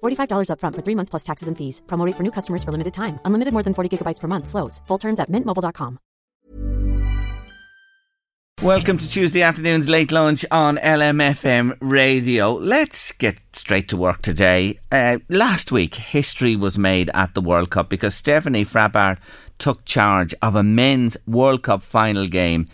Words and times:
$45 0.00 0.48
upfront 0.52 0.76
for 0.76 0.82
three 0.82 0.96
months 0.96 1.10
plus 1.10 1.22
taxes 1.22 1.48
and 1.48 1.56
fees. 1.56 1.82
Promo 1.86 2.06
rate 2.06 2.16
for 2.16 2.22
new 2.22 2.32
customers 2.32 2.62
for 2.62 2.72
limited 2.72 2.94
time. 2.94 3.18
Unlimited 3.24 3.52
more 3.52 3.62
than 3.62 3.74
40 3.74 3.98
gigabytes 3.98 4.20
per 4.20 4.28
month. 4.28 4.48
Slows. 4.48 4.80
Full 4.86 4.98
terms 4.98 5.20
at 5.20 5.30
mintmobile.com. 5.30 5.98
Welcome 8.62 8.98
to 8.98 9.08
Tuesday 9.08 9.40
afternoon's 9.40 9.88
late 9.88 10.12
lunch 10.12 10.44
on 10.50 10.76
LMFM 10.76 11.78
radio. 11.80 12.52
Let's 12.52 13.10
get 13.12 13.40
straight 13.54 13.88
to 13.88 13.96
work 13.96 14.20
today. 14.20 14.78
Uh, 14.92 15.16
last 15.30 15.72
week, 15.72 15.94
history 15.94 16.56
was 16.56 16.76
made 16.76 17.10
at 17.14 17.32
the 17.32 17.40
World 17.40 17.70
Cup 17.70 17.88
because 17.88 18.14
Stephanie 18.14 18.66
Frappart 18.66 19.16
took 19.56 19.86
charge 19.86 20.34
of 20.42 20.56
a 20.56 20.62
men's 20.62 21.16
World 21.26 21.62
Cup 21.62 21.82
final 21.82 22.26
game 22.26 22.68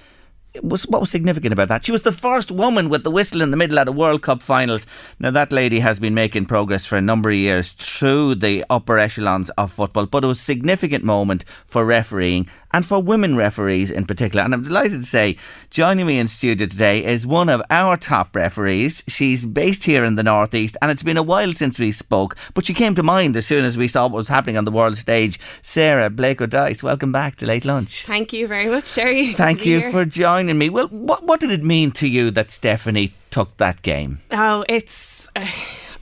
was 0.62 0.86
what 0.86 1.00
was 1.00 1.10
significant 1.10 1.52
about 1.52 1.68
that? 1.68 1.84
She 1.84 1.92
was 1.92 2.02
the 2.02 2.12
first 2.12 2.50
woman 2.50 2.88
with 2.88 3.04
the 3.04 3.10
whistle 3.10 3.42
in 3.42 3.50
the 3.50 3.56
middle 3.56 3.78
at 3.78 3.88
a 3.88 3.92
World 3.92 4.22
Cup 4.22 4.42
finals. 4.42 4.86
Now 5.18 5.30
that 5.30 5.52
lady 5.52 5.80
has 5.80 6.00
been 6.00 6.14
making 6.14 6.46
progress 6.46 6.86
for 6.86 6.96
a 6.96 7.02
number 7.02 7.30
of 7.30 7.36
years 7.36 7.72
through 7.72 8.36
the 8.36 8.64
upper 8.70 8.98
echelons 8.98 9.50
of 9.50 9.72
football, 9.72 10.06
but 10.06 10.24
it 10.24 10.26
was 10.26 10.40
a 10.40 10.44
significant 10.44 11.04
moment 11.04 11.44
for 11.64 11.84
refereeing 11.84 12.48
and 12.76 12.84
for 12.84 13.02
women 13.02 13.36
referees 13.36 13.90
in 13.90 14.04
particular. 14.04 14.44
And 14.44 14.52
I'm 14.52 14.62
delighted 14.62 15.00
to 15.00 15.06
say, 15.06 15.38
joining 15.70 16.06
me 16.06 16.18
in 16.18 16.28
studio 16.28 16.66
today 16.66 17.02
is 17.02 17.26
one 17.26 17.48
of 17.48 17.62
our 17.70 17.96
top 17.96 18.36
referees. 18.36 19.02
She's 19.08 19.46
based 19.46 19.84
here 19.84 20.04
in 20.04 20.16
the 20.16 20.22
Northeast, 20.22 20.76
and 20.82 20.90
it's 20.90 21.02
been 21.02 21.16
a 21.16 21.22
while 21.22 21.54
since 21.54 21.78
we 21.78 21.90
spoke, 21.90 22.36
but 22.52 22.66
she 22.66 22.74
came 22.74 22.94
to 22.96 23.02
mind 23.02 23.34
as 23.34 23.46
soon 23.46 23.64
as 23.64 23.78
we 23.78 23.88
saw 23.88 24.02
what 24.02 24.12
was 24.12 24.28
happening 24.28 24.58
on 24.58 24.66
the 24.66 24.70
world 24.70 24.98
stage. 24.98 25.40
Sarah 25.62 26.10
Blake 26.10 26.42
O'Dice, 26.42 26.82
welcome 26.82 27.12
back 27.12 27.36
to 27.36 27.46
Late 27.46 27.64
Lunch. 27.64 28.04
Thank 28.04 28.34
you 28.34 28.46
very 28.46 28.68
much, 28.68 28.84
Sherry. 28.84 29.32
Thank 29.32 29.64
you 29.64 29.80
here. 29.80 29.90
for 29.90 30.04
joining 30.04 30.45
me. 30.54 30.68
Well, 30.70 30.88
what, 30.88 31.24
what 31.24 31.40
did 31.40 31.50
it 31.50 31.62
mean 31.62 31.90
to 31.92 32.08
you 32.08 32.30
that 32.32 32.50
Stephanie 32.50 33.14
took 33.30 33.56
that 33.56 33.82
game? 33.82 34.20
Oh, 34.30 34.64
it's. 34.68 35.28
Uh, 35.34 35.46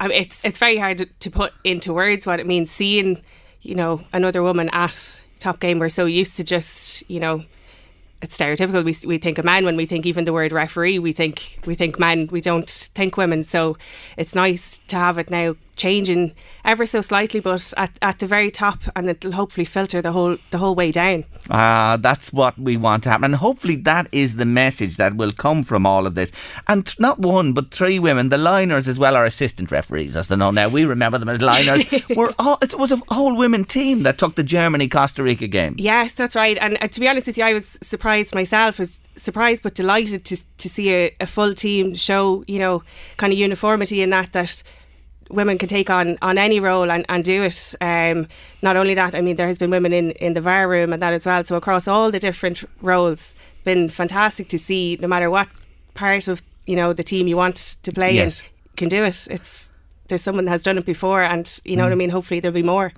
it's 0.00 0.44
it's 0.44 0.58
very 0.58 0.76
hard 0.76 1.08
to, 1.20 1.30
put 1.30 1.52
into 1.62 1.92
words 1.92 2.26
what 2.26 2.40
it 2.40 2.46
means. 2.46 2.70
Seeing, 2.70 3.22
you 3.62 3.74
know, 3.74 4.00
another 4.12 4.42
woman 4.42 4.68
at 4.72 5.20
top 5.38 5.60
game, 5.60 5.78
we're 5.78 5.88
so 5.88 6.06
used 6.06 6.36
to 6.36 6.44
just, 6.44 7.08
you 7.08 7.20
know, 7.20 7.44
it's 8.22 8.36
stereotypical. 8.36 8.84
We, 8.84 8.96
we 9.06 9.18
think 9.18 9.38
of 9.38 9.44
men 9.44 9.64
when 9.64 9.76
we 9.76 9.86
think 9.86 10.06
even 10.06 10.24
the 10.24 10.32
word 10.32 10.52
referee. 10.52 10.98
We 10.98 11.12
think 11.12 11.58
we 11.66 11.74
think 11.74 11.98
men. 11.98 12.28
We 12.30 12.40
don't 12.40 12.68
think 12.68 13.16
women. 13.16 13.44
So 13.44 13.76
it's 14.16 14.34
nice 14.34 14.78
to 14.88 14.96
have 14.96 15.18
it 15.18 15.30
now 15.30 15.56
changing 15.76 16.34
ever 16.64 16.86
so 16.86 17.00
slightly, 17.00 17.40
but 17.40 17.72
at, 17.76 17.98
at 18.00 18.18
the 18.18 18.26
very 18.26 18.50
top, 18.50 18.80
and 18.96 19.08
it'll 19.08 19.32
hopefully 19.32 19.64
filter 19.64 20.00
the 20.00 20.12
whole 20.12 20.36
the 20.50 20.58
whole 20.58 20.74
way 20.74 20.90
down. 20.90 21.24
Ah, 21.50 21.92
uh, 21.92 21.96
that's 21.96 22.32
what 22.32 22.58
we 22.58 22.76
want 22.76 23.02
to 23.04 23.10
happen, 23.10 23.24
and 23.24 23.36
hopefully 23.36 23.76
that 23.76 24.08
is 24.12 24.36
the 24.36 24.46
message 24.46 24.96
that 24.96 25.16
will 25.16 25.32
come 25.32 25.62
from 25.62 25.86
all 25.86 26.06
of 26.06 26.14
this. 26.14 26.32
And 26.68 26.92
not 26.98 27.18
one, 27.18 27.52
but 27.52 27.70
three 27.70 27.98
women, 27.98 28.28
the 28.28 28.38
liners 28.38 28.88
as 28.88 28.98
well, 28.98 29.16
are 29.16 29.24
assistant 29.24 29.70
referees, 29.70 30.16
as 30.16 30.28
they 30.28 30.36
know 30.36 30.50
now. 30.50 30.68
We 30.68 30.84
remember 30.84 31.18
them 31.18 31.28
as 31.28 31.42
liners. 31.42 31.84
We're 32.16 32.34
all, 32.38 32.58
it 32.62 32.78
was 32.78 32.92
a 32.92 33.00
whole 33.08 33.36
women 33.36 33.64
team 33.64 34.02
that 34.04 34.18
took 34.18 34.36
the 34.36 34.42
Germany 34.42 34.88
Costa 34.88 35.22
Rica 35.22 35.48
game. 35.48 35.74
Yes, 35.78 36.14
that's 36.14 36.36
right. 36.36 36.56
And 36.60 36.78
uh, 36.80 36.88
to 36.88 37.00
be 37.00 37.08
honest 37.08 37.26
with 37.26 37.38
you, 37.38 37.44
I 37.44 37.54
was 37.54 37.78
surprised 37.82 38.34
myself. 38.34 38.78
Was 38.78 39.00
surprised 39.16 39.62
but 39.62 39.74
delighted 39.74 40.24
to 40.26 40.36
to 40.58 40.68
see 40.68 40.94
a, 40.94 41.14
a 41.20 41.26
full 41.26 41.54
team 41.54 41.94
show, 41.94 42.44
you 42.46 42.58
know, 42.58 42.82
kind 43.16 43.32
of 43.32 43.38
uniformity 43.38 44.02
in 44.02 44.10
that 44.10 44.32
that 44.32 44.62
women 45.34 45.58
can 45.58 45.68
take 45.68 45.90
on 45.90 46.18
on 46.22 46.38
any 46.38 46.60
role 46.60 46.90
and, 46.90 47.04
and 47.08 47.24
do 47.24 47.42
it. 47.42 47.74
Um, 47.80 48.28
not 48.62 48.76
only 48.76 48.94
that, 48.94 49.14
I 49.14 49.20
mean, 49.20 49.36
there 49.36 49.46
has 49.46 49.58
been 49.58 49.70
women 49.70 49.92
in, 49.92 50.12
in 50.12 50.34
the 50.34 50.40
VAR 50.40 50.68
room 50.68 50.92
and 50.92 51.02
that 51.02 51.12
as 51.12 51.26
well. 51.26 51.44
So 51.44 51.56
across 51.56 51.86
all 51.86 52.10
the 52.10 52.18
different 52.18 52.64
roles, 52.80 53.34
been 53.64 53.88
fantastic 53.88 54.48
to 54.48 54.58
see. 54.58 54.96
No 55.00 55.08
matter 55.08 55.30
what 55.30 55.48
part 55.94 56.28
of 56.28 56.42
you 56.66 56.76
know 56.76 56.92
the 56.92 57.02
team 57.02 57.26
you 57.26 57.36
want 57.36 57.76
to 57.82 57.92
play 57.92 58.14
yes. 58.14 58.40
in, 58.40 58.46
can 58.76 58.88
do 58.88 59.04
it. 59.04 59.28
It's 59.30 59.70
there's 60.08 60.22
someone 60.22 60.44
that 60.44 60.50
has 60.50 60.62
done 60.62 60.78
it 60.78 60.86
before, 60.86 61.22
and 61.22 61.60
you 61.64 61.76
know 61.76 61.82
mm. 61.82 61.86
what 61.86 61.92
I 61.92 61.94
mm. 61.94 61.98
mean. 61.98 62.10
Hopefully, 62.10 62.40
there'll 62.40 62.54
be 62.54 62.62
more 62.62 62.92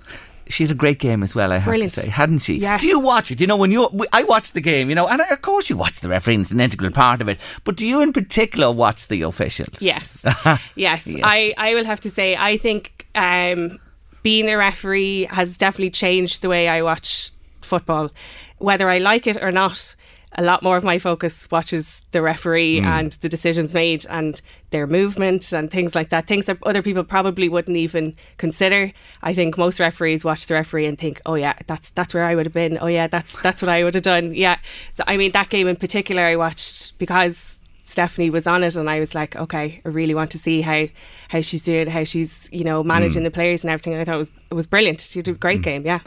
she 0.49 0.63
had 0.63 0.71
a 0.71 0.75
great 0.75 0.99
game 0.99 1.23
as 1.23 1.35
well. 1.35 1.51
I 1.51 1.57
have 1.57 1.65
Brilliant. 1.65 1.93
to 1.93 1.99
say, 2.01 2.09
hadn't 2.09 2.39
she? 2.39 2.55
Yes. 2.55 2.81
Do 2.81 2.87
you 2.87 2.99
watch 2.99 3.31
it? 3.31 3.41
You 3.41 3.47
know, 3.47 3.57
when 3.57 3.71
you 3.71 3.89
I 4.13 4.23
watch 4.23 4.51
the 4.51 4.61
game, 4.61 4.89
you 4.89 4.95
know, 4.95 5.07
and 5.07 5.21
of 5.21 5.41
course 5.41 5.69
you 5.69 5.77
watch 5.77 5.99
the 5.99 6.09
refereeing; 6.09 6.41
it's 6.41 6.51
an 6.51 6.59
integral 6.59 6.91
part 6.91 7.21
of 7.21 7.29
it. 7.29 7.37
But 7.63 7.75
do 7.75 7.85
you, 7.85 8.01
in 8.01 8.13
particular, 8.13 8.71
watch 8.71 9.07
the 9.07 9.21
officials? 9.23 9.81
Yes, 9.81 10.23
yes. 10.75 11.07
yes. 11.07 11.21
I 11.23 11.53
I 11.57 11.75
will 11.75 11.85
have 11.85 11.99
to 12.01 12.09
say, 12.09 12.35
I 12.35 12.57
think 12.57 13.07
um, 13.15 13.79
being 14.23 14.49
a 14.49 14.57
referee 14.57 15.25
has 15.29 15.57
definitely 15.57 15.91
changed 15.91 16.41
the 16.41 16.49
way 16.49 16.67
I 16.67 16.81
watch 16.81 17.31
football, 17.61 18.11
whether 18.57 18.89
I 18.89 18.97
like 18.97 19.27
it 19.27 19.37
or 19.41 19.51
not 19.51 19.95
a 20.37 20.43
lot 20.43 20.61
more 20.61 20.77
of 20.77 20.83
my 20.83 20.99
focus 20.99 21.49
watches 21.49 22.05
the 22.11 22.21
referee 22.21 22.79
mm. 22.79 22.85
and 22.85 23.13
the 23.13 23.29
decisions 23.29 23.73
made 23.73 24.05
and 24.07 24.39
their 24.69 24.85
movement 24.85 25.51
and 25.51 25.71
things 25.71 25.95
like 25.95 26.09
that. 26.09 26.27
Things 26.27 26.45
that 26.45 26.59
other 26.63 26.81
people 26.81 27.03
probably 27.03 27.49
wouldn't 27.49 27.75
even 27.75 28.15
consider. 28.37 28.91
I 29.23 29.33
think 29.33 29.57
most 29.57 29.79
referees 29.79 30.23
watch 30.23 30.45
the 30.45 30.53
referee 30.53 30.85
and 30.85 30.97
think, 30.97 31.21
"Oh 31.25 31.35
yeah, 31.35 31.53
that's 31.65 31.89
that's 31.91 32.13
where 32.13 32.23
I 32.23 32.35
would 32.35 32.45
have 32.45 32.53
been. 32.53 32.77
Oh 32.79 32.87
yeah, 32.87 33.07
that's 33.07 33.39
that's 33.41 33.61
what 33.61 33.69
I 33.69 33.83
would 33.83 33.95
have 33.95 34.03
done." 34.03 34.35
Yeah. 34.35 34.57
So 34.93 35.03
I 35.07 35.17
mean, 35.17 35.31
that 35.31 35.49
game 35.49 35.67
in 35.67 35.75
particular, 35.75 36.21
I 36.21 36.35
watched 36.35 36.97
because 36.99 37.56
Stephanie 37.87 38.29
was 38.29 38.45
on 38.45 38.65
it, 38.65 38.75
and 38.75 38.89
I 38.89 38.99
was 38.99 39.15
like, 39.15 39.37
okay, 39.37 39.81
I 39.85 39.87
really 39.87 40.13
want 40.13 40.31
to 40.31 40.37
see 40.37 40.61
how 40.61 40.87
how 41.29 41.39
she's 41.39 41.61
doing, 41.61 41.87
how 41.87 42.03
she's 42.03 42.49
you 42.51 42.65
know 42.65 42.83
managing 42.83 43.21
mm. 43.21 43.25
the 43.25 43.31
players 43.31 43.63
and 43.63 43.71
everything. 43.71 43.95
I 43.95 44.03
thought 44.03 44.15
it 44.15 44.17
was 44.17 44.31
it 44.51 44.53
was 44.55 44.67
brilliant. 44.67 44.99
She 44.99 45.21
did 45.21 45.35
a 45.35 45.37
great 45.37 45.61
mm. 45.61 45.63
game, 45.63 45.85
yeah. 45.85 45.99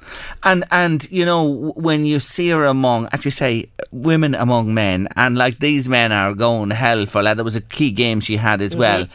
And 0.43 0.65
and 0.71 1.11
you 1.11 1.25
know 1.25 1.73
when 1.77 2.05
you 2.05 2.21
see 2.21 2.51
her 2.51 2.67
among, 2.67 3.09
as 3.13 3.25
you 3.25 3.31
say, 3.31 3.71
women 3.93 4.35
among 4.35 4.75
men, 4.75 5.09
and 5.17 5.39
like 5.39 5.59
these 5.59 5.89
men 5.89 6.13
are 6.13 6.35
going 6.35 6.71
hell 6.71 7.07
for 7.07 7.23
leather. 7.23 7.37
There 7.37 7.45
was 7.45 7.57
a 7.57 7.63
key 7.63 7.91
game 7.91 8.21
she 8.21 8.37
had 8.37 8.61
as 8.61 8.73
mm-hmm. 8.73 8.81
well 8.81 9.07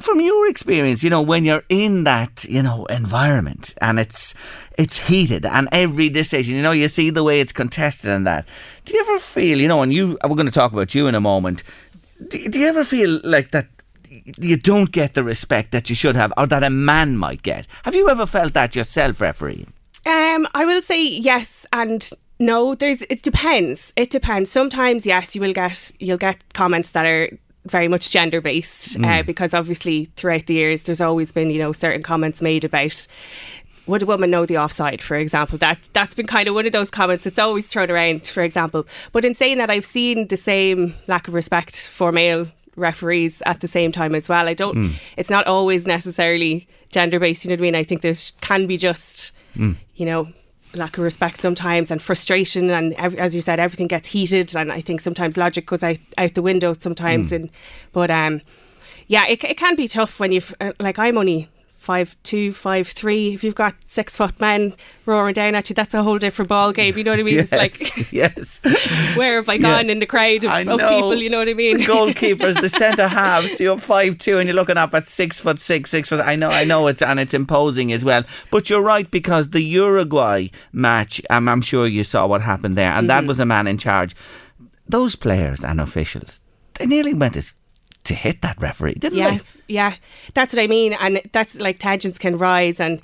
from 0.00 0.20
your 0.20 0.48
experience, 0.48 1.02
you 1.02 1.10
know, 1.10 1.22
when 1.22 1.44
you're 1.44 1.62
in 1.68 2.04
that, 2.04 2.44
you 2.48 2.62
know, 2.62 2.86
environment 2.86 3.74
and 3.80 4.00
it's 4.00 4.34
it's 4.78 4.98
heated 5.06 5.44
and 5.44 5.68
every 5.72 6.08
decision, 6.08 6.56
you 6.56 6.62
know, 6.62 6.72
you 6.72 6.88
see 6.88 7.10
the 7.10 7.22
way 7.22 7.40
it's 7.40 7.52
contested 7.52 8.10
and 8.10 8.26
that. 8.26 8.46
Do 8.86 8.94
you 8.94 9.00
ever 9.00 9.18
feel, 9.18 9.60
you 9.60 9.68
know, 9.68 9.82
and 9.82 9.92
you 9.92 10.18
we're 10.24 10.36
going 10.36 10.46
to 10.46 10.52
talk 10.52 10.72
about 10.72 10.94
you 10.94 11.06
in 11.06 11.14
a 11.14 11.20
moment, 11.20 11.62
do, 12.28 12.48
do 12.48 12.58
you 12.58 12.66
ever 12.66 12.84
feel 12.84 13.20
like 13.24 13.50
that 13.50 13.68
you 14.38 14.56
don't 14.56 14.90
get 14.90 15.14
the 15.14 15.22
respect 15.22 15.72
that 15.72 15.88
you 15.88 15.94
should 15.96 16.16
have 16.16 16.32
or 16.36 16.46
that 16.46 16.62
a 16.62 16.70
man 16.70 17.16
might 17.16 17.42
get? 17.42 17.66
Have 17.84 17.94
you 17.94 18.08
ever 18.08 18.26
felt 18.26 18.54
that 18.54 18.74
yourself, 18.74 19.20
referee? 19.20 19.66
Um, 20.06 20.48
I 20.54 20.64
will 20.64 20.82
say 20.82 21.04
yes 21.04 21.66
and 21.72 22.08
no. 22.38 22.74
There's 22.74 23.02
it 23.02 23.22
depends. 23.22 23.92
It 23.96 24.10
depends. 24.10 24.50
Sometimes 24.50 25.06
yes, 25.06 25.34
you 25.34 25.40
will 25.40 25.52
get 25.52 25.92
you'll 25.98 26.16
get 26.16 26.52
comments 26.54 26.92
that 26.92 27.04
are 27.04 27.30
very 27.66 27.88
much 27.88 28.10
gender 28.10 28.40
based 28.40 28.96
uh, 28.96 29.00
mm. 29.00 29.20
uh, 29.20 29.22
because 29.22 29.52
obviously 29.52 30.06
throughout 30.16 30.46
the 30.46 30.54
years 30.54 30.84
there's 30.84 31.00
always 31.00 31.30
been 31.30 31.50
you 31.50 31.58
know 31.58 31.72
certain 31.72 32.02
comments 32.02 32.40
made 32.40 32.64
about 32.64 33.06
would 33.86 34.02
a 34.02 34.06
woman 34.06 34.30
know 34.30 34.46
the 34.46 34.58
offside, 34.58 35.02
for 35.02 35.16
example? 35.16 35.58
That 35.58 35.88
that's 35.92 36.14
been 36.14 36.26
kind 36.26 36.48
of 36.48 36.54
one 36.54 36.66
of 36.66 36.72
those 36.72 36.90
comments 36.90 37.24
that's 37.24 37.38
always 37.38 37.66
thrown 37.66 37.90
around, 37.90 38.26
for 38.26 38.42
example. 38.42 38.86
But 39.12 39.24
in 39.24 39.34
saying 39.34 39.58
that, 39.58 39.70
I've 39.70 39.86
seen 39.86 40.28
the 40.28 40.36
same 40.36 40.94
lack 41.06 41.28
of 41.28 41.34
respect 41.34 41.88
for 41.88 42.12
male 42.12 42.46
referees 42.76 43.42
at 43.46 43.60
the 43.60 43.68
same 43.68 43.92
time 43.92 44.14
as 44.14 44.28
well. 44.28 44.48
I 44.48 44.54
don't. 44.54 44.76
Mm. 44.76 44.92
It's 45.16 45.30
not 45.30 45.46
always 45.46 45.86
necessarily 45.86 46.68
gender 46.90 47.18
based. 47.18 47.44
You 47.44 47.50
know 47.50 47.54
what 47.54 47.60
I 47.60 47.62
mean? 47.62 47.74
I 47.74 47.84
think 47.84 48.00
there 48.02 48.14
can 48.40 48.66
be 48.66 48.76
just, 48.76 49.32
mm. 49.56 49.76
you 49.96 50.06
know, 50.06 50.28
lack 50.74 50.96
of 50.96 51.04
respect 51.04 51.40
sometimes 51.40 51.90
and 51.90 52.00
frustration 52.00 52.70
and 52.70 52.94
as 53.18 53.34
you 53.34 53.40
said 53.40 53.58
everything 53.58 53.88
gets 53.88 54.08
heated 54.08 54.54
and 54.54 54.70
I 54.70 54.80
think 54.80 55.00
sometimes 55.00 55.36
logic 55.36 55.66
goes 55.66 55.82
out, 55.82 55.98
out 56.16 56.34
the 56.34 56.42
window 56.42 56.72
sometimes 56.74 57.30
mm. 57.30 57.36
and 57.36 57.50
but 57.92 58.08
um 58.08 58.40
yeah 59.08 59.26
it, 59.26 59.42
it 59.42 59.56
can 59.56 59.74
be 59.74 59.88
tough 59.88 60.20
when 60.20 60.30
you've 60.30 60.54
uh, 60.60 60.72
like 60.78 60.96
I'm 60.96 61.18
only 61.18 61.48
five 61.80 62.14
two, 62.22 62.52
five 62.52 62.86
three. 62.86 63.32
If 63.32 63.42
you've 63.42 63.54
got 63.54 63.74
six 63.86 64.14
foot 64.14 64.38
men 64.38 64.74
roaring 65.06 65.32
down 65.32 65.54
at 65.54 65.70
you, 65.70 65.74
that's 65.74 65.94
a 65.94 66.02
whole 66.02 66.18
different 66.18 66.50
ball 66.50 66.72
game. 66.72 66.96
You 66.96 67.04
know 67.04 67.12
what 67.12 67.20
I 67.20 67.22
mean? 67.22 67.34
yes, 67.50 67.52
It's 67.52 67.98
like 67.98 68.12
yes. 68.12 68.60
where 69.16 69.36
have 69.36 69.48
I 69.48 69.56
gone 69.56 69.88
in 69.88 69.98
the 69.98 70.06
crowd 70.06 70.44
of, 70.44 70.68
of 70.68 70.78
people? 70.78 71.14
You 71.14 71.30
know 71.30 71.38
what 71.38 71.48
I 71.48 71.54
mean? 71.54 71.78
The 71.78 71.84
goalkeepers, 71.84 72.60
the 72.60 72.68
centre 72.68 73.08
halves. 73.08 73.58
You're 73.58 73.78
five 73.78 74.18
two, 74.18 74.38
and 74.38 74.46
you're 74.46 74.54
looking 74.56 74.76
up 74.76 74.92
at 74.94 75.08
six 75.08 75.40
foot 75.40 75.58
six, 75.58 75.90
six 75.90 76.10
foot. 76.10 76.20
I 76.20 76.36
know, 76.36 76.48
I 76.48 76.64
know 76.64 76.86
it's 76.86 77.00
and 77.02 77.18
it's 77.18 77.32
imposing 77.34 77.92
as 77.92 78.04
well. 78.04 78.24
But 78.50 78.68
you're 78.68 78.82
right 78.82 79.10
because 79.10 79.50
the 79.50 79.62
Uruguay 79.62 80.48
match, 80.72 81.22
um, 81.30 81.48
I'm 81.48 81.62
sure 81.62 81.86
you 81.86 82.04
saw 82.04 82.26
what 82.26 82.42
happened 82.42 82.76
there, 82.76 82.90
and 82.92 83.08
Mm-hmm. 83.08 83.24
that 83.24 83.24
was 83.26 83.40
a 83.40 83.46
man 83.46 83.66
in 83.66 83.78
charge. 83.78 84.14
Those 84.86 85.16
players 85.16 85.64
and 85.64 85.80
officials, 85.80 86.40
they 86.74 86.84
nearly 86.86 87.14
went 87.14 87.36
as 87.36 87.54
to 88.04 88.14
hit 88.14 88.42
that 88.42 88.60
referee, 88.60 88.94
didn't 88.94 89.18
Yes, 89.18 89.58
yeah, 89.68 89.94
that's 90.34 90.54
what 90.54 90.62
I 90.62 90.66
mean, 90.66 90.94
and 90.94 91.20
that's 91.32 91.60
like 91.60 91.78
tensions 91.78 92.18
can 92.18 92.38
rise, 92.38 92.80
and 92.80 93.00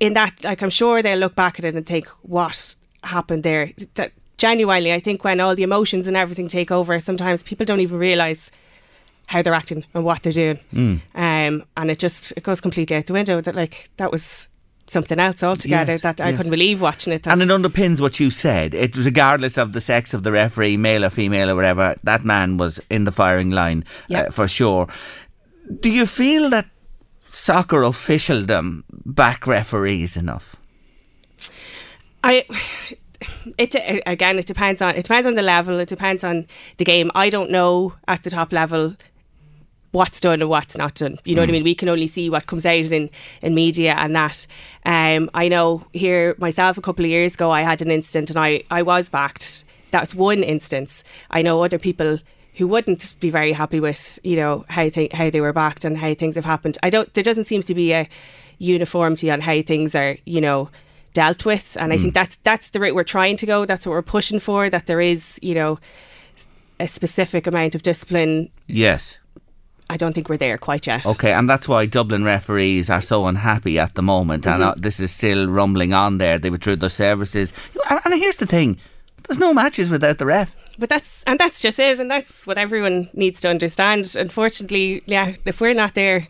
in 0.00 0.14
that, 0.14 0.44
like 0.44 0.62
I'm 0.62 0.70
sure 0.70 1.02
they'll 1.02 1.18
look 1.18 1.34
back 1.34 1.58
at 1.58 1.64
it 1.64 1.74
and 1.74 1.86
think, 1.86 2.08
what 2.22 2.76
happened 3.04 3.42
there? 3.42 3.72
That 3.94 4.12
genuinely, 4.38 4.92
I 4.92 5.00
think 5.00 5.24
when 5.24 5.40
all 5.40 5.54
the 5.54 5.62
emotions 5.64 6.06
and 6.06 6.16
everything 6.16 6.48
take 6.48 6.70
over, 6.70 6.98
sometimes 7.00 7.42
people 7.42 7.66
don't 7.66 7.80
even 7.80 7.98
realise 7.98 8.50
how 9.26 9.42
they're 9.42 9.52
acting 9.52 9.84
and 9.94 10.04
what 10.04 10.22
they're 10.22 10.32
doing, 10.32 10.58
Mm. 10.72 11.00
um, 11.14 11.64
and 11.76 11.90
it 11.90 11.98
just 11.98 12.32
it 12.36 12.42
goes 12.44 12.60
completely 12.60 12.96
out 12.96 13.06
the 13.06 13.12
window. 13.12 13.40
That 13.40 13.54
like 13.54 13.90
that 13.96 14.10
was 14.12 14.46
something 14.90 15.18
else 15.18 15.42
altogether 15.42 15.92
Yes, 15.92 16.02
that 16.02 16.20
I 16.20 16.28
yes. 16.30 16.36
couldn't 16.36 16.50
believe 16.50 16.80
watching 16.80 17.12
it. 17.12 17.26
And 17.26 17.42
it 17.42 17.48
underpins 17.48 18.00
what 18.00 18.18
you 18.20 18.30
said. 18.30 18.74
It 18.74 18.96
regardless 18.96 19.56
of 19.58 19.72
the 19.72 19.80
sex 19.80 20.14
of 20.14 20.22
the 20.22 20.32
referee, 20.32 20.76
male 20.76 21.04
or 21.04 21.10
female 21.10 21.50
or 21.50 21.54
whatever, 21.54 21.96
that 22.04 22.24
man 22.24 22.56
was 22.56 22.80
in 22.90 23.04
the 23.04 23.12
firing 23.12 23.50
line 23.50 23.84
Yeah. 24.08 24.22
uh, 24.22 24.30
for 24.30 24.48
sure. 24.48 24.88
Do 25.80 25.90
you 25.90 26.06
feel 26.06 26.50
that 26.50 26.66
soccer 27.30 27.82
officialdom 27.82 28.84
back 29.04 29.46
referees 29.46 30.16
enough? 30.16 30.56
I 32.24 32.44
it 33.58 33.74
again 34.06 34.38
it 34.38 34.46
depends 34.46 34.80
on 34.80 34.94
it 34.94 35.02
depends 35.02 35.26
on 35.26 35.34
the 35.34 35.42
level 35.42 35.78
it 35.80 35.88
depends 35.88 36.22
on 36.24 36.46
the 36.76 36.84
game 36.84 37.10
I 37.14 37.30
don't 37.30 37.50
know 37.50 37.94
at 38.06 38.22
the 38.22 38.30
top 38.30 38.52
level 38.52 38.94
what's 39.92 40.20
done 40.20 40.40
and 40.40 40.50
what's 40.50 40.76
not 40.76 40.94
done. 40.94 41.18
You 41.24 41.34
know 41.34 41.42
what 41.42 41.48
I 41.48 41.52
mean? 41.52 41.64
We 41.64 41.74
can 41.74 41.88
only 41.88 42.06
see 42.06 42.28
what 42.28 42.46
comes 42.46 42.66
out 42.66 42.92
in 42.92 43.10
in 43.42 43.54
media 43.54 43.94
and 43.96 44.14
that. 44.14 44.46
Um 44.84 45.30
I 45.34 45.48
know 45.48 45.82
here 45.92 46.34
myself 46.38 46.78
a 46.78 46.82
couple 46.82 47.04
of 47.04 47.10
years 47.10 47.34
ago 47.34 47.50
I 47.50 47.62
had 47.62 47.82
an 47.82 47.90
incident 47.90 48.30
and 48.30 48.38
I 48.38 48.62
I 48.70 48.82
was 48.82 49.08
backed. 49.08 49.64
That's 49.90 50.14
one 50.14 50.42
instance. 50.42 51.04
I 51.30 51.42
know 51.42 51.62
other 51.62 51.78
people 51.78 52.18
who 52.56 52.66
wouldn't 52.66 53.14
be 53.20 53.30
very 53.30 53.52
happy 53.52 53.80
with 53.80 54.18
you 54.22 54.36
know 54.36 54.64
how 54.68 54.88
th- 54.88 55.12
how 55.12 55.30
they 55.30 55.40
were 55.40 55.52
backed 55.52 55.84
and 55.84 55.96
how 55.96 56.12
things 56.14 56.34
have 56.34 56.44
happened. 56.44 56.76
I 56.82 56.90
don't 56.90 57.12
there 57.14 57.24
doesn't 57.24 57.44
seem 57.44 57.62
to 57.62 57.74
be 57.74 57.92
a 57.92 58.08
uniformity 58.58 59.30
on 59.30 59.40
how 59.40 59.62
things 59.62 59.94
are 59.94 60.16
you 60.24 60.40
know 60.40 60.68
dealt 61.14 61.44
with. 61.44 61.76
And 61.80 61.92
I 61.92 61.98
think 61.98 62.14
that's 62.14 62.36
that's 62.42 62.70
the 62.70 62.80
route 62.80 62.94
we're 62.94 63.04
trying 63.04 63.36
to 63.38 63.46
go. 63.46 63.64
That's 63.64 63.86
what 63.86 63.92
we're 63.92 64.02
pushing 64.02 64.40
for 64.40 64.68
that 64.70 64.86
there 64.86 65.00
is 65.00 65.38
you 65.40 65.54
know 65.54 65.78
a 66.80 66.86
specific 66.86 67.46
amount 67.46 67.74
of 67.74 67.82
discipline 67.82 68.50
Yes. 68.66 69.18
I 69.90 69.96
don't 69.96 70.12
think 70.12 70.28
we're 70.28 70.36
there 70.36 70.58
quite 70.58 70.86
yet 70.86 71.06
Okay, 71.06 71.32
and 71.32 71.48
that's 71.48 71.66
why 71.68 71.86
Dublin 71.86 72.24
referees 72.24 72.90
are 72.90 73.00
so 73.00 73.26
unhappy 73.26 73.78
at 73.78 73.94
the 73.94 74.02
moment, 74.02 74.46
and 74.46 74.62
uh, 74.62 74.74
this 74.76 75.00
is 75.00 75.10
still 75.10 75.48
rumbling 75.48 75.94
on 75.94 76.18
there. 76.18 76.38
They 76.38 76.50
withdrew 76.50 76.76
their 76.76 76.90
services, 76.90 77.52
and, 77.88 78.00
and 78.04 78.14
here's 78.14 78.36
the 78.38 78.46
thing: 78.46 78.78
there's 79.26 79.38
no 79.38 79.54
matches 79.54 79.88
without 79.90 80.18
the 80.18 80.26
ref. 80.26 80.54
but 80.78 80.88
that's 80.88 81.22
and 81.26 81.38
that's 81.38 81.60
just 81.62 81.78
it 81.78 81.98
and 82.00 82.10
that's 82.10 82.46
what 82.46 82.58
everyone 82.58 83.08
needs 83.12 83.40
to 83.40 83.48
understand 83.48 84.14
unfortunately 84.16 85.02
yeah 85.06 85.34
if 85.44 85.60
we're 85.60 85.74
not 85.74 85.94
there 85.94 86.28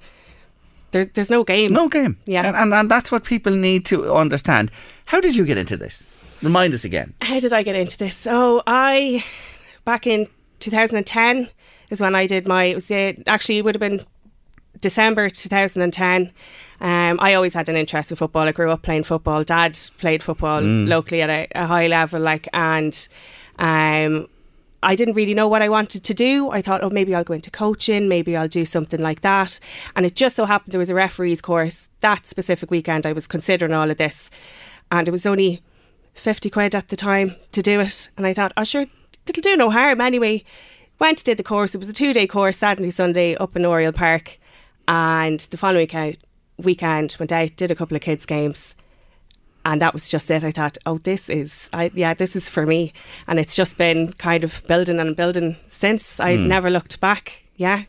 there's 0.90 1.06
there's 1.08 1.30
no 1.30 1.44
game 1.44 1.72
No 1.72 1.88
game. 1.88 2.16
Yeah. 2.24 2.46
and, 2.46 2.56
and 2.56 2.72
and 2.74 2.90
that's 2.90 3.12
what 3.12 3.24
people 3.24 3.52
need 3.54 3.84
to 3.86 4.14
understand. 4.14 4.70
How 5.04 5.20
did 5.20 5.36
you 5.36 5.44
get 5.44 5.58
into 5.58 5.76
this? 5.76 6.02
Remind 6.42 6.72
us 6.74 6.84
again. 6.84 7.12
how 7.20 7.38
did 7.40 7.52
I 7.52 7.62
get 7.62 7.76
into 7.76 7.98
this? 7.98 8.26
Oh, 8.26 8.62
I 8.66 9.22
back 9.84 10.06
in 10.06 10.26
2010 10.60 11.48
is 11.90 12.00
when 12.00 12.14
I 12.14 12.26
did 12.26 12.46
my. 12.46 12.64
It 12.64 12.74
was 12.74 12.90
uh, 12.90 13.12
actually 13.26 13.58
it 13.58 13.64
would 13.64 13.74
have 13.74 13.80
been 13.80 14.00
December 14.80 15.28
2010. 15.30 16.32
Um, 16.80 17.18
I 17.20 17.34
always 17.34 17.54
had 17.54 17.68
an 17.68 17.76
interest 17.76 18.10
in 18.10 18.16
football. 18.16 18.46
I 18.46 18.52
grew 18.52 18.70
up 18.70 18.82
playing 18.82 19.04
football. 19.04 19.42
Dad 19.42 19.78
played 19.98 20.22
football 20.22 20.60
locally 20.60 21.22
at 21.22 21.30
a, 21.30 21.48
a 21.54 21.66
high 21.66 21.88
level, 21.88 22.20
like, 22.20 22.48
and 22.52 23.08
um, 23.58 24.28
I 24.82 24.94
didn't 24.94 25.14
really 25.14 25.34
know 25.34 25.48
what 25.48 25.62
I 25.62 25.68
wanted 25.68 26.04
to 26.04 26.14
do. 26.14 26.50
I 26.50 26.62
thought, 26.62 26.84
oh, 26.84 26.90
maybe 26.90 27.14
I'll 27.14 27.24
go 27.24 27.34
into 27.34 27.50
coaching, 27.50 28.08
maybe 28.08 28.36
I'll 28.36 28.48
do 28.48 28.64
something 28.64 29.00
like 29.00 29.22
that. 29.22 29.58
And 29.96 30.06
it 30.06 30.14
just 30.14 30.36
so 30.36 30.44
happened 30.44 30.72
there 30.72 30.78
was 30.78 30.90
a 30.90 30.94
referees 30.94 31.40
course 31.40 31.88
that 32.00 32.26
specific 32.26 32.70
weekend. 32.70 33.06
I 33.06 33.12
was 33.12 33.26
considering 33.26 33.72
all 33.72 33.90
of 33.90 33.96
this, 33.96 34.30
and 34.92 35.08
it 35.08 35.10
was 35.10 35.26
only 35.26 35.62
50 36.14 36.48
quid 36.50 36.74
at 36.74 36.88
the 36.88 36.96
time 36.96 37.34
to 37.52 37.62
do 37.62 37.80
it. 37.80 38.08
And 38.16 38.24
I 38.24 38.34
thought, 38.34 38.52
oh, 38.56 38.64
sure, 38.64 38.86
it'll 39.26 39.42
do 39.42 39.56
no 39.56 39.70
harm 39.70 40.00
anyway. 40.00 40.44
Went, 40.98 41.22
did 41.22 41.36
the 41.36 41.44
course. 41.44 41.74
It 41.74 41.78
was 41.78 41.88
a 41.88 41.92
two 41.92 42.12
day 42.12 42.26
course, 42.26 42.56
Saturday, 42.56 42.90
Sunday, 42.90 43.36
up 43.36 43.54
in 43.54 43.64
Oriel 43.64 43.92
Park. 43.92 44.38
And 44.88 45.40
the 45.40 45.56
following 45.56 45.82
weekend, 45.82 46.18
weekend 46.56 47.16
went 47.18 47.32
out, 47.32 47.54
did 47.56 47.70
a 47.70 47.74
couple 47.74 47.96
of 47.96 48.02
kids' 48.02 48.26
games. 48.26 48.74
And 49.64 49.80
that 49.82 49.92
was 49.92 50.08
just 50.08 50.30
it. 50.30 50.42
I 50.42 50.50
thought, 50.50 50.78
oh, 50.86 50.98
this 50.98 51.28
is, 51.28 51.68
I, 51.72 51.90
yeah, 51.94 52.14
this 52.14 52.34
is 52.34 52.48
for 52.48 52.64
me. 52.66 52.92
And 53.26 53.38
it's 53.38 53.54
just 53.54 53.76
been 53.76 54.12
kind 54.14 54.42
of 54.42 54.62
building 54.66 54.98
and 54.98 55.14
building 55.14 55.56
since. 55.68 56.18
I 56.20 56.36
hmm. 56.36 56.48
never 56.48 56.70
looked 56.70 57.00
back. 57.00 57.44
Yeah. 57.56 57.84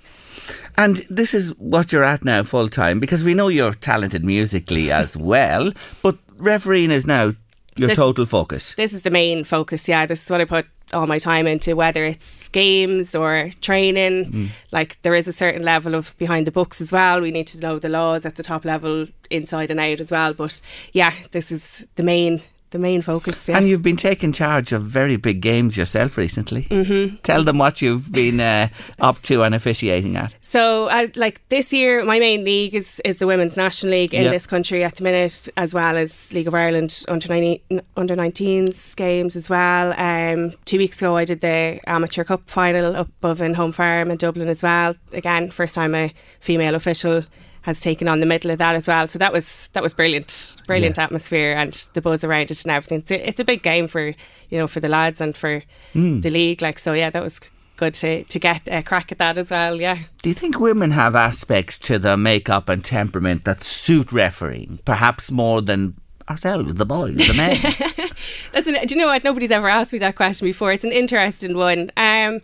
And 0.78 0.98
this 1.10 1.34
is 1.34 1.52
what 1.58 1.92
you're 1.92 2.04
at 2.04 2.26
now 2.26 2.44
full 2.44 2.70
time 2.70 3.00
because 3.00 3.24
we 3.24 3.34
know 3.34 3.48
you're 3.48 3.74
talented 3.74 4.24
musically 4.24 4.92
as 5.04 5.16
well, 5.16 5.72
but 6.02 6.18
refereeing 6.38 6.92
is 6.92 7.08
now 7.08 7.34
your 7.76 7.88
This- 7.88 7.98
total 7.98 8.26
focus. 8.26 8.74
this 8.76 8.94
is 8.94 9.04
the 9.04 9.12
main 9.12 9.44
focus. 9.44 9.88
Yeah, 9.88 10.06
this 10.06 10.24
is 10.24 10.30
what 10.30 10.42
I 10.42 10.46
put 10.46 10.66
all 10.94 11.08
my 11.08 11.18
time 11.18 11.48
into, 11.48 11.76
whether 11.76 12.04
it's 12.04 12.50
games 12.50 13.16
or 13.16 13.52
training. 13.62 14.32
Mm. 14.32 14.50
Like 14.72 15.02
there 15.02 15.16
is 15.16 15.28
a 15.28 15.34
certain 15.34 15.64
level 15.64 15.96
of 15.96 16.18
behind 16.18 16.48
the 16.48 16.52
books 16.52 16.82
as 16.82 16.92
well. 16.92 17.22
We 17.22 17.32
need 17.32 17.48
to 17.48 17.60
know 17.60 17.80
the 17.80 17.90
laws 17.90 18.26
at 18.26 18.36
the 18.36 18.44
top 18.44 18.66
level, 18.66 19.08
inside 19.30 19.72
and 19.72 19.80
out 19.80 20.00
as 20.00 20.12
well. 20.12 20.34
But 20.34 20.62
yeah, 20.94 21.14
this 21.32 21.52
is 21.52 21.86
the 21.96 22.04
main 22.04 22.42
the 22.72 22.80
main 22.80 23.02
focus. 23.02 23.48
Yeah. 23.48 23.58
And 23.58 23.68
you've 23.68 23.82
been 23.82 23.98
taking 23.98 24.32
charge 24.32 24.72
of 24.72 24.84
very 24.84 25.16
big 25.18 25.42
games 25.42 25.76
yourself 25.76 26.18
recently. 26.18 26.64
Mm-hmm. 26.64 27.18
Tell 27.24 27.44
them 27.44 27.58
what 27.58 27.82
you've 27.82 28.12
been 28.12 28.40
uh, 28.40 28.70
up 29.00 29.22
to 29.24 29.44
and 29.44 29.56
officiating 29.56 30.16
at. 30.16 30.36
So, 30.42 30.88
uh, 30.88 31.08
like 31.16 31.48
this 31.50 31.72
year, 31.74 32.04
my 32.04 32.20
main 32.20 32.44
league 32.44 32.74
is, 32.76 33.00
is 33.06 33.18
the 33.18 33.28
Women's 33.28 33.56
National 33.58 33.92
League 33.92 34.14
in 34.14 34.24
Yeah. 34.24 34.32
this 34.32 34.48
country 34.48 34.84
at 34.84 34.96
the 34.96 35.04
minute, 35.04 35.48
as 35.58 35.74
well 35.74 35.96
as 35.98 36.34
League 36.34 36.48
of 36.48 36.54
Ireland 36.56 37.04
under 37.08 37.28
19, 37.28 37.82
under 37.98 38.16
19s 38.16 38.96
games 38.96 39.36
as 39.36 39.50
well. 39.50 39.94
Um, 39.98 40.54
two 40.66 40.78
weeks 40.78 40.98
ago, 40.98 41.18
I 41.18 41.26
did 41.26 41.42
the 41.42 41.80
Amateur 41.88 42.24
Cup 42.24 42.50
final 42.50 42.96
up 42.96 43.08
above 43.20 43.42
in 43.42 43.54
Home 43.56 43.72
Farm 43.72 44.10
in 44.12 44.18
Dublin 44.18 44.48
as 44.50 44.64
well. 44.64 44.96
Again, 45.14 45.52
first 45.52 45.76
time 45.76 45.94
a 45.94 46.12
female 46.40 46.76
official 46.76 47.26
has 47.62 47.82
taken 47.82 48.08
on 48.08 48.20
the 48.20 48.26
middle 48.26 48.52
of 48.52 48.58
that 48.58 48.76
as 48.76 48.88
well. 48.88 49.08
So 49.08 49.20
that 49.20 49.34
was 49.34 49.70
that 49.74 49.84
was 49.84 49.94
brilliant, 49.94 50.58
brilliant 50.66 50.98
atmosphere 50.98 51.54
and 51.54 51.74
the 51.94 52.02
buzz 52.02 52.24
around 52.24 52.52
it 52.52 52.64
and 52.64 52.72
everything. 52.72 53.00
It's 53.00 53.12
a, 53.12 53.30
it's 53.30 53.40
a 53.40 53.46
big 53.46 53.64
game 53.64 53.88
for 53.88 54.08
you 54.08 54.58
know 54.58 54.68
for 54.68 54.80
the 54.80 54.90
lads 54.90 55.22
and 55.22 55.36
for 55.36 55.62
the 55.94 56.30
league. 56.30 56.62
Like 56.62 56.80
so, 56.80 56.94
yeah, 56.94 57.10
that 57.10 57.24
was 57.24 57.40
good 57.78 57.94
to 57.96 58.24
to 58.26 58.40
get 58.40 58.68
a 58.68 58.84
crack 58.84 59.12
at 59.12 59.18
that 59.18 59.38
as 59.38 59.52
well. 59.52 59.80
Yeah. 59.80 60.00
Do 60.22 60.30
you 60.30 60.36
think 60.36 60.60
women 60.60 60.92
have 60.92 61.16
aspects 61.16 61.80
to 61.80 62.00
the 62.00 62.18
makeup 62.18 62.70
and 62.70 62.84
temperament 62.84 63.46
that 63.46 63.64
suit 63.64 64.12
refereeing, 64.12 64.80
perhaps 64.86 65.32
more 65.32 65.62
than 65.62 65.96
ourselves, 66.30 66.76
the 66.76 66.86
boys, 66.86 67.16
the 67.16 67.34
men? 67.34 67.58
That's 68.52 68.68
an, 68.68 68.86
do 68.86 68.94
you 68.94 69.02
know 69.02 69.08
what? 69.08 69.24
Nobody's 69.24 69.52
ever 69.52 69.70
asked 69.70 69.94
me 69.94 70.00
that 70.00 70.16
question 70.16 70.46
before. 70.46 70.72
It's 70.72 70.84
an 70.84 70.92
interesting 70.92 71.56
one. 71.56 71.92
Um, 71.98 72.42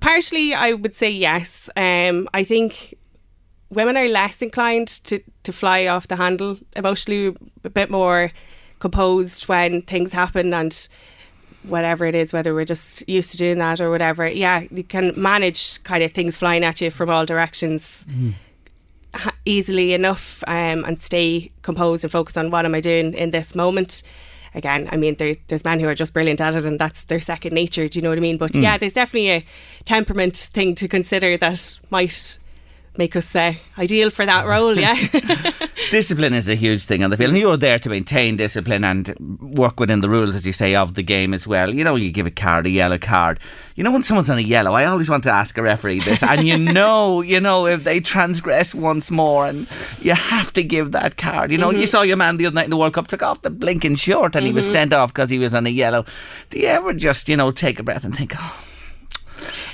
partially, 0.00 0.54
I 0.54 0.72
would 0.72 0.94
say 0.94 1.10
yes. 1.10 1.68
Um, 1.76 2.28
I 2.34 2.44
think 2.44 2.94
women 3.70 3.96
are 3.96 4.08
less 4.08 4.40
inclined 4.42 4.88
to, 4.88 5.20
to 5.42 5.52
fly 5.52 5.86
off 5.86 6.08
the 6.08 6.16
handle 6.16 6.58
emotionally, 6.76 7.36
a 7.64 7.70
bit 7.70 7.90
more 7.90 8.32
composed 8.78 9.44
when 9.44 9.82
things 9.82 10.12
happen 10.12 10.52
and 10.52 10.88
whatever 11.62 12.04
it 12.04 12.14
is, 12.14 12.32
whether 12.32 12.54
we're 12.54 12.64
just 12.64 13.08
used 13.08 13.30
to 13.32 13.36
doing 13.36 13.58
that 13.58 13.80
or 13.80 13.90
whatever. 13.90 14.28
Yeah, 14.28 14.64
you 14.70 14.84
can 14.84 15.12
manage 15.16 15.82
kind 15.82 16.02
of 16.02 16.12
things 16.12 16.36
flying 16.36 16.64
at 16.64 16.80
you 16.80 16.90
from 16.90 17.08
all 17.10 17.24
directions 17.24 18.06
ha- 19.14 19.34
easily 19.44 19.94
enough 19.94 20.44
um, 20.46 20.84
and 20.84 21.00
stay 21.00 21.50
composed 21.62 22.04
and 22.04 22.10
focus 22.12 22.36
on 22.36 22.50
what 22.50 22.64
am 22.64 22.74
I 22.74 22.80
doing 22.80 23.14
in 23.14 23.30
this 23.30 23.54
moment. 23.54 24.02
Again, 24.54 24.88
I 24.92 24.96
mean, 24.96 25.16
there, 25.16 25.34
there's 25.48 25.64
men 25.64 25.80
who 25.80 25.88
are 25.88 25.94
just 25.96 26.12
brilliant 26.12 26.40
at 26.40 26.54
it, 26.54 26.64
and 26.64 26.78
that's 26.78 27.04
their 27.04 27.18
second 27.18 27.54
nature. 27.54 27.88
Do 27.88 27.98
you 27.98 28.02
know 28.02 28.10
what 28.10 28.18
I 28.18 28.20
mean? 28.20 28.38
But 28.38 28.54
yeah, 28.54 28.78
there's 28.78 28.92
definitely 28.92 29.30
a 29.30 29.44
temperament 29.84 30.36
thing 30.36 30.76
to 30.76 30.86
consider 30.86 31.36
that 31.38 31.78
might 31.90 32.38
make 32.96 33.16
us 33.16 33.34
uh, 33.34 33.54
ideal 33.78 34.10
for 34.10 34.24
that 34.24 34.46
role. 34.46 34.76
Yeah. 34.76 34.94
discipline 35.90 36.34
is 36.34 36.48
a 36.48 36.54
huge 36.54 36.84
thing 36.84 37.02
on 37.02 37.10
the 37.10 37.16
field, 37.16 37.30
and 37.30 37.38
you're 37.38 37.56
there 37.56 37.78
to 37.78 37.88
maintain 37.88 38.36
discipline 38.36 38.84
and 38.84 39.14
work 39.40 39.80
within 39.80 40.00
the 40.00 40.08
rules, 40.08 40.34
as 40.34 40.46
you 40.46 40.52
say, 40.52 40.74
of 40.74 40.94
the 40.94 41.02
game 41.02 41.34
as 41.34 41.46
well. 41.46 41.72
You 41.72 41.84
know, 41.84 41.96
you 41.96 42.10
give 42.10 42.26
a 42.26 42.30
card, 42.30 42.66
a 42.66 42.70
yellow 42.70 42.98
card. 42.98 43.40
You 43.74 43.84
know, 43.84 43.90
when 43.90 44.02
someone's 44.02 44.30
on 44.30 44.38
a 44.38 44.42
yellow, 44.42 44.72
I 44.72 44.84
always 44.84 45.08
want 45.08 45.24
to 45.24 45.30
ask 45.30 45.56
a 45.58 45.62
referee 45.62 46.00
this, 46.00 46.22
and 46.22 46.46
you 46.46 46.58
know, 46.72 47.20
you 47.20 47.40
know, 47.40 47.66
if 47.66 47.84
they 47.84 48.00
transgress 48.00 48.74
once 48.74 49.10
more, 49.10 49.46
and 49.46 49.68
you 50.00 50.14
have 50.14 50.52
to 50.54 50.62
give 50.62 50.92
that 50.92 51.16
card. 51.16 51.50
You 51.50 51.58
know, 51.58 51.70
mm-hmm. 51.70 51.80
you 51.80 51.86
saw 51.86 52.02
your 52.02 52.16
man 52.16 52.36
the 52.36 52.46
other 52.46 52.54
night 52.54 52.64
in 52.64 52.70
the 52.70 52.76
World 52.76 52.94
Cup 52.94 53.08
took 53.08 53.22
off 53.22 53.42
the 53.42 53.50
blinking 53.50 53.96
shirt, 53.96 54.16
and 54.16 54.32
mm-hmm. 54.34 54.46
he 54.46 54.52
was 54.52 54.64
mm-hmm. 54.64 54.72
sent 54.72 54.92
off 54.92 55.12
because 55.12 55.30
he 55.30 55.38
was 55.38 55.54
on 55.54 55.66
a 55.66 55.70
yellow. 55.70 56.04
Do 56.50 56.58
you 56.58 56.68
ever 56.68 56.92
just, 56.92 57.28
you 57.28 57.36
know, 57.36 57.50
take 57.50 57.78
a 57.78 57.82
breath 57.82 58.04
and 58.04 58.14
think, 58.14 58.34
oh? 58.36 58.73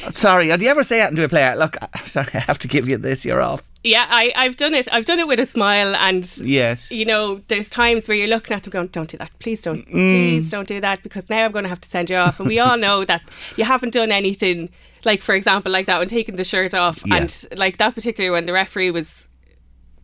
Sorry, 0.09 0.57
do 0.57 0.65
you 0.65 0.71
ever 0.71 0.83
say 0.83 0.99
that 0.99 1.15
to 1.15 1.25
a 1.25 1.29
player? 1.29 1.57
Look, 1.57 1.77
sorry, 2.07 2.29
I 2.35 2.41
have 2.41 2.59
to 2.61 2.69
give 2.69 2.89
you 2.89 2.97
this. 2.97 3.25
You're 3.25 3.43
off. 3.43 3.63
Yeah, 3.83 4.07
I, 4.09 4.33
I've 4.37 4.57
done 4.57 4.75
it. 4.75 4.89
I've 4.93 5.05
done 5.05 5.19
it 5.19 5.27
with 5.27 5.41
a 5.41 5.47
smile, 5.47 5.95
and 5.97 6.25
yes, 6.39 6.91
you 6.91 7.05
know, 7.05 7.41
there's 7.49 7.71
times 7.71 8.09
where 8.09 8.17
you're 8.17 8.29
looking 8.29 8.57
at 8.57 8.63
them 8.63 8.71
going, 8.71 8.89
"Don't 8.89 9.09
do 9.09 9.17
that, 9.19 9.31
please 9.39 9.61
don't, 9.63 9.87
mm. 9.87 9.93
please 9.93 10.51
don't 10.51 10.69
do 10.69 10.81
that," 10.81 11.03
because 11.03 11.29
now 11.31 11.45
I'm 11.45 11.53
going 11.53 11.65
to 11.65 11.69
have 11.69 11.81
to 11.81 11.89
send 11.89 12.11
you 12.11 12.17
off, 12.17 12.41
and 12.41 12.49
we 12.49 12.59
all 12.59 12.77
know 12.77 13.05
that 13.05 13.23
you 13.57 13.65
haven't 13.65 13.95
done 13.95 14.13
anything. 14.13 14.71
Like 15.05 15.23
for 15.23 15.35
example, 15.35 15.73
like 15.73 15.87
that 15.87 15.99
one 15.99 16.09
taking 16.09 16.37
the 16.37 16.45
shirt 16.45 16.75
off, 16.75 17.03
yeah. 17.07 17.17
and 17.17 17.47
like 17.57 17.79
that 17.79 17.95
particular 17.95 18.33
when 18.33 18.47
the 18.47 18.53
referee 18.53 18.91
was 18.91 19.29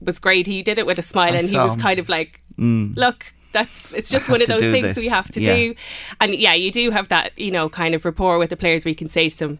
was 0.01 0.19
great. 0.19 0.47
He 0.47 0.63
did 0.63 0.79
it 0.79 0.87
with 0.87 0.99
a 0.99 1.03
smile, 1.03 1.35
I 1.35 1.39
and 1.39 1.47
he 1.47 1.59
was 1.59 1.77
kind 1.77 1.99
of 1.99 2.09
like, 2.09 2.41
mm. 2.59 2.97
"Look, 2.97 3.35
that's 3.57 3.93
it's 3.95 4.11
just 4.11 4.29
one 4.29 4.43
of 4.43 4.49
those 4.49 4.61
things 4.61 4.83
this. 4.87 4.97
we 4.99 5.09
have 5.09 5.31
to 5.31 5.41
yeah. 5.41 5.57
do. 5.57 5.75
And 6.21 6.35
yeah, 6.35 6.55
you 6.55 6.71
do 6.71 6.91
have 6.91 7.09
that, 7.09 7.37
you 7.39 7.51
know, 7.51 7.69
kind 7.69 7.95
of 7.95 8.05
rapport 8.05 8.39
with 8.39 8.51
the 8.51 8.57
players 8.57 8.85
where 8.85 8.91
you 8.91 8.97
can 8.97 9.09
say 9.09 9.29
to 9.29 9.39
them, 9.39 9.59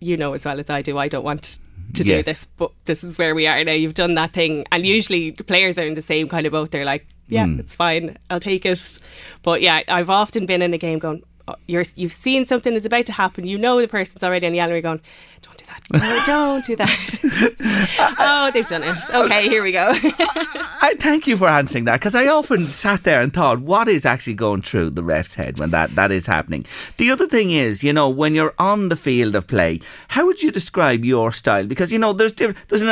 you 0.00 0.16
know 0.16 0.32
as 0.34 0.44
well 0.44 0.60
as 0.60 0.70
I 0.70 0.82
do, 0.82 0.98
I 0.98 1.08
don't 1.08 1.24
want 1.24 1.58
to 1.94 2.04
do 2.04 2.22
this, 2.22 2.46
but 2.56 2.72
this 2.86 3.04
is 3.04 3.18
where 3.18 3.34
we 3.34 3.46
are 3.46 3.62
now. 3.64 3.72
You've 3.72 3.94
done 3.94 4.14
that 4.14 4.32
thing, 4.32 4.66
and 4.72 4.86
usually 4.86 5.30
the 5.30 5.44
players 5.44 5.78
are 5.78 5.86
in 5.86 5.94
the 5.94 6.02
same 6.02 6.28
kind 6.28 6.46
of 6.46 6.52
boat. 6.52 6.70
They're 6.70 6.84
like, 6.84 7.06
"Yeah, 7.28 7.44
mm. 7.44 7.60
it's 7.60 7.74
fine, 7.74 8.18
I'll 8.30 8.40
take 8.40 8.66
it." 8.66 8.98
But 9.42 9.62
yeah, 9.62 9.82
I've 9.88 10.10
often 10.10 10.46
been 10.46 10.62
in 10.62 10.74
a 10.74 10.78
game 10.78 10.98
going, 10.98 11.22
oh, 11.48 11.54
"You're 11.66 11.84
you've 11.94 12.12
seen 12.12 12.46
something 12.46 12.74
is 12.74 12.84
about 12.84 13.06
to 13.06 13.12
happen. 13.12 13.46
You 13.46 13.58
know 13.58 13.80
the 13.80 13.88
person's 13.88 14.24
already 14.24 14.46
in 14.46 14.52
the 14.52 14.58
yellow. 14.58 14.80
going, 14.80 15.00
"Don't 15.42 15.53
do 15.53 15.53
that. 15.53 15.53
No, 15.92 16.22
don't 16.24 16.64
do 16.64 16.76
that." 16.76 18.16
oh, 18.18 18.50
they've 18.52 18.66
done 18.66 18.82
it. 18.82 18.98
Okay, 19.10 19.48
here 19.48 19.62
we 19.62 19.72
go. 19.72 19.92
I 19.92 20.94
thank 20.98 21.26
you 21.26 21.36
for 21.36 21.48
answering 21.48 21.84
that 21.84 22.00
because 22.00 22.14
I 22.14 22.26
often 22.26 22.66
sat 22.66 23.04
there 23.04 23.20
and 23.20 23.32
thought, 23.32 23.60
what 23.60 23.88
is 23.88 24.04
actually 24.04 24.34
going 24.34 24.62
through 24.62 24.90
the 24.90 25.02
ref's 25.02 25.34
head 25.34 25.58
when 25.58 25.70
that, 25.70 25.94
that 25.94 26.12
is 26.12 26.26
happening? 26.26 26.66
The 26.96 27.10
other 27.10 27.26
thing 27.26 27.50
is, 27.50 27.82
you 27.82 27.92
know, 27.92 28.08
when 28.08 28.34
you're 28.34 28.54
on 28.58 28.88
the 28.88 28.96
field 28.96 29.34
of 29.34 29.46
play, 29.46 29.80
how 30.08 30.26
would 30.26 30.42
you 30.42 30.50
describe 30.50 31.04
your 31.04 31.32
style? 31.32 31.66
Because, 31.66 31.92
you 31.92 31.98
know, 31.98 32.12
there's 32.12 32.32
different, 32.32 32.68
there's 32.68 32.82
an 32.82 32.88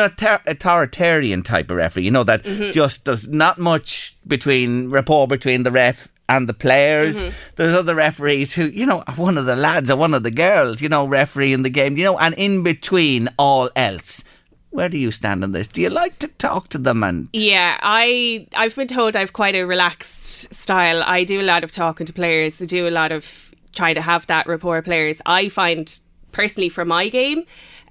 authoritarian 0.47 1.43
type 1.43 1.71
of 1.71 1.77
referee, 1.77 2.05
you 2.05 2.11
know, 2.11 2.25
that 2.25 2.45
mm-hmm. 2.45 2.71
just 2.73 3.05
does 3.05 3.29
not 3.29 3.59
much 3.59 4.17
between 4.27 4.91
rapport 4.91 5.27
between 5.27 5.63
the 5.63 5.71
ref 5.71 6.09
and 6.29 6.49
the 6.49 6.55
players. 6.55 7.23
Mm-hmm. 7.23 7.37
There's 7.57 7.75
other 7.75 7.95
referees 7.95 8.55
who, 8.55 8.67
you 8.67 8.87
know, 8.87 9.05
one 9.17 9.39
of 9.39 9.47
the 9.47 9.57
lads 9.57 9.91
or 9.91 9.97
one 9.97 10.15
of 10.15 10.23
the 10.23 10.31
girls, 10.31 10.81
you 10.81 10.89
know, 10.89 11.07
referee 11.07 11.53
in 11.53 11.63
the 11.63 11.71
game, 11.71 11.97
you 11.97 12.05
know, 12.05 12.19
and 12.19 12.35
in 12.37 12.63
between 12.63 13.29
all 13.39 13.71
else. 13.77 14.25
Where 14.71 14.89
do 14.89 14.97
you 14.97 15.11
stand 15.11 15.45
on 15.45 15.53
this? 15.53 15.69
Do 15.69 15.83
you 15.83 15.91
like 15.91 16.19
to 16.21 16.29
talk 16.29 16.69
to 16.69 16.79
them 16.79 17.03
and 17.03 17.29
Yeah, 17.35 17.77
I 17.83 18.47
I've 18.55 18.75
been 18.75 18.89
told 18.89 19.17
I've 19.17 19.35
quite 19.35 19.55
a 19.55 19.65
relaxed 19.65 20.55
style. 20.55 21.03
I 21.05 21.25
do 21.25 21.41
a 21.41 21.43
lot 21.43 21.63
of 21.63 21.71
talking 21.71 22.07
to 22.07 22.13
players. 22.13 22.63
I 22.63 22.65
do 22.65 22.89
a 22.89 22.91
lot 22.91 23.13
of 23.13 23.53
trying 23.75 23.97
to 23.97 24.03
have 24.03 24.27
that 24.29 24.47
rapport 24.47 24.77
with 24.77 24.87
players. 24.87 25.21
I 25.27 25.51
find 25.51 26.01
personally 26.33 26.71
for 26.71 26.87
my 26.87 27.09
game, 27.09 27.45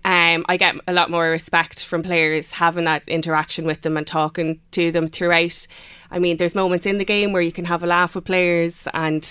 um, 0.03 0.43
I 0.49 0.57
get 0.57 0.75
a 0.87 0.93
lot 0.93 1.11
more 1.11 1.29
respect 1.29 1.85
from 1.85 2.01
players 2.01 2.51
having 2.51 2.85
that 2.85 3.03
interaction 3.07 3.65
with 3.65 3.81
them 3.81 3.97
and 3.97 4.07
talking 4.07 4.59
to 4.71 4.91
them 4.91 5.07
throughout. 5.07 5.67
I 6.11 6.19
mean, 6.19 6.37
there's 6.37 6.55
moments 6.55 6.85
in 6.85 6.97
the 6.97 7.05
game 7.05 7.31
where 7.31 7.41
you 7.41 7.51
can 7.51 7.65
have 7.65 7.83
a 7.83 7.87
laugh 7.87 8.15
with 8.15 8.25
players, 8.25 8.87
and 8.93 9.27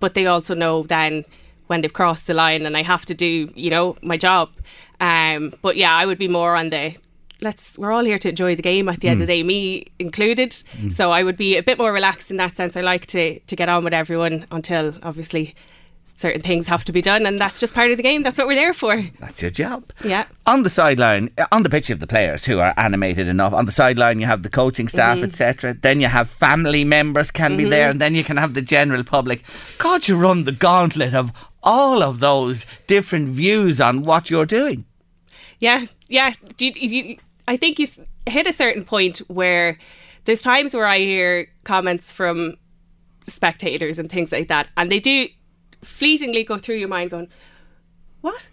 but 0.00 0.14
they 0.14 0.26
also 0.26 0.54
know 0.54 0.82
then 0.82 1.24
when 1.68 1.80
they've 1.80 1.92
crossed 1.92 2.26
the 2.26 2.34
line, 2.34 2.66
and 2.66 2.76
I 2.76 2.82
have 2.82 3.06
to 3.06 3.14
do, 3.14 3.50
you 3.54 3.70
know, 3.70 3.96
my 4.02 4.16
job. 4.16 4.50
Um, 5.00 5.52
but 5.62 5.76
yeah, 5.76 5.94
I 5.94 6.06
would 6.06 6.18
be 6.18 6.28
more 6.28 6.56
on 6.56 6.70
the 6.70 6.96
let's 7.40 7.76
we're 7.76 7.92
all 7.92 8.04
here 8.04 8.18
to 8.18 8.28
enjoy 8.28 8.54
the 8.54 8.62
game 8.62 8.88
at 8.88 9.00
the 9.00 9.08
mm. 9.08 9.12
end 9.12 9.20
of 9.20 9.26
the 9.26 9.32
day, 9.32 9.42
me 9.42 9.86
included. 9.98 10.50
Mm. 10.50 10.92
So 10.92 11.10
I 11.10 11.22
would 11.22 11.36
be 11.36 11.56
a 11.56 11.62
bit 11.62 11.78
more 11.78 11.92
relaxed 11.92 12.30
in 12.30 12.36
that 12.38 12.56
sense. 12.56 12.76
I 12.76 12.80
like 12.80 13.06
to 13.06 13.38
to 13.38 13.56
get 13.56 13.68
on 13.68 13.84
with 13.84 13.92
everyone 13.92 14.46
until 14.50 14.94
obviously 15.02 15.54
certain 16.16 16.40
things 16.40 16.66
have 16.66 16.84
to 16.84 16.92
be 16.92 17.02
done, 17.02 17.26
and 17.26 17.38
that's 17.38 17.60
just 17.60 17.74
part 17.74 17.90
of 17.90 17.96
the 17.96 18.02
game. 18.02 18.22
That's 18.22 18.38
what 18.38 18.46
we're 18.46 18.54
there 18.54 18.72
for. 18.72 19.02
That's 19.20 19.42
your 19.42 19.50
job. 19.50 19.84
Yeah. 20.04 20.26
On 20.46 20.62
the 20.62 20.70
sideline, 20.70 21.30
uh, 21.36 21.46
on 21.52 21.62
the 21.62 21.70
pitch, 21.70 21.90
of 21.90 22.00
the 22.00 22.06
players 22.06 22.44
who 22.44 22.60
are 22.60 22.74
animated 22.76 23.26
enough. 23.28 23.52
On 23.52 23.64
the 23.64 23.72
sideline, 23.72 24.20
you 24.20 24.26
have 24.26 24.42
the 24.42 24.50
coaching 24.50 24.88
staff, 24.88 25.16
mm-hmm. 25.16 25.24
etc. 25.24 25.74
Then 25.74 26.00
you 26.00 26.08
have 26.08 26.30
family 26.30 26.84
members 26.84 27.30
can 27.30 27.52
mm-hmm. 27.52 27.58
be 27.58 27.64
there, 27.64 27.90
and 27.90 28.00
then 28.00 28.14
you 28.14 28.24
can 28.24 28.36
have 28.36 28.54
the 28.54 28.62
general 28.62 29.04
public. 29.04 29.42
God, 29.78 30.08
you 30.08 30.16
run 30.16 30.44
the 30.44 30.52
gauntlet 30.52 31.14
of 31.14 31.32
all 31.62 32.02
of 32.02 32.20
those 32.20 32.66
different 32.86 33.28
views 33.28 33.80
on 33.80 34.02
what 34.02 34.30
you're 34.30 34.46
doing. 34.46 34.84
Yeah, 35.58 35.86
yeah. 36.08 36.34
You, 36.58 36.72
you, 36.74 37.16
I 37.46 37.56
think 37.56 37.78
you 37.78 37.86
hit 38.26 38.46
a 38.46 38.52
certain 38.52 38.84
point 38.84 39.18
where 39.28 39.78
there's 40.24 40.42
times 40.42 40.74
where 40.74 40.86
I 40.86 40.98
hear 40.98 41.48
comments 41.64 42.10
from 42.12 42.56
spectators 43.26 43.98
and 43.98 44.10
things 44.10 44.32
like 44.32 44.48
that, 44.48 44.68
and 44.76 44.90
they 44.90 45.00
do 45.00 45.28
fleetingly 45.84 46.44
go 46.44 46.58
through 46.58 46.76
your 46.76 46.88
mind 46.88 47.10
going, 47.10 47.28
what? 48.20 48.50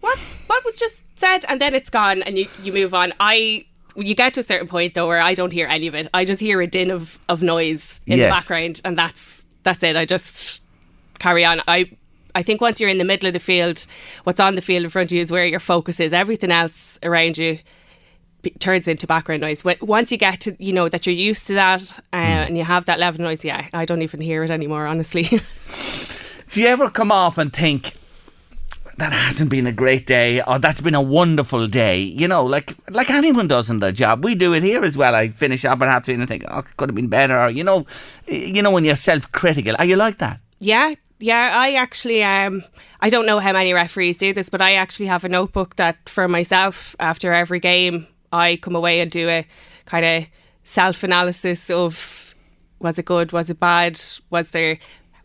What? 0.00 0.18
What 0.46 0.64
was 0.64 0.78
just 0.78 0.96
said? 1.16 1.44
And 1.48 1.60
then 1.60 1.74
it's 1.74 1.90
gone 1.90 2.22
and 2.22 2.38
you, 2.38 2.46
you 2.62 2.72
move 2.72 2.94
on. 2.94 3.12
I 3.20 3.66
you 3.96 4.14
get 4.14 4.34
to 4.34 4.40
a 4.40 4.42
certain 4.42 4.68
point 4.68 4.94
though 4.94 5.08
where 5.08 5.20
I 5.20 5.34
don't 5.34 5.52
hear 5.52 5.66
any 5.66 5.86
of 5.86 5.94
it. 5.94 6.08
I 6.14 6.24
just 6.24 6.40
hear 6.40 6.60
a 6.60 6.66
din 6.66 6.90
of, 6.90 7.18
of 7.28 7.42
noise 7.42 8.00
in 8.06 8.18
yes. 8.18 8.28
the 8.28 8.34
background 8.34 8.80
and 8.84 8.96
that's 8.96 9.44
that's 9.62 9.82
it. 9.82 9.96
I 9.96 10.04
just 10.06 10.62
carry 11.18 11.44
on. 11.44 11.60
I 11.68 11.90
I 12.34 12.42
think 12.42 12.60
once 12.60 12.80
you're 12.80 12.88
in 12.88 12.98
the 12.98 13.04
middle 13.04 13.26
of 13.26 13.32
the 13.32 13.40
field, 13.40 13.86
what's 14.24 14.40
on 14.40 14.54
the 14.54 14.62
field 14.62 14.84
in 14.84 14.90
front 14.90 15.10
of 15.10 15.16
you 15.16 15.20
is 15.20 15.30
where 15.30 15.46
your 15.46 15.60
focus 15.60 16.00
is. 16.00 16.12
Everything 16.12 16.50
else 16.50 16.98
around 17.02 17.36
you 17.36 17.58
turns 18.58 18.88
into 18.88 19.06
background 19.06 19.42
noise. 19.42 19.64
Once 19.82 20.10
you 20.10 20.16
get 20.16 20.40
to, 20.40 20.56
you 20.58 20.72
know, 20.72 20.88
that 20.88 21.06
you're 21.06 21.14
used 21.14 21.46
to 21.48 21.54
that 21.54 21.92
uh, 22.12 22.16
mm. 22.16 22.46
and 22.46 22.56
you 22.56 22.64
have 22.64 22.86
that 22.86 22.98
level 22.98 23.20
of 23.20 23.24
noise, 23.24 23.44
yeah, 23.44 23.68
I 23.74 23.84
don't 23.84 24.02
even 24.02 24.20
hear 24.20 24.44
it 24.44 24.50
anymore, 24.50 24.86
honestly. 24.86 25.28
Do 26.52 26.60
you 26.60 26.66
ever 26.66 26.90
come 26.90 27.12
off 27.12 27.38
and 27.38 27.52
think, 27.52 27.94
that 29.00 29.12
hasn't 29.12 29.50
been 29.50 29.66
a 29.66 29.72
great 29.72 30.06
day 30.06 30.42
or 30.42 30.58
that's 30.58 30.82
been 30.82 30.94
a 30.94 31.00
wonderful 31.00 31.66
day 31.66 32.00
you 32.00 32.28
know 32.28 32.44
like 32.44 32.74
like 32.90 33.10
anyone 33.10 33.48
does 33.48 33.70
in 33.70 33.78
their 33.78 33.92
job. 33.92 34.24
We 34.24 34.34
do 34.34 34.52
it 34.52 34.62
here 34.62 34.84
as 34.84 34.96
well. 34.96 35.14
I 35.14 35.28
finish 35.28 35.64
up 35.64 35.80
at 35.80 35.88
half 35.88 36.04
three 36.04 36.14
and 36.14 36.22
I 36.22 36.26
think 36.26 36.44
oh 36.48 36.62
could 36.76 36.90
have 36.90 36.94
been 36.94 37.08
better 37.08 37.38
or 37.38 37.50
you 37.50 37.64
know 37.64 37.86
you 38.26 38.62
know 38.62 38.70
when 38.70 38.84
you're 38.84 38.96
self-critical. 38.96 39.74
Are 39.78 39.84
you 39.86 39.96
like 39.96 40.18
that? 40.18 40.40
Yeah 40.58 40.94
yeah. 41.18 41.52
I 41.54 41.74
actually 41.74 42.22
um 42.22 42.62
I 43.00 43.08
don't 43.08 43.26
know 43.26 43.38
how 43.38 43.52
many 43.52 43.72
referees 43.72 44.18
do 44.18 44.32
this 44.34 44.50
but 44.50 44.60
I 44.60 44.74
actually 44.74 45.06
have 45.06 45.24
a 45.24 45.28
notebook 45.28 45.76
that 45.76 46.08
for 46.08 46.28
myself 46.28 46.94
after 47.00 47.32
every 47.32 47.60
game 47.60 48.06
I 48.32 48.56
come 48.56 48.76
away 48.76 49.00
and 49.00 49.10
do 49.10 49.28
a 49.28 49.44
kind 49.86 50.04
of 50.04 50.28
self-analysis 50.64 51.70
of 51.70 52.34
was 52.80 52.98
it 52.98 53.06
good 53.06 53.32
was 53.32 53.48
it 53.48 53.60
bad 53.60 53.98
was 54.28 54.50
there 54.50 54.78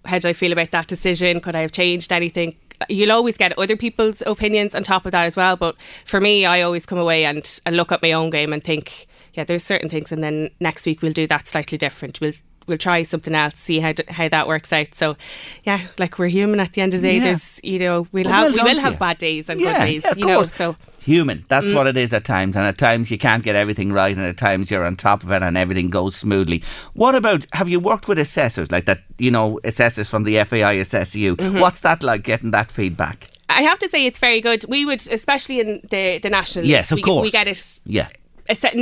how 0.05 0.19
did 0.19 0.25
I 0.25 0.33
feel 0.33 0.51
about 0.51 0.71
that 0.71 0.87
decision? 0.87 1.39
Could 1.39 1.55
I 1.55 1.61
have 1.61 1.71
changed 1.71 2.11
anything? 2.11 2.55
You'll 2.89 3.11
always 3.11 3.37
get 3.37 3.57
other 3.57 3.77
people's 3.77 4.21
opinions 4.25 4.75
on 4.75 4.83
top 4.83 5.05
of 5.05 5.11
that 5.13 5.25
as 5.25 5.35
well. 5.35 5.55
But 5.55 5.75
for 6.05 6.19
me, 6.19 6.45
I 6.45 6.61
always 6.61 6.85
come 6.85 6.97
away 6.97 7.25
and, 7.25 7.59
and 7.65 7.77
look 7.77 7.91
at 7.91 8.01
my 8.01 8.11
own 8.11 8.29
game 8.29 8.51
and 8.51 8.63
think, 8.63 9.07
yeah, 9.33 9.43
there's 9.43 9.63
certain 9.63 9.89
things, 9.89 10.11
and 10.11 10.23
then 10.23 10.49
next 10.59 10.85
week 10.85 11.01
we'll 11.01 11.13
do 11.13 11.27
that 11.27 11.47
slightly 11.47 11.77
different. 11.77 12.19
We'll 12.21 12.33
we'll 12.67 12.77
try 12.77 13.03
something 13.03 13.35
else, 13.35 13.59
see 13.59 13.79
how 13.79 13.93
how 14.09 14.27
that 14.29 14.47
works 14.47 14.71
out. 14.73 14.93
So, 14.95 15.17
yeah, 15.63 15.87
like 15.99 16.17
we're 16.17 16.27
human 16.27 16.59
at 16.59 16.73
the 16.73 16.81
end 16.81 16.93
of 16.93 17.01
the 17.01 17.07
day. 17.07 17.17
Yeah. 17.17 17.23
There's 17.23 17.59
you 17.63 17.79
know 17.79 18.07
we'll 18.11 18.25
well, 18.25 18.51
have 18.51 18.53
we 18.53 18.61
will 18.61 18.79
have 18.79 18.99
bad 18.99 19.17
days 19.17 19.49
and 19.49 19.59
yeah, 19.59 19.79
good 19.79 19.85
days. 19.85 20.03
Yeah, 20.05 20.13
you 20.17 20.25
know, 20.25 20.43
so 20.43 20.75
human. 21.05 21.45
That's 21.47 21.67
mm. 21.67 21.75
what 21.75 21.87
it 21.87 21.95
is 21.95 22.13
at 22.13 22.25
times. 22.25 22.55
And 22.55 22.65
at 22.65 22.77
times 22.77 23.11
you 23.11 23.17
can't 23.17 23.43
get 23.43 23.55
everything 23.55 23.91
right, 23.91 24.15
and 24.15 24.25
at 24.25 24.37
times 24.37 24.71
you're 24.71 24.85
on 24.85 24.95
top 24.95 25.23
of 25.23 25.31
it 25.31 25.43
and 25.43 25.57
everything 25.57 25.89
goes 25.89 26.15
smoothly. 26.15 26.63
What 26.93 27.15
about 27.15 27.45
have 27.53 27.69
you 27.69 27.79
worked 27.79 28.07
with 28.07 28.19
assessors 28.19 28.71
like 28.71 28.85
that? 28.85 29.03
You 29.17 29.31
know, 29.31 29.59
assessors 29.63 30.09
from 30.09 30.23
the 30.23 30.43
FAI 30.43 30.73
assess 30.73 31.15
you. 31.15 31.35
Mm-hmm. 31.35 31.59
What's 31.59 31.81
that 31.81 32.03
like 32.03 32.23
getting 32.23 32.51
that 32.51 32.71
feedback? 32.71 33.27
I 33.47 33.61
have 33.61 33.79
to 33.79 33.87
say 33.87 34.05
it's 34.05 34.19
very 34.19 34.41
good. 34.41 34.65
We 34.67 34.85
would, 34.85 35.07
especially 35.09 35.59
in 35.59 35.81
the 35.89 36.19
the 36.19 36.29
national. 36.29 36.65
Yes, 36.65 36.91
of 36.91 36.97
we, 36.97 37.01
course. 37.03 37.23
We 37.23 37.31
get 37.31 37.47
it. 37.47 37.79
Yeah. 37.85 38.09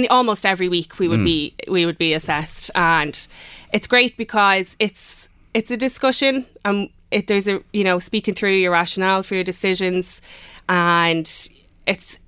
Almost 0.10 0.46
every 0.46 0.68
week 0.68 1.00
we 1.00 1.08
would 1.08 1.22
mm. 1.22 1.26
be 1.26 1.56
we 1.70 1.86
would 1.86 1.98
be 1.98 2.14
assessed, 2.14 2.72
and 2.76 3.28
it's 3.72 3.88
great 3.88 4.18
because 4.18 4.76
it's 4.80 5.30
it's 5.54 5.72
a 5.72 5.78
discussion 5.78 6.46
and 6.66 6.90
it, 7.12 7.28
there's 7.28 7.48
a 7.48 7.62
you 7.72 7.84
know 7.84 8.00
speaking 8.00 8.34
through 8.34 8.54
your 8.54 8.72
rationale 8.72 9.24
for 9.24 9.36
your 9.36 9.44
decisions 9.44 10.22
and 10.68 11.50
it's 11.86 12.20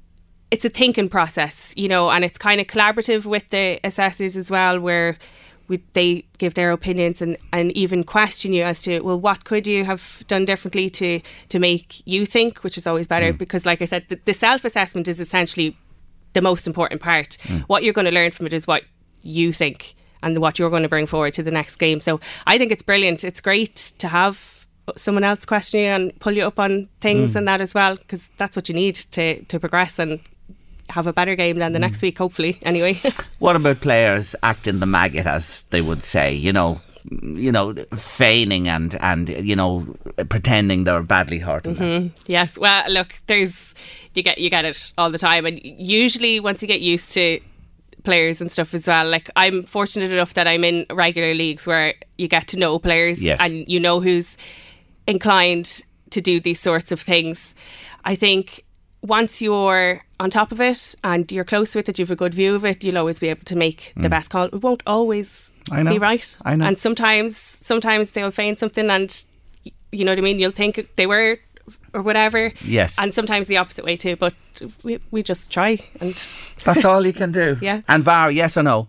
it's 0.52 0.64
a 0.64 0.70
thinking 0.70 1.10
process, 1.10 1.74
you 1.76 1.88
know, 1.88 2.10
and 2.10 2.24
it's 2.24 2.38
kind 2.38 2.62
of 2.62 2.68
collaborative 2.68 3.26
with 3.26 3.50
the 3.50 3.80
assessors 3.84 4.38
as 4.38 4.52
well, 4.52 4.80
where 4.80 5.18
we, 5.68 5.84
they 5.94 6.24
give 6.38 6.54
their 6.54 6.72
opinions 6.72 7.22
and, 7.22 7.36
and 7.52 7.72
even 7.72 8.04
question 8.04 8.54
you 8.54 8.62
as 8.62 8.84
to 8.84 9.00
well 9.00 9.20
what 9.20 9.46
could 9.46 9.66
you 9.66 9.84
have 9.84 10.24
done 10.28 10.46
differently 10.46 10.92
to 10.92 11.20
to 11.50 11.58
make 11.58 12.06
you 12.06 12.24
think 12.24 12.64
which 12.64 12.78
is 12.78 12.86
always 12.86 13.08
better 13.08 13.34
mm. 13.34 13.38
because 13.40 13.66
like 13.66 13.82
I 13.82 13.86
said 13.86 14.06
the, 14.10 14.20
the 14.26 14.34
self 14.36 14.64
assessment 14.64 15.08
is 15.08 15.20
essentially 15.20 15.76
the 16.36 16.42
most 16.42 16.68
important 16.68 17.02
part. 17.02 17.38
What 17.66 17.84
you're 17.84 17.94
going 17.94 18.06
to 18.06 18.12
learn 18.12 18.30
from 18.30 18.46
it 18.46 18.54
is 18.54 18.68
what 18.68 18.84
you 19.24 19.52
think 19.52 19.96
and 20.22 20.38
what 20.40 20.60
you're 20.60 20.70
going 20.70 20.84
to 20.84 20.90
bring 20.90 21.08
forward 21.08 21.34
to 21.34 21.44
the 21.44 21.50
next 21.50 21.78
game. 21.78 22.00
So 22.00 22.20
I 22.46 22.60
think 22.60 22.72
it's 22.72 22.84
brilliant. 22.84 23.24
It's 23.24 23.42
great 23.42 23.94
to 23.98 24.08
have 24.08 24.55
someone 24.96 25.24
else 25.24 25.46
question 25.46 25.80
you 25.80 25.88
and 25.88 26.20
pull 26.20 26.34
you 26.34 26.46
up 26.46 26.60
on 26.60 26.88
things 27.02 27.34
mm. 27.34 27.36
and 27.38 27.48
that 27.48 27.62
as 27.62 27.74
well 27.74 27.96
because 27.96 28.30
that's 28.38 28.56
what 28.56 28.70
you 28.70 28.76
need 28.76 28.96
to 28.96 29.42
to 29.46 29.60
progress 29.60 30.00
and 30.00 30.20
have 30.90 31.08
a 31.08 31.14
better 31.14 31.36
game 31.36 31.58
than 31.58 31.72
the 31.72 31.80
mm. 31.80 31.82
next 31.82 32.02
week 32.04 32.18
hopefully 32.18 32.60
anyway 32.64 33.00
What 33.40 33.56
about 33.56 33.82
players 33.82 34.36
acting 34.42 34.80
the 34.80 34.86
maggot, 34.86 35.28
as 35.28 35.64
they 35.70 35.82
would 35.82 36.04
say? 36.04 36.34
You 36.34 36.54
know, 36.54 36.82
you 37.22 37.52
know, 37.52 37.76
feigning 37.96 38.68
and 38.68 38.96
and 39.02 39.30
you 39.30 39.56
know, 39.56 39.86
pretending 40.30 40.84
they're 40.86 41.04
badly 41.04 41.40
hurt. 41.40 41.64
that. 41.64 41.76
Mm-hmm. 41.76 42.08
Yes. 42.28 42.58
Well, 42.58 42.90
look, 42.90 43.14
there's 43.28 43.76
you 44.14 44.24
get 44.24 44.38
you 44.40 44.50
get 44.50 44.66
it 44.66 44.92
all 44.98 45.12
the 45.12 45.20
time, 45.20 45.46
and 45.46 45.60
usually 45.64 46.40
once 46.40 46.62
you 46.62 46.68
get 46.68 46.82
used 46.82 47.12
to 47.12 47.40
players 48.04 48.40
and 48.40 48.52
stuff 48.52 48.74
as 48.74 48.88
well. 48.88 49.08
Like 49.08 49.30
I'm 49.36 49.64
fortunate 49.64 50.12
enough 50.12 50.36
that 50.36 50.48
I'm 50.48 50.64
in 50.64 50.86
regular 50.92 51.34
leagues 51.34 51.68
where 51.68 51.96
you 52.18 52.28
get 52.28 52.48
to 52.50 52.58
know 52.58 52.80
players 52.80 53.22
Yes. 53.22 53.40
and 53.42 53.68
you 53.68 53.80
know 53.80 54.00
who's 54.00 54.38
inclined 55.08 55.84
to 56.12 56.22
do 56.22 56.40
these 56.40 56.60
sorts 56.60 56.92
of 56.92 57.00
things. 57.02 57.56
I 58.04 58.16
think 58.16 58.64
once 59.02 59.42
you're 59.42 60.02
on 60.20 60.30
top 60.30 60.52
of 60.52 60.62
it 60.62 60.96
and 61.04 61.32
you're 61.32 61.44
close 61.44 61.76
with 61.76 61.90
it, 61.90 62.00
you 62.00 62.06
have 62.06 62.12
a 62.12 62.16
good 62.16 62.34
view 62.34 62.56
of 62.56 62.66
it, 62.66 62.84
you'll 62.84 62.98
always 62.98 63.20
be 63.20 63.28
able 63.30 63.44
to 63.46 63.56
make 63.56 63.94
the 63.98 64.10
best 64.10 64.30
call. 64.30 64.46
It 64.46 64.62
won't 64.62 64.84
always 64.88 65.52
Mm. 65.66 65.78
I 65.78 65.82
know. 65.84 65.92
be 65.94 65.98
right. 66.00 66.38
I 66.46 66.56
know. 66.56 66.66
And 66.68 66.78
sometimes 66.78 67.38
sometimes 67.64 68.12
they'll 68.12 68.30
feign 68.30 68.56
something 68.56 68.88
and 68.90 69.26
you 69.92 70.06
know 70.06 70.12
what 70.12 70.20
I 70.20 70.22
mean, 70.22 70.38
you'll 70.40 70.52
think 70.52 70.88
they 70.96 71.08
were 71.08 71.40
or 71.92 72.04
whatever. 72.04 72.52
Yes. 72.64 72.98
And 73.00 73.12
sometimes 73.12 73.48
the 73.48 73.58
opposite 73.58 73.84
way 73.84 73.96
too. 73.96 74.16
But 74.16 74.36
we 74.84 75.00
we 75.10 75.24
just 75.24 75.52
try 75.52 75.80
and 76.00 76.14
That's 76.64 76.86
all 76.86 77.04
you 77.06 77.14
can 77.14 77.32
do. 77.32 77.58
Yeah. 77.62 77.82
And 77.88 78.04
VAR, 78.04 78.30
yes 78.32 78.58
or 78.58 78.64
no? 78.64 78.88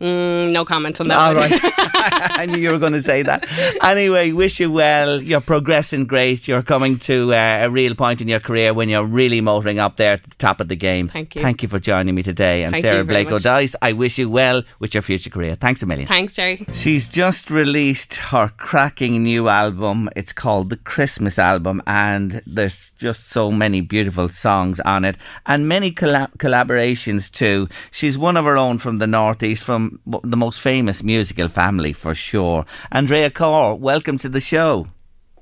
Mm, 0.00 0.52
no 0.52 0.64
comment 0.64 1.00
on 1.00 1.08
that. 1.08 1.18
All 1.18 1.34
right. 1.34 1.52
I 2.38 2.46
knew 2.46 2.58
you 2.58 2.70
were 2.70 2.78
going 2.78 2.92
to 2.92 3.02
say 3.02 3.22
that. 3.22 3.46
Anyway, 3.82 4.32
wish 4.32 4.60
you 4.60 4.70
well. 4.70 5.20
You're 5.20 5.40
progressing 5.40 6.06
great. 6.06 6.46
You're 6.46 6.62
coming 6.62 6.98
to 6.98 7.32
uh, 7.32 7.60
a 7.64 7.70
real 7.70 7.94
point 7.94 8.20
in 8.20 8.28
your 8.28 8.40
career 8.40 8.74
when 8.74 8.88
you're 8.88 9.06
really 9.06 9.40
motoring 9.40 9.78
up 9.78 9.96
there 9.96 10.12
at 10.12 10.22
the 10.22 10.36
top 10.36 10.60
of 10.60 10.68
the 10.68 10.76
game. 10.76 11.08
Thank 11.08 11.34
you. 11.34 11.42
Thank 11.42 11.62
you 11.62 11.68
for 11.68 11.78
joining 11.78 12.14
me 12.14 12.22
today. 12.22 12.64
And 12.64 12.72
Thank 12.72 12.82
Sarah 12.82 13.04
Blake. 13.04 13.30
O'Dice, 13.30 13.74
I 13.82 13.92
wish 13.92 14.18
you 14.18 14.28
well 14.28 14.62
with 14.78 14.94
your 14.94 15.02
future 15.02 15.30
career. 15.30 15.56
Thanks 15.56 15.82
a 15.82 15.86
million. 15.86 16.06
Thanks, 16.06 16.34
Jerry. 16.36 16.64
She's 16.72 17.08
just 17.08 17.50
released 17.50 18.16
her 18.16 18.52
cracking 18.56 19.22
new 19.22 19.48
album. 19.48 20.08
It's 20.14 20.32
called 20.32 20.70
the 20.70 20.76
Christmas 20.76 21.38
album, 21.38 21.82
and 21.86 22.42
there's 22.46 22.90
just 22.92 23.28
so 23.28 23.50
many 23.50 23.80
beautiful 23.80 24.28
songs 24.28 24.80
on 24.80 25.04
it, 25.04 25.16
and 25.46 25.68
many 25.68 25.90
colla- 25.90 26.30
collaborations 26.38 27.30
too. 27.30 27.68
She's 27.90 28.18
one 28.18 28.36
of 28.36 28.44
her 28.44 28.56
own 28.56 28.78
from 28.78 28.98
the 28.98 29.06
northeast, 29.06 29.64
from 29.64 29.85
the 30.06 30.36
most 30.36 30.60
famous 30.60 31.02
musical 31.02 31.48
family 31.48 31.92
for 31.92 32.14
sure. 32.14 32.64
Andrea 32.90 33.30
Corr, 33.30 33.78
welcome 33.78 34.18
to 34.18 34.28
the 34.28 34.40
show. 34.40 34.86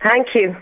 Thank 0.02 0.28
you. 0.34 0.56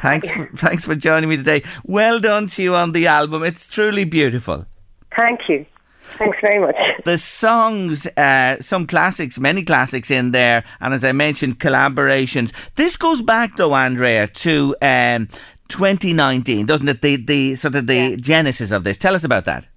Thanks, 0.00 0.30
for, 0.30 0.50
thanks 0.56 0.84
for 0.84 0.94
joining 0.94 1.28
me 1.28 1.36
today. 1.36 1.62
Well 1.84 2.18
done 2.20 2.46
to 2.48 2.62
you 2.62 2.74
on 2.74 2.92
the 2.92 3.06
album. 3.06 3.42
It's 3.42 3.68
truly 3.68 4.04
beautiful. 4.04 4.66
Thank 5.14 5.40
you. 5.48 5.66
Thanks 6.18 6.38
very 6.40 6.60
much. 6.60 6.76
the 7.04 7.18
songs, 7.18 8.06
uh, 8.16 8.56
some 8.60 8.86
classics, 8.86 9.38
many 9.38 9.62
classics 9.64 10.10
in 10.10 10.30
there, 10.30 10.64
and 10.80 10.94
as 10.94 11.04
I 11.04 11.12
mentioned, 11.12 11.58
collaborations. 11.58 12.52
This 12.76 12.96
goes 12.96 13.20
back 13.20 13.56
though, 13.56 13.74
Andrea, 13.74 14.28
to 14.28 14.76
um, 14.80 15.28
2019, 15.68 16.66
doesn't 16.66 16.88
it? 16.88 17.02
The 17.02 17.16
the 17.16 17.56
sort 17.56 17.74
of 17.74 17.86
the 17.86 18.16
genesis 18.16 18.70
of 18.70 18.84
this. 18.84 18.96
Tell 18.96 19.14
us 19.14 19.24
about 19.24 19.44
that. 19.46 19.68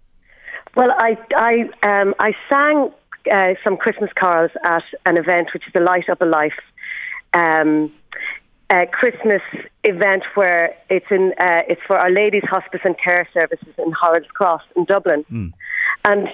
Well, 0.75 0.91
I 0.91 1.17
I 1.35 1.61
um, 1.83 2.13
I 2.19 2.33
sang 2.47 2.91
uh, 3.31 3.53
some 3.63 3.77
Christmas 3.77 4.11
carols 4.15 4.51
at 4.63 4.83
an 5.05 5.17
event 5.17 5.49
which 5.53 5.67
is 5.67 5.73
the 5.73 5.79
Light 5.79 6.09
Up 6.09 6.21
a 6.21 6.25
Life 6.25 6.59
um, 7.33 7.91
uh, 8.69 8.85
Christmas 8.91 9.41
event 9.83 10.23
where 10.35 10.75
it's 10.89 11.05
in 11.09 11.33
uh, 11.39 11.61
it's 11.67 11.81
for 11.87 11.97
Our 11.97 12.11
Lady's 12.11 12.43
Hospice 12.43 12.81
and 12.83 12.95
Care 12.97 13.27
Services 13.33 13.73
in 13.77 13.91
Harold's 13.99 14.27
Cross 14.27 14.61
in 14.75 14.85
Dublin, 14.85 15.25
and 16.05 16.27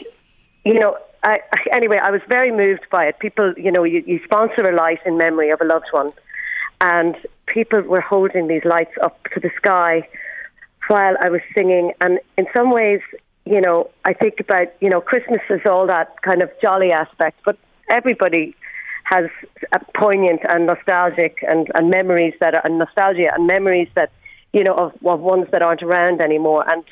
you 0.65 0.79
know. 0.79 0.97
I, 1.23 1.39
I- 1.51 1.75
anyway, 1.75 1.97
I 1.97 2.11
was 2.11 2.21
very 2.29 2.51
moved 2.51 2.85
by 2.91 3.05
it. 3.07 3.17
People, 3.17 3.55
you 3.57 3.71
know, 3.71 3.83
you, 3.83 4.03
you 4.05 4.19
sponsor 4.23 4.69
a 4.69 4.75
light 4.75 4.99
in 5.07 5.17
memory 5.17 5.49
of 5.49 5.59
a 5.59 5.65
loved 5.65 5.87
one, 5.89 6.11
and 6.81 7.15
people 7.47 7.81
were 7.81 7.99
holding 8.01 8.47
these 8.47 8.63
lights 8.63 8.93
up 9.01 9.17
to 9.33 9.39
the 9.39 9.49
sky 9.57 10.07
while 10.87 11.15
I 11.19 11.29
was 11.29 11.41
singing. 11.55 11.93
And 11.99 12.19
in 12.37 12.45
some 12.53 12.69
ways, 12.71 12.99
you 13.45 13.61
know, 13.61 13.89
I 14.03 14.13
think 14.13 14.39
about, 14.39 14.67
you 14.81 14.89
know, 14.89 15.01
Christmas 15.01 15.41
is 15.49 15.61
all 15.65 15.85
that 15.87 16.21
kind 16.23 16.41
of 16.41 16.49
jolly 16.61 16.91
aspect, 16.91 17.39
but 17.45 17.57
everybody 17.89 18.55
has 19.03 19.25
a 19.71 19.79
poignant 19.95 20.41
and 20.49 20.65
nostalgic 20.65 21.37
and, 21.47 21.67
and 21.75 21.91
memories 21.91 22.33
that 22.39 22.55
are 22.55 22.65
and 22.65 22.79
nostalgia 22.79 23.29
and 23.33 23.45
memories 23.45 23.87
that, 23.93 24.11
you 24.51 24.63
know, 24.63 24.73
of, 24.73 24.93
of 25.05 25.19
ones 25.19 25.45
that 25.51 25.61
aren't 25.61 25.83
around 25.83 26.21
anymore. 26.21 26.67
And 26.67 26.83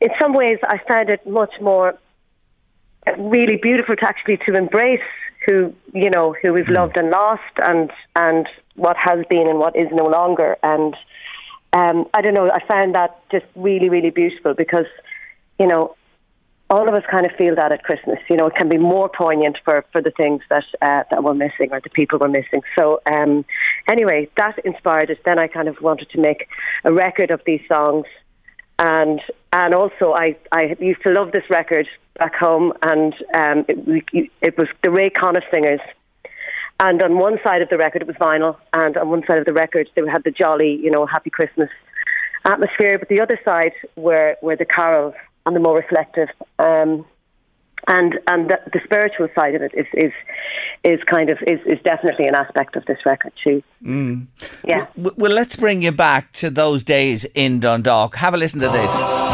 in 0.00 0.08
some 0.20 0.34
ways, 0.34 0.58
I 0.64 0.78
found 0.86 1.10
it 1.10 1.24
much 1.26 1.52
more 1.60 1.96
really 3.16 3.56
beautiful 3.56 3.96
to 3.96 4.04
actually 4.04 4.38
to 4.46 4.54
embrace 4.56 5.00
who 5.46 5.72
you 5.94 6.10
know 6.10 6.34
who 6.42 6.52
we've 6.52 6.68
loved 6.68 6.96
and 6.96 7.10
lost 7.10 7.42
and 7.56 7.90
and 8.16 8.46
what 8.74 8.96
has 8.96 9.24
been 9.30 9.46
and 9.48 9.58
what 9.58 9.74
is 9.76 9.88
no 9.92 10.04
longer 10.06 10.56
and 10.62 10.94
um 11.72 12.06
I 12.12 12.20
don't 12.20 12.34
know 12.34 12.50
I 12.50 12.60
found 12.66 12.94
that 12.94 13.18
just 13.30 13.46
really 13.54 13.88
really 13.88 14.10
beautiful 14.10 14.52
because 14.52 14.86
you 15.58 15.66
know 15.66 15.94
all 16.70 16.86
of 16.86 16.92
us 16.92 17.02
kind 17.10 17.24
of 17.24 17.32
feel 17.32 17.54
that 17.56 17.72
at 17.72 17.82
Christmas. 17.82 18.18
You 18.28 18.36
know 18.36 18.46
it 18.46 18.54
can 18.54 18.68
be 18.68 18.78
more 18.78 19.08
poignant 19.08 19.58
for 19.64 19.84
for 19.92 20.02
the 20.02 20.10
things 20.10 20.42
that 20.50 20.64
uh, 20.82 21.04
that 21.10 21.22
we're 21.22 21.34
missing 21.34 21.68
or 21.70 21.80
the 21.80 21.90
people 21.90 22.18
we're 22.18 22.28
missing. 22.28 22.62
So 22.74 23.00
um 23.06 23.44
anyway 23.88 24.28
that 24.36 24.58
inspired 24.64 25.10
us. 25.10 25.18
Then 25.24 25.38
I 25.38 25.48
kind 25.48 25.68
of 25.68 25.80
wanted 25.80 26.10
to 26.10 26.20
make 26.20 26.48
a 26.84 26.92
record 26.92 27.30
of 27.30 27.40
these 27.46 27.62
songs. 27.68 28.06
And 28.78 29.20
and 29.52 29.74
also 29.74 30.12
I, 30.12 30.36
I 30.52 30.76
used 30.78 31.02
to 31.02 31.10
love 31.10 31.32
this 31.32 31.48
record 31.50 31.88
back 32.18 32.34
home, 32.34 32.72
and 32.82 33.14
um, 33.34 33.64
it, 33.68 34.30
it 34.42 34.58
was 34.58 34.68
the 34.82 34.90
Ray 34.90 35.10
Conniff 35.10 35.44
Singers. 35.50 35.80
And 36.80 37.02
on 37.02 37.18
one 37.18 37.38
side 37.42 37.60
of 37.62 37.70
the 37.70 37.76
record, 37.76 38.02
it 38.02 38.08
was 38.08 38.16
vinyl, 38.16 38.56
and 38.72 38.96
on 38.96 39.08
one 39.08 39.24
side 39.26 39.38
of 39.38 39.46
the 39.46 39.52
record, 39.52 39.88
they 39.96 40.02
had 40.06 40.22
the 40.24 40.30
jolly, 40.30 40.78
you 40.82 40.90
know, 40.90 41.06
Happy 41.06 41.30
Christmas 41.30 41.70
atmosphere. 42.44 42.98
But 42.98 43.08
the 43.08 43.20
other 43.20 43.38
side 43.44 43.72
were 43.96 44.36
were 44.42 44.56
the 44.56 44.64
carols 44.64 45.14
and 45.48 45.56
the 45.56 45.60
more 45.60 45.74
reflective. 45.76 46.28
Um, 46.58 47.04
and 47.86 48.18
and 48.26 48.50
the, 48.50 48.58
the 48.72 48.80
spiritual 48.84 49.28
side 49.34 49.54
of 49.54 49.62
it 49.62 49.72
is 49.74 49.86
is 49.94 50.12
is 50.84 51.00
kind 51.04 51.30
of 51.30 51.38
is, 51.46 51.58
is 51.64 51.78
definitely 51.82 52.26
an 52.26 52.34
aspect 52.34 52.76
of 52.76 52.84
this 52.84 52.98
record 53.06 53.32
too. 53.42 53.62
Yeah. 54.64 54.86
W- 54.96 55.14
Well, 55.16 55.32
let's 55.32 55.56
bring 55.56 55.80
you 55.82 55.92
back 55.92 56.32
to 56.32 56.50
those 56.50 56.84
days 56.84 57.24
in 57.34 57.60
Dundalk. 57.60 58.16
Have 58.16 58.34
a 58.34 58.36
listen 58.36 58.60
to 58.60 58.68
this. 58.68 59.27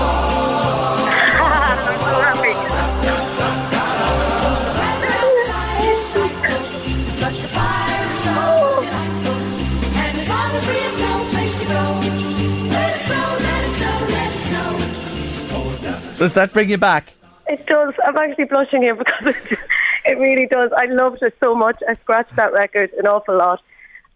Does 16.25 16.33
that 16.33 16.55
bring 16.55 16.71
you 16.71 16.79
back? 16.79 17.13
It 17.47 17.67
does. 17.67 17.93
I'm 18.03 18.17
actually 18.17 18.47
blushing 18.47 18.81
here 18.81 18.95
because 18.95 19.27
it, 20.07 20.19
really 20.19 20.47
does. 20.47 20.71
I 20.75 20.87
loved 20.87 21.23
it 21.23 21.37
so 21.39 21.55
much. 21.55 21.83
I 21.87 21.97
scratched 21.97 22.35
that 22.37 22.55
record 22.55 22.91
an 22.95 23.07
awful 23.07 23.37
lot. 23.37 23.61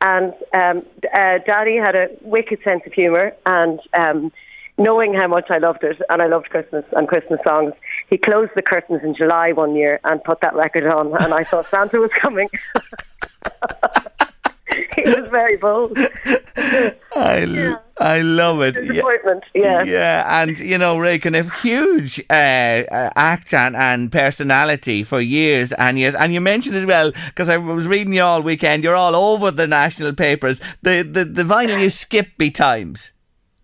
And 0.00 0.32
um, 0.56 0.86
uh, 1.12 1.36
Daddy 1.44 1.76
had 1.76 1.94
a 1.94 2.08
wicked 2.22 2.60
sense 2.64 2.80
of 2.86 2.94
humour. 2.94 3.34
And 3.44 3.78
um, 3.92 4.32
knowing 4.78 5.12
how 5.12 5.28
much 5.28 5.50
I 5.50 5.58
loved 5.58 5.84
it, 5.84 6.00
and 6.08 6.22
I 6.22 6.28
loved 6.28 6.48
Christmas 6.48 6.86
and 6.92 7.06
Christmas 7.06 7.40
songs, 7.44 7.74
he 8.08 8.16
closed 8.16 8.52
the 8.56 8.62
curtains 8.62 9.02
in 9.04 9.14
July 9.14 9.52
one 9.52 9.76
year 9.76 10.00
and 10.04 10.24
put 10.24 10.40
that 10.40 10.54
record 10.54 10.86
on. 10.86 11.14
And 11.22 11.34
I 11.34 11.44
thought 11.44 11.66
Santa 11.66 11.98
was 11.98 12.10
coming. 12.22 12.48
he 14.96 15.02
was 15.02 15.28
very 15.30 15.56
bold. 15.56 15.96
I 18.00 18.20
love 18.20 18.62
it. 18.62 18.76
Yeah. 18.76 18.82
Disappointment. 18.82 19.44
Yeah. 19.54 19.82
Yeah, 19.82 20.42
and 20.42 20.58
you 20.58 20.78
know, 20.78 20.98
Ray 20.98 21.18
can 21.18 21.34
have 21.34 21.52
huge 21.60 22.20
uh, 22.30 22.32
uh, 22.32 23.10
act 23.16 23.52
and, 23.52 23.76
and 23.76 24.12
personality 24.12 25.02
for 25.02 25.20
years 25.20 25.72
and 25.72 25.98
years. 25.98 26.14
And 26.14 26.32
you 26.32 26.40
mentioned 26.40 26.76
as 26.76 26.86
well 26.86 27.12
because 27.26 27.48
I 27.48 27.56
was 27.56 27.86
reading 27.86 28.12
you 28.12 28.22
all 28.22 28.42
weekend. 28.42 28.84
You're 28.84 28.94
all 28.94 29.16
over 29.16 29.50
the 29.50 29.66
national 29.66 30.14
papers. 30.14 30.60
The 30.82 31.02
the, 31.02 31.24
the 31.24 31.42
vinyl 31.42 31.80
you 31.80 31.90
skip 31.90 32.36
be 32.38 32.50
times. 32.50 33.12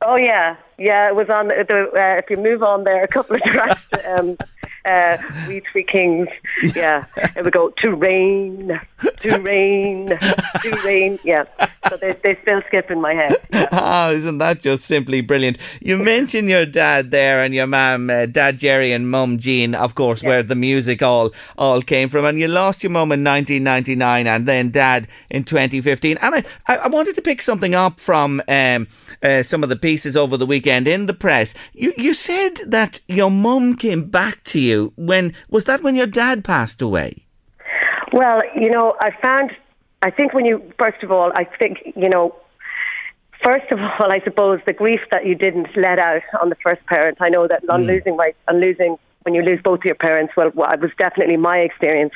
Oh 0.02 0.16
yeah, 0.16 0.56
yeah. 0.78 1.08
It 1.08 1.14
was 1.14 1.30
on 1.30 1.48
the. 1.48 1.64
the 1.66 1.98
uh, 1.98 2.18
if 2.18 2.28
you 2.28 2.36
move 2.36 2.62
on 2.62 2.84
there, 2.84 3.04
a 3.04 3.08
couple 3.08 3.36
of 3.36 3.42
tracks. 3.42 3.82
Um, 4.06 4.36
uh, 4.84 5.16
we 5.48 5.60
three 5.72 5.84
kings. 5.84 6.28
Yeah, 6.74 7.04
and 7.36 7.44
we 7.44 7.50
go 7.50 7.70
to 7.82 7.94
rain, 7.94 8.80
to 9.18 9.38
rain, 9.38 10.08
to 10.08 10.80
rain. 10.84 11.18
Yeah, 11.24 11.44
so 11.88 11.96
they 11.96 12.12
they 12.22 12.38
still 12.42 12.62
skip 12.66 12.90
in 12.90 13.00
my 13.00 13.14
head. 13.14 13.36
Yeah. 13.52 13.68
Ah, 13.86 14.10
isn't 14.10 14.38
that 14.38 14.60
just 14.60 14.84
simply 14.84 15.20
brilliant? 15.20 15.58
You 15.80 15.98
mentioned 15.98 16.48
your 16.48 16.64
dad 16.64 17.10
there 17.10 17.42
and 17.42 17.54
your 17.54 17.66
mum, 17.66 18.08
uh, 18.08 18.26
Dad 18.26 18.58
Jerry 18.58 18.92
and 18.92 19.10
Mum 19.10 19.38
Jean, 19.38 19.74
of 19.74 19.94
course, 19.94 20.22
where 20.22 20.42
the 20.42 20.54
music 20.54 21.02
all 21.02 21.32
all 21.58 21.82
came 21.82 22.08
from. 22.08 22.24
And 22.24 22.38
you 22.38 22.48
lost 22.48 22.82
your 22.82 22.90
mum 22.90 23.12
in 23.12 23.22
1999 23.24 24.26
and 24.26 24.46
then 24.48 24.70
Dad 24.70 25.06
in 25.28 25.44
2015. 25.44 26.16
And 26.22 26.34
I, 26.36 26.44
I, 26.66 26.76
I 26.76 26.88
wanted 26.88 27.14
to 27.16 27.22
pick 27.22 27.42
something 27.42 27.74
up 27.74 28.00
from 28.00 28.42
um, 28.48 28.88
uh, 29.22 29.42
some 29.42 29.62
of 29.62 29.68
the 29.68 29.76
pieces 29.76 30.16
over 30.16 30.36
the 30.36 30.46
weekend 30.46 30.88
in 30.88 31.06
the 31.06 31.14
press. 31.14 31.52
You 31.72 31.92
you 31.96 32.14
said 32.14 32.60
that 32.66 33.00
your 33.08 33.30
mum 33.30 33.76
came 33.76 34.08
back 34.08 34.44
to 34.44 34.60
you 34.60 34.73
when 34.96 35.34
was 35.48 35.64
that 35.64 35.82
when 35.82 35.96
your 35.96 36.06
dad 36.06 36.44
passed 36.44 36.82
away? 36.82 37.24
Well, 38.12 38.42
you 38.54 38.70
know, 38.70 38.94
I 39.00 39.10
found. 39.20 39.50
I 40.02 40.10
think 40.10 40.34
when 40.34 40.44
you 40.44 40.62
first 40.78 41.02
of 41.02 41.10
all, 41.10 41.32
I 41.34 41.44
think 41.44 41.78
you 41.96 42.08
know. 42.08 42.34
First 43.44 43.70
of 43.72 43.78
all, 43.98 44.10
I 44.10 44.20
suppose 44.24 44.60
the 44.64 44.72
grief 44.72 45.00
that 45.10 45.26
you 45.26 45.34
didn't 45.34 45.68
let 45.76 45.98
out 45.98 46.22
on 46.40 46.48
the 46.48 46.56
first 46.62 46.84
parent. 46.86 47.18
I 47.20 47.28
know 47.28 47.46
that 47.46 47.68
on 47.68 47.82
losing 47.86 48.16
my, 48.16 48.32
on 48.48 48.58
losing 48.60 48.96
when 49.22 49.34
you 49.34 49.42
lose 49.42 49.60
both 49.62 49.80
your 49.84 49.94
parents. 49.94 50.32
Well, 50.36 50.50
well, 50.54 50.72
it 50.72 50.80
was 50.80 50.92
definitely 50.96 51.36
my 51.36 51.58
experience 51.58 52.14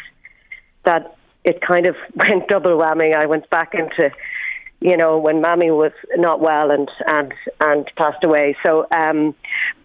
that 0.84 1.16
it 1.44 1.60
kind 1.60 1.86
of 1.86 1.96
went 2.14 2.48
double 2.48 2.78
whammy. 2.78 3.14
I 3.16 3.26
went 3.26 3.48
back 3.50 3.74
into, 3.74 4.10
you 4.80 4.96
know, 4.96 5.18
when 5.18 5.40
Mammy 5.40 5.70
was 5.70 5.92
not 6.16 6.40
well 6.40 6.70
and 6.70 6.88
and 7.06 7.32
and 7.60 7.90
passed 7.96 8.22
away. 8.22 8.56
So, 8.62 8.86
um, 8.92 9.34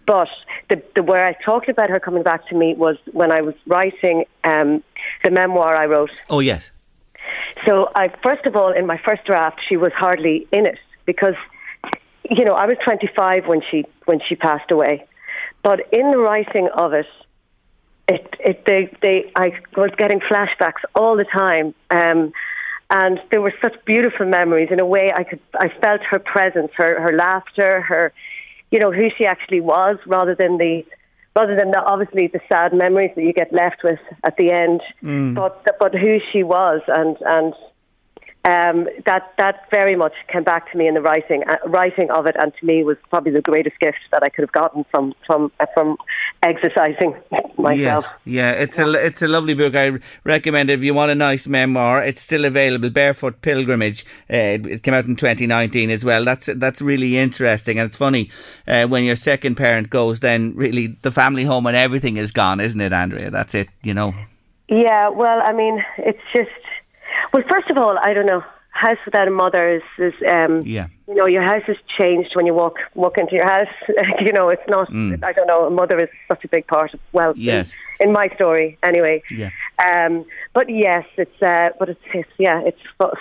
but 0.06 0.28
the 0.68 0.82
the 0.94 1.02
where 1.02 1.26
I 1.26 1.34
talked 1.44 1.68
about 1.68 1.90
her 1.90 2.00
coming 2.00 2.22
back 2.22 2.46
to 2.48 2.54
me 2.54 2.74
was 2.74 2.96
when 3.12 3.30
I 3.30 3.40
was 3.40 3.54
writing 3.66 4.24
um, 4.44 4.82
the 5.22 5.30
memoir 5.30 5.76
I 5.76 5.86
wrote. 5.86 6.10
Oh 6.30 6.40
yes. 6.40 6.70
So 7.66 7.90
I 7.94 8.08
first 8.22 8.46
of 8.46 8.56
all 8.56 8.72
in 8.72 8.86
my 8.86 8.98
first 8.98 9.24
draft 9.24 9.60
she 9.68 9.76
was 9.76 9.92
hardly 9.92 10.46
in 10.52 10.66
it 10.66 10.78
because 11.06 11.34
you 12.28 12.44
know 12.44 12.54
I 12.54 12.66
was 12.66 12.76
25 12.84 13.46
when 13.46 13.62
she 13.70 13.84
when 14.04 14.20
she 14.26 14.34
passed 14.34 14.70
away, 14.70 15.06
but 15.62 15.80
in 15.92 16.10
the 16.10 16.18
writing 16.18 16.68
of 16.74 16.92
it, 16.92 17.06
it 18.08 18.34
it 18.40 18.64
they 18.66 18.94
they 19.00 19.30
I 19.36 19.52
was 19.76 19.90
getting 19.96 20.20
flashbacks 20.20 20.82
all 20.94 21.16
the 21.16 21.24
time. 21.24 21.74
Um, 21.90 22.32
and 22.90 23.18
there 23.30 23.40
were 23.40 23.54
such 23.62 23.72
beautiful 23.86 24.26
memories 24.26 24.68
in 24.70 24.78
a 24.78 24.86
way 24.86 25.12
I 25.14 25.24
could 25.24 25.40
I 25.58 25.68
felt 25.80 26.02
her 26.02 26.18
presence, 26.18 26.70
her 26.76 27.00
her 27.00 27.16
laughter, 27.16 27.80
her 27.80 28.12
you 28.74 28.80
know 28.80 28.90
who 28.90 29.08
she 29.16 29.24
actually 29.24 29.60
was 29.60 29.98
rather 30.04 30.34
than 30.34 30.58
the 30.58 30.84
rather 31.36 31.54
than 31.54 31.70
the 31.70 31.78
obviously 31.78 32.26
the 32.26 32.40
sad 32.48 32.74
memories 32.74 33.12
that 33.14 33.22
you 33.22 33.32
get 33.32 33.52
left 33.52 33.84
with 33.84 34.00
at 34.24 34.36
the 34.36 34.50
end, 34.50 34.80
mm. 35.00 35.32
but 35.32 35.64
but 35.78 35.94
who 35.94 36.18
she 36.32 36.42
was 36.42 36.80
and 36.88 37.16
and 37.20 37.54
um, 38.44 38.86
that 39.06 39.32
that 39.38 39.70
very 39.70 39.96
much 39.96 40.12
came 40.28 40.44
back 40.44 40.70
to 40.70 40.76
me 40.76 40.86
in 40.86 40.92
the 40.92 41.00
writing 41.00 41.42
uh, 41.48 41.56
writing 41.66 42.10
of 42.10 42.26
it, 42.26 42.36
and 42.38 42.52
to 42.60 42.66
me 42.66 42.84
was 42.84 42.98
probably 43.08 43.32
the 43.32 43.40
greatest 43.40 43.78
gift 43.80 44.00
that 44.10 44.22
I 44.22 44.28
could 44.28 44.42
have 44.42 44.52
gotten 44.52 44.84
from 44.90 45.14
from 45.26 45.50
uh, 45.60 45.66
from 45.72 45.96
exercising 46.42 47.14
myself. 47.58 48.04
Yes, 48.04 48.14
yeah, 48.26 48.50
it's 48.52 48.78
a 48.78 48.92
it's 49.06 49.22
a 49.22 49.28
lovely 49.28 49.54
book. 49.54 49.74
I 49.74 49.92
recommend 50.24 50.68
it 50.68 50.74
if 50.74 50.84
you 50.84 50.92
want 50.92 51.10
a 51.10 51.14
nice 51.14 51.46
memoir. 51.46 52.02
It's 52.02 52.20
still 52.20 52.44
available. 52.44 52.90
Barefoot 52.90 53.40
Pilgrimage. 53.40 54.04
Uh, 54.30 54.36
it, 54.36 54.66
it 54.66 54.82
came 54.82 54.92
out 54.92 55.06
in 55.06 55.16
2019 55.16 55.88
as 55.88 56.04
well. 56.04 56.22
That's 56.22 56.50
that's 56.56 56.82
really 56.82 57.16
interesting, 57.16 57.78
and 57.78 57.86
it's 57.86 57.96
funny 57.96 58.30
uh, 58.68 58.86
when 58.86 59.04
your 59.04 59.16
second 59.16 59.54
parent 59.54 59.88
goes, 59.88 60.20
then 60.20 60.54
really 60.54 60.98
the 61.00 61.12
family 61.12 61.44
home 61.44 61.66
and 61.66 61.76
everything 61.76 62.18
is 62.18 62.30
gone, 62.30 62.60
isn't 62.60 62.80
it, 62.80 62.92
Andrea? 62.92 63.30
That's 63.30 63.54
it. 63.54 63.68
You 63.82 63.94
know. 63.94 64.12
Yeah, 64.68 65.10
well, 65.10 65.40
I 65.42 65.52
mean, 65.52 65.84
it's 65.98 66.22
just 66.32 66.50
well. 67.32 67.42
First 67.48 67.70
of 67.70 67.76
all, 67.78 67.96
I 67.98 68.12
don't 68.14 68.26
know. 68.26 68.42
House 68.70 68.98
without 69.04 69.28
a 69.28 69.30
mother 69.30 69.70
is, 69.76 69.82
is 69.98 70.14
um, 70.28 70.62
Yeah. 70.66 70.88
you 71.06 71.14
know, 71.14 71.26
your 71.26 71.44
house 71.44 71.62
has 71.68 71.76
changed 71.96 72.30
when 72.34 72.44
you 72.44 72.52
walk 72.52 72.74
walk 72.96 73.16
into 73.18 73.32
your 73.36 73.48
house. 73.48 73.68
you 74.20 74.32
know, 74.32 74.48
it's 74.48 74.68
not. 74.68 74.88
I 74.92 75.32
don't 75.32 75.46
know. 75.46 75.66
A 75.66 75.70
mother 75.70 76.00
is 76.00 76.08
such 76.26 76.44
a 76.44 76.48
big 76.48 76.66
part 76.66 76.92
of 76.92 76.98
well, 77.12 77.30
in- 77.30 77.40
Yes. 77.40 77.72
in, 78.00 78.10
my 78.10 78.28
story 78.34 78.76
anyway. 78.82 79.22
Yeah. 79.30 79.50
Um, 79.80 80.24
but 80.54 80.70
yes, 80.70 81.04
it's 81.16 81.42
uh, 81.42 81.70
but 81.78 81.88
it's, 81.90 82.00
it's 82.14 82.28
yeah, 82.38 82.60
it's 82.64 82.78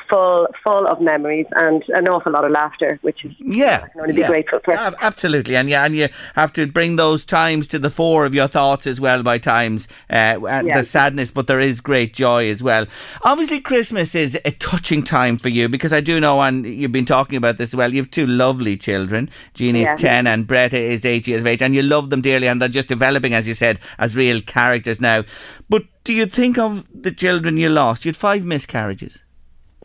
full 0.09 0.47
full 0.63 0.87
of 0.87 1.01
memories 1.01 1.47
and 1.51 1.83
an 1.89 2.07
awful 2.07 2.31
lot 2.31 2.45
of 2.45 2.51
laughter, 2.51 2.99
which 3.01 3.25
is 3.25 3.31
Yeah, 3.39 3.81
I 3.83 3.87
can 3.89 4.01
only 4.01 4.13
be 4.13 4.23
grateful 4.23 4.59
for. 4.63 4.73
Ab- 4.73 4.95
Absolutely, 5.01 5.55
and 5.55 5.69
yeah, 5.69 5.83
and 5.83 5.95
you 5.95 6.09
have 6.35 6.53
to 6.53 6.67
bring 6.67 6.95
those 6.95 7.25
times 7.25 7.67
to 7.69 7.79
the 7.79 7.89
fore 7.89 8.25
of 8.25 8.33
your 8.35 8.47
thoughts 8.47 8.85
as 8.87 9.01
well. 9.01 9.23
By 9.23 9.37
times, 9.39 9.87
uh, 10.09 10.37
and 10.47 10.67
Yeah. 10.67 10.77
the 10.77 10.83
sadness, 10.83 11.31
but 11.31 11.47
there 11.47 11.59
is 11.59 11.81
great 11.81 12.13
joy 12.13 12.49
as 12.49 12.61
well. 12.61 12.85
Obviously, 13.23 13.59
Christmas 13.59 14.15
is 14.15 14.37
a 14.45 14.51
touching 14.51 15.03
time 15.03 15.37
for 15.37 15.49
you 15.49 15.67
because 15.69 15.91
I 15.91 16.01
do 16.01 16.19
know, 16.19 16.39
and 16.41 16.65
you've 16.65 16.91
been 16.91 17.05
talking 17.05 17.37
about 17.37 17.57
this 17.57 17.71
as 17.71 17.75
well. 17.75 17.91
You 17.91 18.01
have 18.01 18.11
two 18.11 18.27
lovely 18.27 18.77
children. 18.77 19.29
Jeannie's 19.53 19.87
Yeah. 19.87 19.95
ten, 19.95 20.27
and 20.27 20.47
Bretta 20.47 20.73
is 20.73 21.03
eight 21.05 21.27
years 21.27 21.41
of 21.41 21.47
age, 21.47 21.61
and 21.61 21.73
you 21.73 21.81
love 21.81 22.09
them 22.11 22.21
dearly, 22.21 22.47
and 22.47 22.61
they're 22.61 22.69
just 22.69 22.87
developing, 22.87 23.33
as 23.33 23.47
you 23.47 23.53
said, 23.55 23.79
as 23.97 24.15
real 24.15 24.39
characters 24.41 25.01
now. 25.01 25.23
But 25.69 25.83
do 26.03 26.13
you 26.13 26.25
think 26.25 26.57
of 26.57 26.85
the 26.93 27.11
children 27.11 27.57
you 27.57 27.69
lost? 27.69 28.05
You 28.05 28.09
had 28.09 28.17
five 28.17 28.45
miscarriages. 28.45 29.23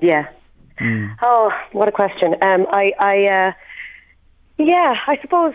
Yeah. 0.00 0.28
Oh, 1.22 1.50
what 1.72 1.88
a 1.88 1.92
question. 1.92 2.34
Um, 2.40 2.66
I, 2.70 2.92
I, 3.00 3.26
uh, 3.26 3.52
yeah, 4.58 4.94
I 5.06 5.18
suppose, 5.20 5.54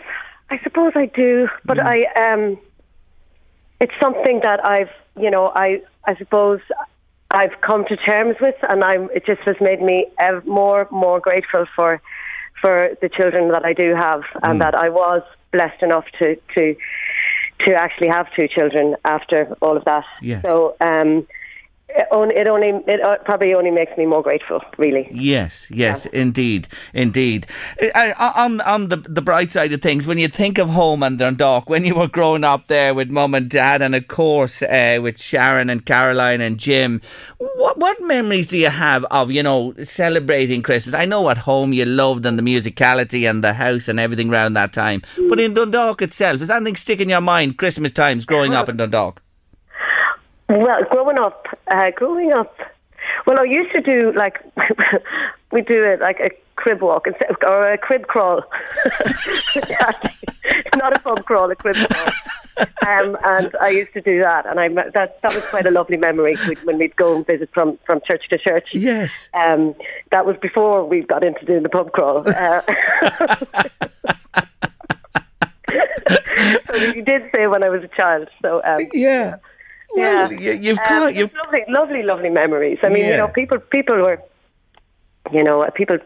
I 0.50 0.58
suppose 0.62 0.92
I 0.94 1.06
do, 1.06 1.48
but 1.64 1.78
I, 1.78 2.04
um, 2.14 2.58
it's 3.80 3.94
something 4.00 4.40
that 4.42 4.64
I've, 4.64 4.90
you 5.18 5.30
know, 5.30 5.48
I, 5.48 5.82
I 6.06 6.14
suppose 6.16 6.60
I've 7.30 7.60
come 7.62 7.84
to 7.86 7.96
terms 7.96 8.36
with, 8.40 8.54
and 8.68 8.84
I'm. 8.84 9.08
It 9.14 9.26
just 9.26 9.40
has 9.42 9.56
made 9.60 9.82
me 9.82 10.06
ev- 10.18 10.46
more, 10.46 10.86
more 10.90 11.20
grateful 11.20 11.66
for, 11.74 12.00
for 12.60 12.90
the 13.00 13.08
children 13.08 13.50
that 13.50 13.64
I 13.64 13.72
do 13.72 13.94
have, 13.94 14.22
and 14.42 14.60
that 14.60 14.74
I 14.74 14.88
was 14.88 15.22
blessed 15.52 15.82
enough 15.82 16.04
to, 16.18 16.36
to, 16.54 16.76
to 17.60 17.74
actually 17.74 18.08
have 18.08 18.26
two 18.34 18.48
children 18.48 18.96
after 19.04 19.56
all 19.60 19.76
of 19.76 19.84
that. 19.84 20.04
Yes. 20.20 20.42
So, 20.42 20.76
um, 20.80 21.26
it 21.94 22.08
only, 22.10 22.34
it 22.34 22.46
only, 22.46 22.68
it 22.86 23.00
uh, 23.00 23.18
probably 23.24 23.54
only 23.54 23.70
makes 23.70 23.96
me 23.96 24.04
more 24.04 24.22
grateful, 24.22 24.60
really. 24.78 25.08
Yes, 25.12 25.68
yes, 25.70 26.06
indeed, 26.06 26.66
indeed. 26.92 27.46
Uh, 27.94 28.12
on 28.36 28.60
on 28.62 28.88
the 28.88 28.96
the 28.96 29.22
bright 29.22 29.52
side 29.52 29.72
of 29.72 29.80
things, 29.80 30.06
when 30.06 30.18
you 30.18 30.26
think 30.26 30.58
of 30.58 30.70
home 30.70 31.04
and 31.04 31.18
Dundalk, 31.18 31.68
when 31.70 31.84
you 31.84 31.94
were 31.94 32.08
growing 32.08 32.42
up 32.42 32.66
there 32.66 32.94
with 32.94 33.10
mum 33.10 33.34
and 33.34 33.48
dad, 33.48 33.80
and 33.80 33.94
of 33.94 34.08
course 34.08 34.60
uh, 34.62 34.98
with 35.00 35.20
Sharon 35.20 35.70
and 35.70 35.86
Caroline 35.86 36.40
and 36.40 36.58
Jim, 36.58 37.00
what 37.38 37.78
what 37.78 38.00
memories 38.00 38.48
do 38.48 38.58
you 38.58 38.70
have 38.70 39.04
of 39.04 39.30
you 39.30 39.42
know 39.42 39.72
celebrating 39.84 40.62
Christmas? 40.62 40.96
I 40.96 41.04
know 41.04 41.30
at 41.30 41.38
home 41.38 41.72
you 41.72 41.84
loved 41.84 42.26
and 42.26 42.36
the 42.36 42.42
musicality 42.42 43.28
and 43.28 43.44
the 43.44 43.54
house 43.54 43.86
and 43.86 44.00
everything 44.00 44.30
around 44.30 44.54
that 44.54 44.72
time, 44.72 45.02
but 45.28 45.38
in 45.38 45.54
Dundalk 45.54 46.02
itself, 46.02 46.40
does 46.40 46.50
anything 46.50 46.76
stick 46.76 47.00
in 47.00 47.08
your 47.08 47.20
mind? 47.20 47.56
Christmas 47.56 47.92
times 47.92 48.24
growing 48.24 48.52
up 48.52 48.68
in 48.68 48.76
Dundalk. 48.76 49.22
Well, 50.48 50.82
growing 50.90 51.18
up, 51.18 51.46
uh, 51.70 51.90
growing 51.94 52.32
up, 52.32 52.54
well, 53.26 53.38
I 53.38 53.44
used 53.44 53.72
to 53.72 53.80
do 53.80 54.12
like 54.16 54.40
we 55.52 55.62
do 55.62 55.82
it 55.84 56.00
like 56.00 56.20
a 56.20 56.30
crib 56.56 56.82
walk 56.82 57.06
instead 57.06 57.30
of- 57.30 57.36
or 57.42 57.72
a 57.72 57.78
crib 57.78 58.06
crawl. 58.06 58.42
Not 60.76 60.96
a 60.96 61.00
pub 61.00 61.24
crawl, 61.24 61.50
a 61.50 61.56
crib 61.56 61.76
crawl. 61.76 62.08
Um, 62.86 63.16
and 63.24 63.50
I 63.60 63.70
used 63.70 63.92
to 63.94 64.00
do 64.00 64.20
that, 64.20 64.46
and 64.46 64.60
I 64.60 64.68
that 64.92 65.20
that 65.22 65.34
was 65.34 65.44
quite 65.46 65.66
a 65.66 65.70
lovely 65.70 65.96
memory 65.96 66.36
when 66.64 66.78
we'd 66.78 66.94
go 66.96 67.16
and 67.16 67.26
visit 67.26 67.48
from 67.52 67.78
from 67.86 68.00
church 68.06 68.28
to 68.30 68.38
church. 68.38 68.68
Yes. 68.72 69.28
Um, 69.34 69.74
that 70.12 70.24
was 70.26 70.36
before 70.40 70.84
we 70.84 71.02
got 71.02 71.24
into 71.24 71.44
doing 71.46 71.62
the 71.64 71.68
pub 71.68 71.90
crawl. 71.92 72.22
Uh, 72.28 72.60
so 76.66 76.74
you 76.94 77.02
did 77.04 77.22
say 77.32 77.46
when 77.46 77.62
I 77.62 77.68
was 77.70 77.82
a 77.82 77.88
child. 77.88 78.28
So 78.42 78.60
um, 78.64 78.80
Yeah. 78.92 78.92
yeah, 78.92 79.36
You, 79.96 80.52
you've 80.52 80.78
um, 80.78 80.84
got 80.84 81.14
you've 81.14 81.32
lovely, 81.34 81.64
lovely, 81.68 82.02
lovely 82.02 82.30
memories. 82.30 82.78
I 82.82 82.88
mean, 82.88 83.04
Yeah. 83.04 83.10
you 83.12 83.16
know, 83.18 83.28
people, 83.28 83.58
people 83.58 83.96
were, 83.96 84.20
you 85.32 85.42
know, 85.44 85.68
people 85.74 85.98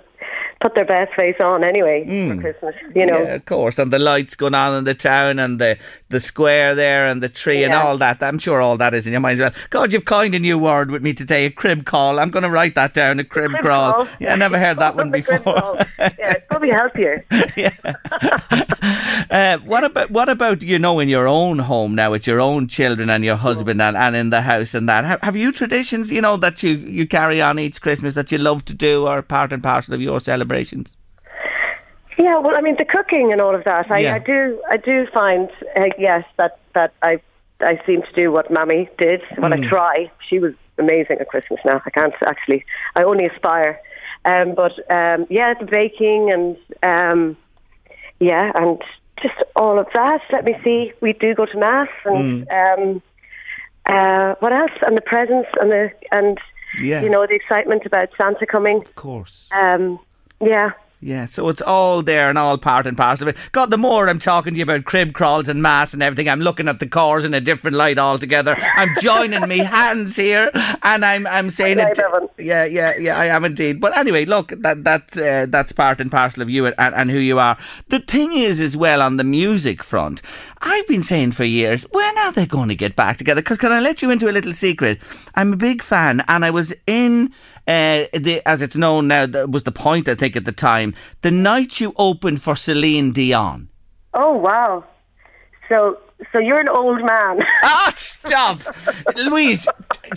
put 0.60 0.74
their 0.74 0.84
best 0.84 1.14
face 1.14 1.36
on 1.40 1.62
anyway 1.62 2.04
for 2.04 2.40
Christmas. 2.40 2.74
You 2.94 3.06
know, 3.06 3.18
Mm. 3.18 3.26
Yeah, 3.26 3.34
of 3.34 3.44
course, 3.44 3.78
and 3.78 3.92
the 3.92 3.98
lights 4.00 4.34
going 4.34 4.54
on 4.56 4.76
in 4.78 4.84
the 4.84 4.94
town, 4.94 5.38
and 5.38 5.60
the 5.60 5.78
the 6.08 6.18
square 6.20 6.74
there, 6.74 7.06
and 7.06 7.22
the 7.22 7.28
tree, 7.28 7.62
and 7.62 7.72
all 7.72 7.96
that. 7.98 8.20
I'm 8.22 8.38
sure 8.40 8.60
all 8.60 8.76
that 8.78 8.92
is 8.92 9.06
in 9.06 9.12
your 9.12 9.20
mind 9.20 9.40
as 9.40 9.52
well. 9.52 9.62
God, 9.70 9.92
you've 9.92 10.04
coined 10.04 10.34
a 10.34 10.38
new 10.40 10.58
word 10.58 10.90
with 10.90 11.00
me 11.02 11.14
today, 11.14 11.44
a 11.46 11.50
crib 11.50 11.84
call. 11.84 12.18
I'm 12.18 12.30
going 12.30 12.42
to 12.42 12.50
write 12.50 12.74
that 12.74 12.92
down, 12.92 13.20
a 13.20 13.24
crib, 13.24 13.52
Crib 13.52 13.62
crawl. 13.62 13.92
crawl. 13.92 14.08
Yeah, 14.18 14.32
I 14.32 14.36
never 14.36 14.58
heard 14.58 14.80
that 14.80 14.96
one 14.96 15.10
before. 15.18 15.38
crawl. 15.38 15.78
yeah, 17.56 17.70
it's 17.70 17.80
probably 17.80 17.92
healthier. 17.92 18.28
uh, 19.30 19.58
what 19.58 19.84
about 19.84 20.10
what 20.10 20.28
about 20.28 20.62
you 20.62 20.78
know 20.78 21.00
in 21.00 21.08
your 21.08 21.26
own 21.26 21.58
home 21.58 21.94
now 21.94 22.10
with 22.10 22.26
your 22.26 22.40
own 22.40 22.68
children 22.68 23.10
and 23.10 23.24
your 23.24 23.36
husband 23.36 23.80
and, 23.82 23.96
and 23.96 24.16
in 24.16 24.30
the 24.30 24.42
house 24.42 24.74
and 24.74 24.88
that? 24.88 25.04
Have, 25.04 25.20
have 25.22 25.36
you 25.36 25.52
traditions 25.52 26.10
you 26.10 26.20
know 26.20 26.36
that 26.36 26.62
you 26.62 26.72
you 26.76 27.06
carry 27.06 27.40
on 27.42 27.58
each 27.58 27.80
Christmas 27.80 28.14
that 28.14 28.30
you 28.32 28.38
love 28.38 28.64
to 28.66 28.74
do 28.74 29.06
or 29.06 29.22
part 29.22 29.52
and 29.52 29.62
parcel 29.62 29.94
of 29.94 30.00
your 30.00 30.20
celebrations? 30.20 30.96
Yeah, 32.18 32.38
well, 32.40 32.56
I 32.56 32.60
mean, 32.60 32.74
the 32.76 32.84
cooking 32.84 33.30
and 33.32 33.40
all 33.40 33.54
of 33.54 33.62
that. 33.64 33.90
I, 33.92 34.00
Yeah. 34.00 34.14
I 34.16 34.18
do, 34.18 34.60
I 34.68 34.76
do 34.76 35.06
find, 35.14 35.48
uh, 35.76 35.84
yes, 35.98 36.24
that 36.36 36.58
that 36.74 36.92
I 37.02 37.20
I 37.60 37.80
seem 37.86 38.02
to 38.02 38.12
do 38.12 38.32
what 38.32 38.50
Mammy 38.50 38.88
did. 38.98 39.20
What 39.36 39.52
Hmm. 39.52 39.62
I 39.64 39.68
try. 39.68 40.10
She 40.28 40.38
was 40.40 40.52
amazing 40.78 41.18
at 41.20 41.28
Christmas. 41.28 41.60
Now 41.64 41.80
I 41.86 41.90
can't 41.90 42.14
actually. 42.26 42.64
I 42.96 43.02
only 43.04 43.26
aspire. 43.26 43.78
Um, 44.28 44.54
but 44.54 44.72
um, 44.98 45.26
yeah, 45.30 45.54
the 45.60 45.64
baking 45.78 46.22
and 46.34 46.56
um, 46.92 47.36
yeah, 48.20 48.52
and 48.54 48.78
just 49.22 49.38
all 49.56 49.78
of 49.78 49.86
that. 49.94 50.20
Let 50.32 50.44
me 50.44 50.54
see. 50.64 50.92
We 51.00 51.12
do 51.12 51.34
go 51.34 51.46
to 51.46 51.58
mass 51.58 51.88
and 52.04 52.46
Hmm. 52.48 52.82
um, 52.82 53.02
uh, 53.86 54.34
what 54.40 54.52
else? 54.52 54.76
And 54.86 54.96
the 54.96 55.00
presents 55.00 55.48
and 55.60 55.70
the 55.70 55.90
and 56.12 56.38
Yeah. 56.80 57.02
you 57.02 57.10
know 57.10 57.26
the 57.26 57.34
excitement 57.34 57.82
about 57.86 58.08
Santa 58.18 58.46
coming. 58.46 58.78
Of 58.78 58.94
course. 58.94 59.48
Um, 59.52 59.98
yeah. 60.40 60.70
Yeah, 61.00 61.26
so 61.26 61.48
it's 61.48 61.62
all 61.62 62.02
there 62.02 62.28
and 62.28 62.36
all 62.36 62.58
part 62.58 62.84
and 62.84 62.96
parcel 62.96 63.28
of 63.28 63.36
it. 63.36 63.40
God, 63.52 63.70
the 63.70 63.78
more 63.78 64.08
I'm 64.08 64.18
talking 64.18 64.54
to 64.54 64.58
you 64.58 64.64
about 64.64 64.84
crib 64.84 65.12
crawls 65.12 65.46
and 65.46 65.62
mass 65.62 65.94
and 65.94 66.02
everything, 66.02 66.28
I'm 66.28 66.40
looking 66.40 66.66
at 66.66 66.80
the 66.80 66.88
Corrs 66.88 67.24
in 67.24 67.34
a 67.34 67.40
different 67.40 67.76
light 67.76 67.98
altogether. 67.98 68.56
I'm 68.58 68.96
joining 69.00 69.46
me 69.46 69.58
hands 69.64 70.16
here, 70.16 70.50
and 70.82 71.04
I'm 71.04 71.24
I'm 71.28 71.50
saying 71.50 71.78
it. 71.78 71.96
Yeah, 72.36 72.64
yeah, 72.64 72.96
yeah, 72.98 73.16
I 73.16 73.26
am 73.26 73.44
indeed. 73.44 73.80
But 73.80 73.96
anyway, 73.96 74.24
look, 74.24 74.48
that 74.48 74.82
that 74.82 75.16
uh, 75.16 75.46
that's 75.48 75.70
part 75.70 76.00
and 76.00 76.10
parcel 76.10 76.42
of 76.42 76.50
you 76.50 76.66
and, 76.66 76.74
and 76.76 77.10
who 77.12 77.18
you 77.18 77.38
are. 77.38 77.56
The 77.90 78.00
thing 78.00 78.32
is, 78.32 78.58
as 78.58 78.76
well, 78.76 79.00
on 79.00 79.18
the 79.18 79.24
music 79.24 79.84
front, 79.84 80.20
I've 80.62 80.86
been 80.88 81.02
saying 81.02 81.32
for 81.32 81.44
years, 81.44 81.84
when 81.92 82.18
are 82.18 82.32
they 82.32 82.46
going 82.46 82.70
to 82.70 82.74
get 82.74 82.96
back 82.96 83.18
together? 83.18 83.40
Because 83.40 83.58
can 83.58 83.70
I 83.70 83.78
let 83.78 84.02
you 84.02 84.10
into 84.10 84.28
a 84.28 84.32
little 84.32 84.52
secret? 84.52 85.00
I'm 85.36 85.52
a 85.52 85.56
big 85.56 85.80
fan, 85.80 86.24
and 86.26 86.44
I 86.44 86.50
was 86.50 86.74
in. 86.88 87.32
Uh, 87.68 88.06
the, 88.14 88.40
as 88.46 88.62
it's 88.62 88.76
known 88.76 89.08
now, 89.08 89.26
that 89.26 89.50
was 89.50 89.64
the 89.64 89.72
point 89.72 90.08
I 90.08 90.14
think 90.14 90.36
at 90.36 90.46
the 90.46 90.52
time. 90.52 90.94
The 91.20 91.30
night 91.30 91.80
you 91.80 91.92
opened 91.96 92.40
for 92.40 92.56
Celine 92.56 93.12
Dion. 93.12 93.68
Oh 94.14 94.34
wow. 94.34 94.84
So 95.68 95.98
so 96.32 96.38
you're 96.38 96.60
an 96.60 96.68
old 96.68 97.04
man. 97.04 97.40
Ah, 97.62 97.92
stop, 97.94 98.60
Louise! 99.16 99.66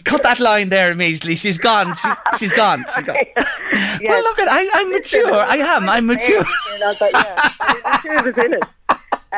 Cut 0.06 0.24
that 0.24 0.40
line 0.40 0.70
there 0.70 0.92
immediately. 0.92 1.36
She's 1.36 1.58
gone. 1.58 1.96
She's, 1.96 2.16
she's 2.40 2.52
gone. 2.52 2.86
She's 2.96 3.04
gone. 3.04 3.18
Well, 4.04 4.24
look 4.24 4.40
at 4.40 4.48
I, 4.50 4.70
I'm 4.74 4.92
mature. 4.92 5.34
I 5.34 5.58
am. 5.58 5.88
I'm 5.88 6.06
mature. 6.08 6.44
yeah, 6.80 7.50
I'm 7.86 8.02
sure 8.02 8.18
it 8.18 8.36
was 8.36 8.46
in 8.46 8.54
it. 8.54 8.64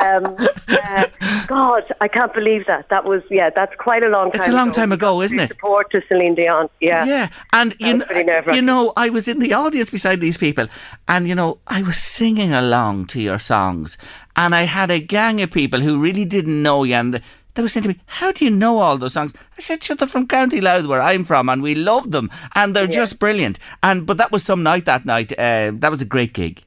Um, 0.02 0.36
uh, 0.70 1.06
God, 1.48 1.84
I 2.02 2.08
can't 2.08 2.34
believe 2.34 2.66
that. 2.66 2.90
That 2.90 3.06
was 3.06 3.22
yeah. 3.30 3.50
That's 3.50 3.76
quite 3.76 4.02
a 4.02 4.08
long 4.08 4.32
time. 4.32 4.42
It's 4.42 4.50
a 4.50 4.56
long 4.56 4.72
time 4.72 4.92
ago, 4.92 5.22
isn't 5.22 5.40
it? 5.40 5.50
Support 5.50 5.92
to 5.92 6.02
Celine 6.08 6.36
Dion. 6.36 6.70
Yeah. 6.80 7.06
Yeah, 7.06 7.30
and 7.52 7.76
you 7.80 7.98
know, 7.98 8.06
you 8.54 8.62
know, 8.62 8.94
I 8.98 9.10
was 9.10 9.28
in 9.28 9.40
the 9.40 9.54
audience 9.54 9.90
beside 9.92 10.20
these 10.20 10.38
people, 10.38 10.68
and 11.08 11.28
you 11.28 11.36
know, 11.36 11.60
I 11.68 11.84
was 11.84 11.98
singing 11.98 12.54
along 12.54 13.08
to 13.08 13.22
your 13.22 13.38
songs, 13.40 13.98
and 14.36 14.56
I 14.56 14.64
had 14.64 14.90
a 14.90 15.00
gang 15.00 15.42
of 15.42 15.52
people 15.52 15.80
who 15.80 16.00
really 16.00 16.26
didn't 16.26 16.64
know 16.64 16.84
you, 16.84 16.96
and 16.96 17.22
they 17.54 17.62
were 17.62 17.70
saying 17.70 17.84
to 17.84 17.90
me, 17.90 18.00
"How 18.06 18.32
do 18.32 18.46
you 18.46 18.52
know 18.52 18.80
all 18.80 18.98
those 18.98 19.14
songs?" 19.14 19.34
I 19.58 19.62
said, 19.62 19.84
"Shut 19.84 20.00
they're 20.00 20.08
from 20.08 20.28
County 20.28 20.60
Louth, 20.60 20.88
where 20.88 21.02
I'm 21.02 21.24
from, 21.24 21.50
and 21.50 21.62
we 21.62 21.76
love 21.76 22.10
them, 22.10 22.32
and 22.56 22.76
they're 22.76 22.88
just 22.88 23.20
brilliant." 23.20 23.60
And 23.84 24.08
but 24.08 24.18
that 24.18 24.32
was 24.32 24.44
some 24.44 24.64
night 24.64 24.86
that 24.86 25.06
night. 25.06 25.32
Uh, 25.38 25.72
that 25.76 25.92
was 25.92 26.02
a 26.02 26.06
great 26.06 26.34
gig. 26.34 26.64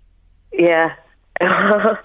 Yeah. 0.53 0.95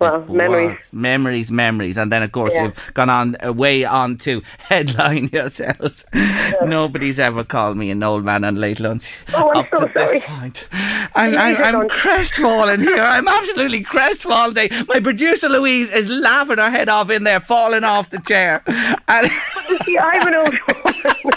well, 0.00 0.24
memories. 0.28 0.90
Memories, 0.92 1.50
memories, 1.50 1.96
and 1.98 2.10
then 2.10 2.22
of 2.22 2.32
course 2.32 2.52
Yeah. 2.54 2.64
you've 2.64 2.94
gone 2.94 3.10
on 3.10 3.36
uh, 3.44 3.52
way 3.52 3.84
on 3.84 4.16
to 4.18 4.42
headline 4.58 5.28
yourselves. 5.32 6.04
Nobody's 6.64 7.18
ever 7.18 7.44
called 7.44 7.76
me 7.76 7.90
an 7.90 8.02
old 8.02 8.24
man 8.24 8.44
on 8.44 8.56
late 8.56 8.80
lunch 8.80 9.18
Oh, 9.34 9.50
I'm 9.50 9.58
up 9.58 9.68
so 9.72 9.80
to 9.86 9.92
this 9.94 10.08
sorry. 10.10 10.20
point. 10.20 10.68
I'm, 11.14 11.36
I'm, 11.36 11.56
I'm 11.56 11.88
crestfallen 11.88 12.80
here. 12.80 12.96
I'm 13.00 13.28
absolutely 13.28 13.82
crestfallen. 13.82 14.54
Day. 14.54 14.68
My 14.88 15.00
producer 15.00 15.48
Louise 15.48 15.92
is 15.92 16.08
laughing 16.08 16.58
her 16.58 16.70
head 16.70 16.88
off 16.88 17.10
in 17.10 17.24
there, 17.24 17.40
falling 17.40 17.84
off 17.84 18.10
the 18.10 18.18
chair. 18.20 18.62
And 19.08 19.30
See, 19.84 19.98
I'm 19.98 20.26
an 20.28 20.34
old 20.34 20.54
woman. 20.68 21.32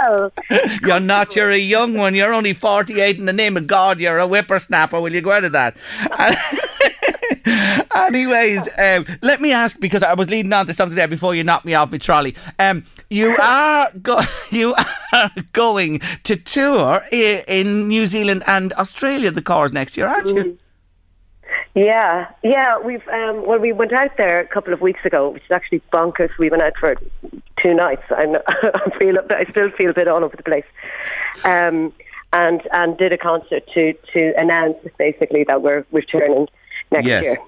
well, 0.00 0.32
you're 0.82 1.00
not. 1.00 1.34
You're 1.34 1.50
a 1.50 1.56
young 1.58 1.94
one. 1.94 2.14
You're 2.14 2.32
only 2.32 2.52
48. 2.52 3.18
In 3.18 3.24
the 3.24 3.32
name 3.32 3.56
of 3.56 3.66
God, 3.66 4.00
you're 4.00 4.18
a 4.18 4.26
whippersnapper. 4.26 5.00
Will 5.00 5.12
you 5.12 5.20
go 5.20 5.32
out 5.32 5.44
of 5.44 5.52
that? 5.52 5.76
Anyways, 7.94 8.68
um, 8.78 9.06
let 9.22 9.40
me 9.40 9.52
ask 9.52 9.78
because 9.80 10.02
I 10.02 10.14
was 10.14 10.28
leading 10.30 10.52
on 10.52 10.66
to 10.66 10.74
something 10.74 10.96
there 10.96 11.08
before 11.08 11.34
you 11.34 11.44
knocked 11.44 11.64
me 11.64 11.74
off 11.74 11.90
my 11.90 11.98
trolley. 11.98 12.34
Um, 12.58 12.84
you 13.10 13.36
are 13.42 13.90
go- 14.02 14.20
you 14.50 14.74
are 15.12 15.30
going 15.52 16.00
to 16.24 16.36
tour 16.36 17.02
i- 17.12 17.44
in 17.48 17.88
New 17.88 18.06
Zealand 18.06 18.42
and 18.46 18.72
Australia 18.74 19.30
the 19.30 19.42
Corrs 19.42 19.72
next 19.72 19.96
year, 19.96 20.06
aren't 20.06 20.28
you? 20.28 20.58
yeah, 21.74 22.28
yeah. 22.42 22.78
We've 22.78 23.06
um, 23.08 23.46
well, 23.46 23.58
we 23.58 23.72
went 23.72 23.92
out 23.92 24.16
there 24.16 24.40
a 24.40 24.46
couple 24.46 24.72
of 24.72 24.80
weeks 24.80 25.04
ago, 25.04 25.30
which 25.30 25.44
is 25.44 25.50
actually 25.50 25.82
bonkers. 25.92 26.30
We 26.38 26.50
went 26.50 26.62
out 26.62 26.74
for 26.78 26.96
two 27.60 27.74
nights. 27.74 28.02
I'm, 28.10 28.36
I 28.46 28.90
feel 28.98 29.16
I 29.30 29.44
still 29.50 29.70
feel 29.70 29.90
a 29.90 29.94
bit 29.94 30.08
all 30.08 30.24
over 30.24 30.36
the 30.36 30.42
place. 30.42 30.64
Um, 31.44 31.92
and 32.32 32.62
and 32.72 32.96
did 32.98 33.12
a 33.12 33.18
concert 33.18 33.62
to 33.74 33.92
to 34.12 34.32
announce 34.36 34.76
basically 34.98 35.44
that 35.44 35.62
we're 35.62 35.84
returning 35.92 36.48
next 36.94 37.06
Yes. 37.14 37.24
year. 37.24 37.38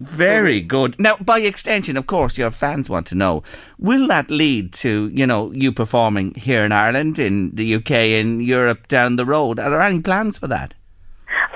Very 0.00 0.60
good. 0.60 0.96
Now, 0.98 1.16
by 1.32 1.38
extension, 1.38 1.96
of 1.96 2.06
course, 2.06 2.36
your 2.42 2.50
fans 2.50 2.90
want 2.90 3.06
to 3.08 3.14
know: 3.14 3.42
Will 3.78 4.06
that 4.08 4.28
lead 4.30 4.72
to 4.84 5.08
you 5.20 5.26
know 5.26 5.52
you 5.62 5.72
performing 5.72 6.34
here 6.34 6.64
in 6.64 6.72
Ireland, 6.72 7.18
in 7.18 7.54
the 7.54 7.66
UK, 7.78 7.90
in 8.20 8.40
Europe 8.40 8.88
down 8.88 9.16
the 9.16 9.24
road? 9.24 9.58
Are 9.60 9.70
there 9.70 9.80
any 9.80 10.00
plans 10.00 10.36
for 10.38 10.48
that? 10.48 10.74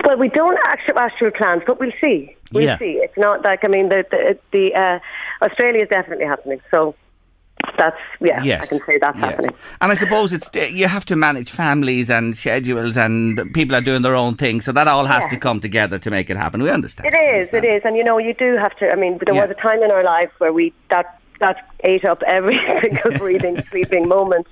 Well, 0.04 0.16
we 0.16 0.28
don't 0.28 0.58
actual 0.64 0.98
actual 0.98 1.30
plans, 1.32 1.62
but 1.66 1.80
we'll 1.80 1.98
see. 2.00 2.34
We'll 2.52 2.64
Yeah. 2.64 2.78
see. 2.78 2.92
It's 3.04 3.18
not 3.18 3.42
like 3.42 3.64
I 3.64 3.68
mean 3.68 3.88
the 3.88 4.04
the, 4.10 4.38
the 4.52 4.64
uh, 4.84 4.98
Australia 5.44 5.82
is 5.82 5.88
definitely 5.88 6.26
happening. 6.26 6.60
So 6.70 6.94
that's 7.76 7.96
yeah, 8.20 8.42
Yes, 8.42 8.64
I 8.64 8.66
can 8.78 8.86
say 8.86 8.98
that's 8.98 9.16
yes. 9.18 9.24
happening. 9.30 9.54
And 9.80 9.92
I 9.92 9.94
suppose 9.94 10.32
it's 10.32 10.50
eh, 10.54 10.66
you 10.66 10.88
have 10.88 11.04
to 11.06 11.16
manage 11.16 11.50
families 11.50 12.10
and 12.10 12.36
schedules, 12.36 12.96
and 12.96 13.52
people 13.54 13.76
are 13.76 13.80
doing 13.80 14.02
their 14.02 14.14
own 14.14 14.34
thing, 14.36 14.60
so 14.60 14.72
that 14.72 14.88
all 14.88 15.06
has 15.06 15.24
Yeah. 15.24 15.30
to 15.30 15.36
come 15.38 15.60
together 15.60 15.98
to 15.98 16.10
make 16.10 16.30
it 16.30 16.36
happen. 16.36 16.62
We 16.62 16.70
understand. 16.70 17.12
It 17.12 17.16
is, 17.16 17.50
it 17.52 17.64
is, 17.64 17.82
and 17.84 17.96
you 17.96 18.04
know 18.04 18.18
you 18.18 18.34
do 18.34 18.56
have 18.56 18.76
to. 18.78 18.90
I 18.90 18.94
mean, 18.96 19.18
there 19.24 19.34
Yeah. 19.34 19.42
was 19.42 19.50
a 19.50 19.60
time 19.60 19.82
in 19.82 19.90
our 19.90 20.04
life 20.04 20.30
where 20.38 20.52
we 20.52 20.72
that 20.90 21.20
that 21.40 21.56
ate 21.84 22.04
up 22.04 22.22
every 22.26 22.58
single 22.80 23.12
breathing, 23.18 23.56
sleeping 23.70 24.08
moment, 24.08 24.46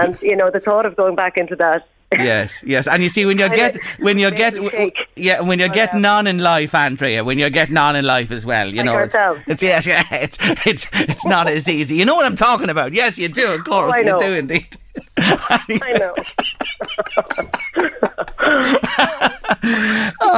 and 0.00 0.18
you 0.22 0.36
know 0.36 0.50
the 0.50 0.60
thought 0.60 0.86
of 0.86 0.96
going 0.96 1.14
back 1.14 1.36
into 1.36 1.56
that. 1.56 1.86
Yes, 2.12 2.62
yes, 2.64 2.86
and 2.86 3.02
you 3.02 3.08
see 3.08 3.26
when 3.26 3.38
you 3.38 3.48
get 3.48 3.76
when 3.98 4.18
you 4.18 4.30
get 4.30 4.54
me 4.54 4.60
w- 4.60 4.70
w- 4.70 4.90
shake. 4.94 5.08
yeah 5.16 5.40
when 5.40 5.58
you're 5.58 5.70
oh, 5.70 5.74
getting 5.74 6.04
on 6.04 6.26
in 6.26 6.38
life, 6.38 6.74
Andrea, 6.74 7.24
when 7.24 7.38
you're 7.38 7.50
getting 7.50 7.76
on 7.76 7.96
in 7.96 8.04
life 8.04 8.30
as 8.30 8.46
well, 8.46 8.68
you 8.68 8.82
know, 8.82 8.96
it's, 8.98 9.14
it's 9.46 9.62
yes, 9.62 9.86
yeah, 9.92 10.04
it's 10.12 10.38
it's 10.66 10.88
it's 10.92 11.26
not 11.26 11.48
as 11.48 11.68
easy. 11.68 11.96
You 11.96 12.04
know 12.04 12.14
what 12.14 12.24
I'm 12.24 12.36
talking 12.36 12.70
about? 12.70 12.92
Yes, 12.92 13.18
you 13.18 13.28
do, 13.28 13.52
of 13.52 13.60
oh, 13.60 13.64
course, 13.64 13.94
Oh, 13.96 13.98
you 13.98 14.18
do 14.18 14.32
indeed. 14.34 14.76
I 15.18 15.96
know. 15.98 16.14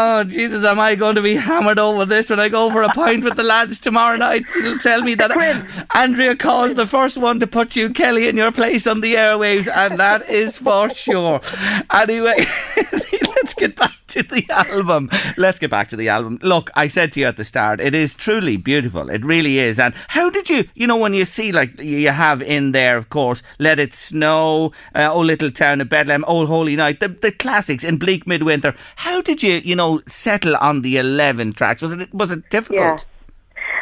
Oh 0.01 0.23
Jesus, 0.23 0.65
am 0.65 0.79
I 0.79 0.95
going 0.95 1.17
to 1.17 1.23
be 1.23 1.35
hammered 1.35 1.81
over 1.81 2.05
this 2.05 2.31
when 2.31 2.39
I 2.39 2.49
go 2.49 2.71
for 2.71 2.83
a 2.83 2.89
pint 2.91 3.25
with 3.25 3.35
the 3.35 3.43
lads 3.43 3.81
tomorrow 3.81 4.17
night? 4.17 4.45
It'll 4.57 4.79
tell 4.79 5.03
me 5.03 5.17
that 5.17 5.33
Andrea 5.93 6.37
caused 6.37 6.77
the 6.77 6.87
first 6.87 7.19
one 7.19 7.41
to 7.41 7.49
put 7.49 7.75
you, 7.75 7.91
Kelly, 7.91 8.29
in 8.29 8.37
your 8.37 8.53
place 8.53 8.87
on 8.87 9.01
the 9.01 9.17
airwaves, 9.17 9.67
and 9.67 9.99
that 9.99 10.31
is 10.31 10.57
for 10.57 10.89
sure. 10.89 11.41
Anyway, 11.93 12.37
let's 12.77 13.55
get 13.55 13.75
back 13.75 13.98
to 14.19 14.29
the 14.29 14.47
album. 14.51 15.11
Let's 15.37 15.59
get 15.59 15.71
back 15.71 15.89
to 15.89 15.97
the 15.97 16.09
album. 16.09 16.39
Look, 16.43 16.71
I 16.75 16.89
said 16.89 17.13
to 17.13 17.21
you 17.21 17.27
at 17.27 17.37
the 17.37 17.45
start, 17.45 17.81
it 17.81 17.95
is 17.95 18.15
truly 18.15 18.57
beautiful. 18.57 19.09
It 19.11 19.25
really 19.25 19.59
is. 19.59 19.79
And 19.79 19.95
how 20.09 20.31
did 20.31 20.51
you, 20.51 20.69
you 20.75 20.87
know, 20.87 20.97
when 20.97 21.15
you 21.15 21.25
see 21.25 21.53
like 21.53 21.81
you 21.81 22.11
have 22.11 22.43
in 22.43 22.73
there, 22.73 22.97
of 22.97 23.11
course, 23.11 23.43
Let 23.59 23.79
It 23.79 23.95
Snow, 23.95 24.73
uh, 24.95 25.11
Oh 25.13 25.21
Little 25.21 25.51
Town 25.51 25.81
of 25.81 25.89
Bethlehem, 25.89 26.25
Old 26.27 26.49
Holy 26.49 26.77
Night, 26.77 27.01
the, 27.01 27.09
the 27.09 27.33
classics 27.33 27.85
in 27.85 27.99
Bleak 27.99 28.27
Midwinter. 28.27 28.75
How 28.97 29.21
did 29.23 29.43
you, 29.43 29.61
you 29.65 29.77
know, 29.77 30.01
settle 30.07 30.57
on 30.57 30.83
the 30.83 30.97
eleven 30.97 31.53
tracks? 31.53 31.83
Was 31.83 31.93
it 31.93 32.13
was 32.13 32.31
it 32.31 32.49
difficult? 32.51 32.81
Yeah. 32.81 32.99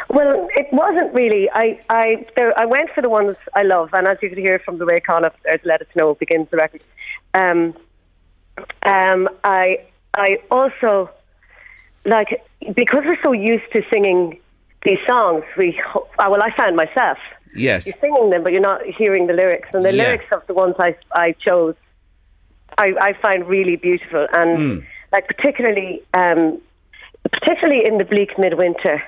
Well, 0.09 0.47
it 0.55 0.67
wasn't 0.71 1.13
really. 1.13 1.49
I 1.53 1.79
I 1.89 2.25
there, 2.35 2.57
I 2.57 2.65
went 2.65 2.91
for 2.91 3.01
the 3.01 3.09
ones 3.09 3.35
I 3.55 3.63
love, 3.63 3.89
and 3.93 4.07
as 4.07 4.17
you 4.21 4.29
could 4.29 4.37
hear 4.37 4.59
from 4.59 4.77
the 4.77 4.85
way 4.85 4.99
Conor 4.99 5.31
there's 5.43 5.59
"Let 5.65 5.81
It 5.81 5.89
Snow" 5.93 6.15
begins 6.15 6.49
the 6.49 6.57
record. 6.57 6.81
Um, 7.33 7.75
um, 8.83 9.29
I 9.43 9.79
I 10.17 10.37
also 10.51 11.09
like 12.05 12.41
because 12.75 13.03
we're 13.05 13.21
so 13.21 13.31
used 13.31 13.71
to 13.73 13.81
singing 13.89 14.39
these 14.83 14.99
songs. 15.05 15.43
We 15.57 15.79
uh, 15.95 15.99
well, 16.29 16.41
I 16.41 16.51
found 16.55 16.75
myself 16.75 17.17
Yes. 17.53 17.87
you're 17.87 17.95
singing 18.01 18.29
them, 18.29 18.43
but 18.43 18.51
you're 18.51 18.61
not 18.61 18.81
hearing 18.85 19.27
the 19.27 19.33
lyrics, 19.33 19.69
and 19.73 19.83
the 19.85 19.93
Yeah. 19.93 20.03
lyrics 20.03 20.25
of 20.31 20.45
the 20.47 20.53
ones 20.53 20.75
I 20.79 20.95
I 21.13 21.31
chose, 21.33 21.75
I 22.77 22.93
I 23.01 23.13
find 23.13 23.47
really 23.47 23.75
beautiful, 23.77 24.27
and 24.33 24.57
Hmm. 24.57 24.79
like 25.11 25.27
particularly 25.27 26.03
um, 26.13 26.59
particularly 27.31 27.85
in 27.85 27.97
the 27.97 28.05
bleak 28.05 28.37
midwinter. 28.37 29.01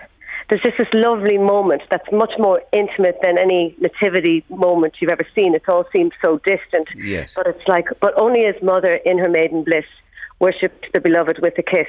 There's 0.49 0.63
just 0.63 0.79
this 0.79 0.87
lovely 0.93 1.37
moment 1.37 1.83
that's 1.91 2.11
much 2.11 2.33
more 2.39 2.59
intimate 2.73 3.19
than 3.21 3.37
any 3.37 3.75
nativity 3.79 4.43
moment 4.49 4.95
you've 4.99 5.11
ever 5.11 5.27
seen. 5.35 5.53
It 5.53 5.69
all 5.69 5.85
seems 5.93 6.13
so 6.23 6.39
distant. 6.39 6.87
Yes. 6.95 7.35
But 7.35 7.45
it's 7.45 7.67
like, 7.67 7.85
but 8.01 8.17
only 8.17 8.45
his 8.45 8.59
mother 8.63 8.95
in 9.05 9.19
her 9.19 9.29
maiden 9.29 9.63
bliss 9.63 9.85
worshipped 10.39 10.91
the 10.93 10.99
beloved 10.99 11.39
with 11.41 11.57
a 11.57 11.63
kiss. 11.63 11.87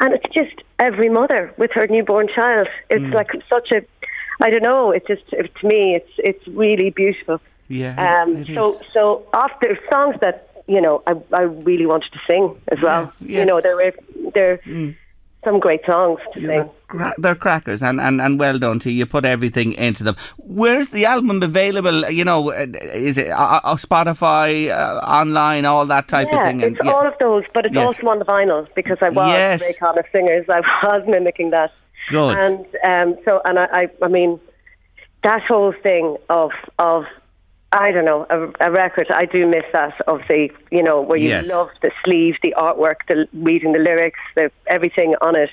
And 0.00 0.14
it's 0.14 0.32
just 0.34 0.56
every 0.78 1.08
mother 1.08 1.52
with 1.56 1.70
her 1.72 1.86
newborn 1.86 2.28
child. 2.34 2.68
It's 2.90 3.04
Hmm. 3.04 3.12
like 3.12 3.30
such 3.48 3.70
a, 3.72 3.82
I 4.40 4.50
don't 4.50 4.62
know. 4.62 4.90
It's 4.90 5.06
just 5.06 5.28
to 5.30 5.66
me, 5.66 5.94
it's 5.94 6.12
it's 6.18 6.46
really 6.48 6.90
beautiful. 6.90 7.40
Yeah. 7.68 7.94
Um, 8.22 8.36
it 8.36 8.48
is. 8.48 8.54
so 8.54 8.80
so 8.92 9.24
after 9.32 9.78
songs 9.88 10.16
that 10.20 10.48
you 10.66 10.80
know 10.80 11.02
I 11.06 11.12
I 11.32 11.42
really 11.42 11.86
wanted 11.86 12.10
to 12.12 12.20
sing 12.26 12.56
as 12.68 12.80
well. 12.82 13.12
Yeah, 13.20 13.28
yeah. 13.28 13.38
You 13.40 13.46
know 13.46 13.60
there 13.60 13.76
were 13.76 13.92
there 14.34 14.60
some 15.44 15.58
great 15.58 15.80
songs 15.84 16.20
to 16.34 16.40
Yeah, 16.40 16.48
sing. 16.48 16.70
they're, 16.98 17.14
they're 17.18 17.34
crackers 17.34 17.82
and, 17.82 18.00
and, 18.00 18.20
and 18.20 18.38
well 18.38 18.58
done 18.58 18.78
to 18.80 18.90
you. 18.90 18.98
You 18.98 19.06
put 19.06 19.24
everything 19.24 19.72
into 19.74 20.04
them. 20.04 20.16
Where's 20.38 20.88
the 20.88 21.04
album 21.04 21.42
available? 21.42 22.08
You 22.10 22.24
know, 22.24 22.50
uh, 22.52 22.66
is 22.94 23.18
it 23.18 23.28
uh, 23.30 23.60
uh, 23.64 23.74
Spotify, 23.76 24.68
uh, 24.70 24.98
online, 25.04 25.64
all 25.64 25.84
that 25.86 26.06
type 26.08 26.28
yeah, 26.30 26.40
of 26.40 26.46
thing? 26.46 26.60
it's 26.60 26.80
yeah. 26.84 26.90
all 26.92 27.06
of 27.06 27.14
those, 27.18 27.44
but 27.54 27.66
it's 27.66 27.74
Yes. 27.74 27.86
also 27.86 28.06
on 28.08 28.18
the 28.20 28.24
vinyl 28.24 28.68
because 28.76 28.98
I 29.00 29.08
was 29.08 29.28
Yes. 29.28 29.62
Ray 29.62 29.74
Conniff 29.80 30.06
Singers. 30.12 30.46
I 30.48 30.60
was 30.84 31.02
mimicking 31.08 31.50
that. 31.50 31.70
Good. 32.08 32.36
And 32.38 32.66
um, 32.84 33.18
so, 33.24 33.40
and 33.44 33.58
I, 33.58 33.64
I, 33.72 33.88
I 34.02 34.08
mean, 34.08 34.38
that 35.24 35.42
whole 35.42 35.72
thing 35.82 36.16
of 36.28 36.50
of 36.78 37.04
I 37.72 37.90
don't 37.90 38.04
know 38.04 38.26
a, 38.30 38.68
a 38.68 38.70
record. 38.70 39.10
I 39.10 39.24
do 39.24 39.46
miss 39.46 39.64
that 39.72 39.94
of 40.06 40.20
the 40.28 40.50
you 40.70 40.82
know 40.82 41.00
where 41.00 41.18
you 41.18 41.28
Yes. 41.30 41.48
love 41.48 41.70
the 41.80 41.90
sleeve, 42.04 42.36
the 42.42 42.54
artwork, 42.56 42.96
the 43.08 43.26
reading 43.32 43.72
the 43.72 43.78
lyrics, 43.78 44.20
the 44.34 44.50
everything 44.66 45.14
on 45.20 45.34
it. 45.36 45.50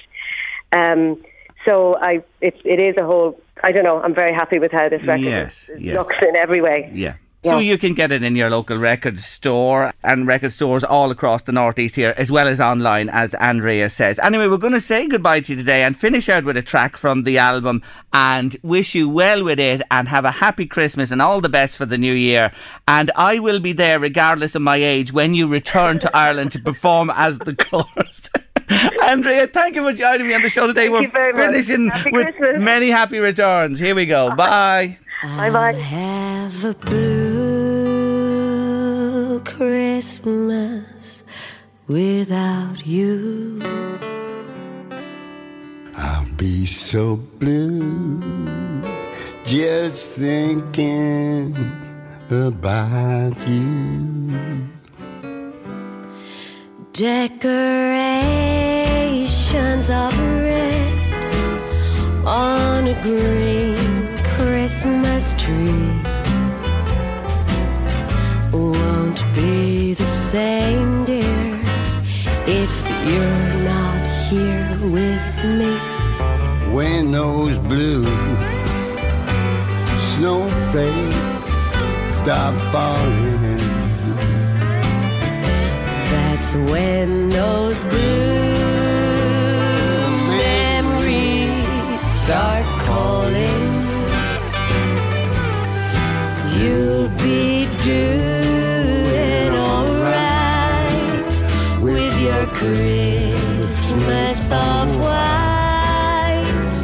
Um, 0.73 1.21
so 1.65 1.95
I, 1.97 2.21
it, 2.41 2.55
it 2.65 2.79
is 2.79 2.95
a 2.97 3.03
whole. 3.05 3.39
I 3.63 3.71
don't 3.71 3.84
know. 3.84 4.01
I'm 4.01 4.13
very 4.15 4.34
happy 4.34 4.60
with 4.60 4.71
how 4.71 4.88
this 4.89 5.01
record 5.03 5.25
Yes, 5.25 5.67
is- 5.69 5.82
yes. 5.82 5.95
looks 5.97 6.15
in 6.21 6.36
every 6.36 6.62
way. 6.62 6.89
Yeah. 6.93 7.15
So 7.43 7.58
you 7.60 7.78
can 7.78 7.93
get 7.93 8.12
it 8.12 8.21
in 8.21 8.36
your 8.36 8.49
local 8.49 8.78
record 8.78 9.17
store 9.19 9.93
and 10.04 10.28
record 10.28 10.52
stores 10.52 10.84
all 10.84 11.10
across 11.10 11.43
the 11.43 11.54
northeast 11.54 11.95
here, 11.95 12.13
as 12.17 12.30
well 12.30 12.49
as 12.49 12.60
online, 12.60 13.08
as 13.08 13.34
Andrea 13.36 13.89
says. 13.89 14.19
Anyway, 14.19 14.47
we're 14.47 14.58
going 14.58 14.73
to 14.73 14.82
say 14.82 15.08
goodbye 15.08 15.39
to 15.39 15.54
you 15.54 15.58
today 15.58 15.84
and 15.84 15.97
finish 15.97 16.28
out 16.28 16.43
with 16.43 16.58
a 16.58 16.62
track 16.62 16.97
from 16.97 17.23
the 17.23 17.38
album 17.38 17.82
and 18.12 18.58
wish 18.62 18.93
you 18.93 19.08
well 19.08 19.43
with 19.45 19.60
it 19.60 19.82
and 19.89 20.10
have 20.10 20.25
a 20.25 20.32
happy 20.32 20.65
Christmas 20.65 21.12
and 21.12 21.21
all 21.21 21.39
the 21.39 21.47
best 21.47 21.78
for 21.78 21.86
the 21.86 21.97
new 21.97 22.13
year. 22.13 22.52
And 22.89 23.10
I 23.15 23.39
will 23.39 23.62
be 23.62 23.71
there, 23.71 23.99
regardless 23.99 24.54
of 24.56 24.62
my 24.62 24.75
age, 24.75 25.13
when 25.13 25.34
you 25.34 25.47
return 25.47 25.99
to 25.99 26.15
Ireland 26.15 26.52
to 26.54 26.60
perform 26.60 27.10
as 27.15 27.39
the 27.39 27.54
Corrs. 27.54 28.30
Andrea, 29.04 29.47
thank 29.47 29.75
you 29.75 29.84
for 29.84 29.93
joining 29.93 30.28
me 30.28 30.34
on 30.36 30.41
the 30.41 30.49
show 30.49 30.67
today. 30.67 30.82
Thank 30.82 30.93
we're 30.93 31.02
you 31.04 31.12
very 31.12 31.34
much. 31.34 31.52
finishing 31.52 31.86
with 32.12 32.36
Christmas. 32.36 32.62
many 32.62 32.89
happy 32.89 33.19
returns. 33.19 33.80
Here 33.80 33.95
we 33.95 34.06
go. 34.06 34.36
Bye. 34.36 34.99
Bye 35.21 35.49
bye. 35.49 35.73
Have 35.73 36.63
a 36.63 36.73
blue 36.73 38.29
Christmas 39.41 41.25
without 41.88 42.88
you. 42.88 43.60
I'll 45.97 46.25
be 46.38 46.65
so 46.65 47.17
blue 47.38 48.21
just 49.43 50.15
thinking 50.15 51.53
about 52.32 53.36
you. 53.45 54.32
Decorations 56.93 57.49
of 59.89 60.17
red 60.17 60.93
on 62.25 62.88
a 62.88 62.93
green 63.03 63.88
Christmas 64.69 65.34
tree 65.34 65.89
won't 68.51 69.23
be 69.34 69.95
the 69.95 70.03
same, 70.03 71.05
dear, 71.05 71.60
if 72.45 72.73
you're 73.10 73.53
not 73.65 74.01
here 74.29 74.69
with 74.95 75.36
me. 75.60 75.73
When 76.71 77.12
those 77.12 77.58
blue 77.58 78.05
snowflakes 80.13 81.51
stop 82.19 82.53
falling, 82.71 83.58
That's 86.13 86.53
when 86.53 87.29
those 87.29 87.84
blue 87.86 88.19
memories 90.38 92.01
start 92.21 92.59
doing 97.84 99.56
alright 99.56 101.34
with 101.82 102.22
your 102.22 102.46
Christmas 102.48 104.52
of 104.52 104.96
white. 104.98 106.84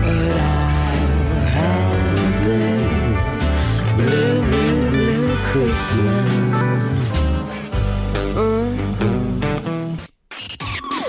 But 0.00 0.40
I'll 0.40 1.46
have 1.56 2.16
a 2.16 2.18
blue, 2.42 2.84
blue, 3.96 4.40
blue, 4.48 4.90
blue 4.90 5.36
Christmas. 5.50 6.80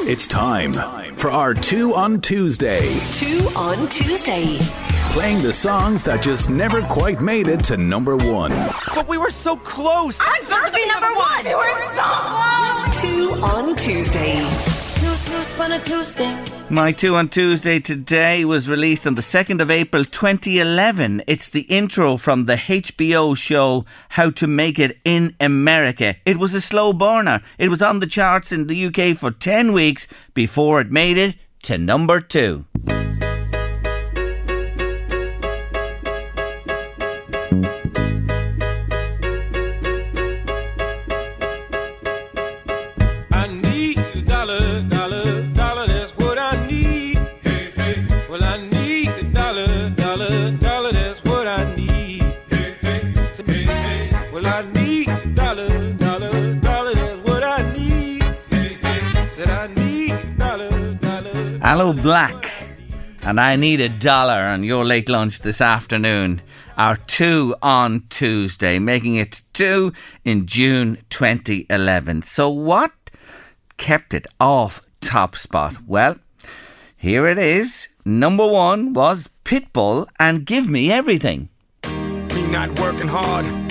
It's 0.08 0.28
time 0.28 0.74
for 1.16 1.32
our 1.32 1.54
Two 1.54 1.96
on 1.96 2.20
Tuesday, 2.20 2.94
Two 3.14 3.48
on 3.56 3.88
Tuesday. 3.88 4.58
Playing 5.12 5.42
the 5.42 5.54
songs 5.54 6.04
that 6.04 6.24
just 6.24 6.50
never 6.50 6.82
quite 6.84 7.20
made 7.20 7.50
it 7.50 7.62
to 7.66 7.76
number 7.76 8.16
one. 8.16 8.52
But 8.96 9.10
we 9.10 9.18
were 9.18 9.30
so 9.30 9.58
close. 9.58 10.18
I'm 10.22 10.42
supposed 10.44 10.68
to 10.68 10.72
be 10.72 10.86
number 10.88 11.14
one. 11.14 11.44
We 11.44 11.54
were 11.54 11.96
so 11.96 12.08
close. 12.32 13.02
Two 13.02 13.34
on 13.44 13.76
Tuesday. 13.76 14.40
My 16.70 16.94
two 16.94 17.16
on 17.16 17.28
Tuesday 17.28 17.80
today 17.82 18.46
was 18.46 18.70
released 18.70 19.06
on 19.06 19.16
the 19.16 19.22
2nd 19.22 19.60
of 19.60 19.70
April 19.70 20.06
2011. 20.06 21.24
It's 21.28 21.50
the 21.50 21.62
intro 21.64 22.16
from 22.16 22.46
the 22.46 22.56
HBO 22.56 23.36
show 23.36 23.86
How 24.10 24.30
to 24.30 24.48
Make 24.48 24.80
It 24.80 24.98
in 25.04 25.36
America. 25.42 26.16
It 26.26 26.38
was 26.38 26.54
a 26.54 26.62
slow 26.62 26.94
burner. 26.94 27.42
It 27.58 27.70
was 27.70 27.82
on 27.82 28.00
the 28.00 28.08
charts 28.08 28.54
in 28.54 28.68
the 28.68 28.86
UK 28.86 29.18
for 29.18 29.32
10 29.32 29.74
weeks 29.74 30.08
before 30.34 30.80
it 30.80 30.90
made 30.90 31.18
it 31.18 31.36
to 31.64 31.78
number 31.78 32.22
two. 32.22 32.66
Aloe 61.72 61.94
Blacc. 61.94 62.52
And 63.22 63.40
I 63.40 63.56
need 63.56 63.80
a 63.80 63.88
dollar 63.88 64.34
on 64.34 64.66
your 64.66 64.84
late 64.84 65.08
lunch 65.08 65.40
this 65.40 65.62
afternoon. 65.62 66.42
Our 66.76 66.98
two 66.98 67.56
on 67.62 68.08
Tuesday, 68.10 68.78
making 68.78 69.16
it 69.16 69.42
two 69.54 69.94
in 70.26 70.48
June 70.48 70.98
2011. 71.10 72.24
So, 72.24 72.50
what 72.50 72.92
kept 73.78 74.14
it 74.14 74.28
off 74.38 74.82
top 75.00 75.38
spot? 75.38 75.78
Well, 75.88 76.18
here 76.98 77.26
it 77.26 77.38
is. 77.38 77.88
Number 78.04 78.46
one 78.46 78.92
was 78.92 79.30
Pitbull 79.46 80.08
and 80.20 80.46
Give 80.46 80.68
Me 80.68 80.92
Everything. 80.92 81.48
Me 81.86 82.48
not 82.48 82.78
working 82.82 83.08
hard. 83.08 83.71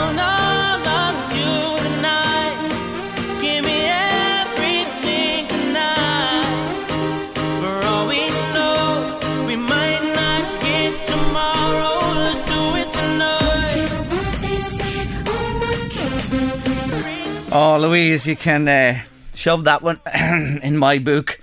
Oh, 17.53 17.77
Louise, 17.77 18.25
you 18.27 18.37
can 18.37 18.65
uh, 18.67 19.01
shove 19.35 19.65
that 19.65 19.81
one 19.81 19.99
in 20.63 20.77
my 20.77 20.99
book. 20.99 21.37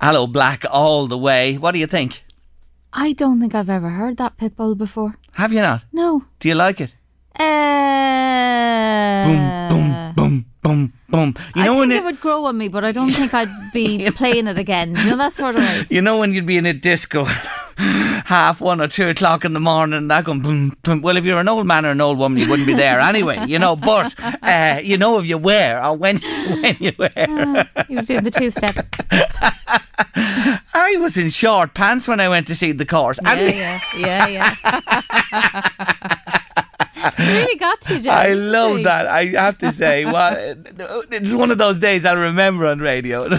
Aloe 0.00 0.26
Blacc 0.26 0.66
all 0.70 1.06
the 1.06 1.16
way. 1.16 1.56
What 1.56 1.72
do 1.72 1.78
you 1.78 1.86
think? 1.86 2.22
I 2.92 3.12
don't 3.14 3.40
think 3.40 3.54
I've 3.54 3.70
ever 3.70 3.88
heard 3.88 4.18
that 4.18 4.36
Pitbull 4.36 4.76
before. 4.76 5.16
Have 5.32 5.54
you 5.54 5.62
not? 5.62 5.82
No. 5.90 6.24
Do 6.38 6.48
you 6.48 6.54
like 6.54 6.82
it? 6.82 6.94
Uh, 7.40 9.24
boom, 9.24 10.14
boom, 10.14 10.14
boom, 10.14 10.44
boom, 10.62 10.92
boom. 11.08 11.34
You 11.56 11.62
I 11.62 11.64
know 11.64 11.72
think 11.72 11.80
when 11.80 11.92
it, 11.92 11.96
it, 11.96 12.04
would 12.04 12.20
grow 12.20 12.44
on 12.44 12.58
me, 12.58 12.68
but 12.68 12.84
I 12.84 12.92
don't 12.92 13.10
think 13.10 13.32
I'd 13.32 13.72
be 13.72 14.10
playing 14.14 14.46
it 14.46 14.58
again. 14.58 14.94
You 14.94 15.10
know 15.10 15.16
that 15.16 15.32
sort 15.32 15.56
of 15.56 15.62
way. 15.66 15.86
you 15.88 16.02
know 16.02 16.18
when 16.18 16.34
you'd 16.34 16.46
be 16.46 16.58
in 16.58 16.66
a 16.66 16.74
disco 16.74 17.26
half 18.24 18.60
one 18.60 18.80
or 18.80 18.88
two 18.88 19.08
o'clock 19.08 19.44
in 19.44 19.52
the 19.52 19.60
morning 19.60 19.96
and 19.96 20.10
that 20.10 20.24
going 20.24 20.40
boom, 20.40 20.76
boom. 20.82 21.02
Well, 21.02 21.16
if 21.16 21.24
you're 21.24 21.40
an 21.40 21.48
old 21.48 21.66
man 21.66 21.84
or 21.86 21.90
an 21.90 22.00
old 22.00 22.18
woman, 22.18 22.40
you 22.40 22.48
wouldn't 22.48 22.66
be 22.66 22.74
there 22.74 23.00
anyway, 23.00 23.44
you 23.46 23.58
know. 23.58 23.76
But 23.76 24.14
uh, 24.42 24.80
you 24.82 24.96
know 24.96 25.18
if 25.18 25.26
you 25.26 25.38
were 25.38 25.80
or 25.82 25.96
when 25.96 26.18
when 26.62 26.76
you 26.80 26.92
were. 26.98 27.10
You 27.88 27.96
were 27.96 28.02
doing 28.02 28.24
the 28.24 28.30
two 28.30 28.50
step. 28.50 28.86
I 30.74 30.96
was 30.98 31.16
in 31.16 31.30
short 31.30 31.74
pants 31.74 32.06
when 32.06 32.20
I 32.20 32.28
went 32.28 32.46
to 32.48 32.54
see 32.54 32.72
the 32.72 32.86
Corrs. 32.86 33.18
Yeah, 33.22 33.80
yeah, 33.96 34.28
yeah, 34.28 34.54
yeah. 35.32 36.08
Really 37.18 37.56
got 37.56 37.80
to, 37.82 38.00
Jay. 38.00 38.08
I 38.10 38.32
love 38.34 38.82
that. 38.84 39.06
I 39.06 39.26
have 39.26 39.58
to 39.58 39.72
say, 39.72 40.04
well, 40.14 40.34
it's 41.10 41.30
one 41.32 41.50
of 41.50 41.58
those 41.58 41.78
days 41.78 42.04
I'll 42.04 42.20
remember 42.20 42.66
on 42.66 42.78
radio. 42.80 43.24
I 43.30 43.38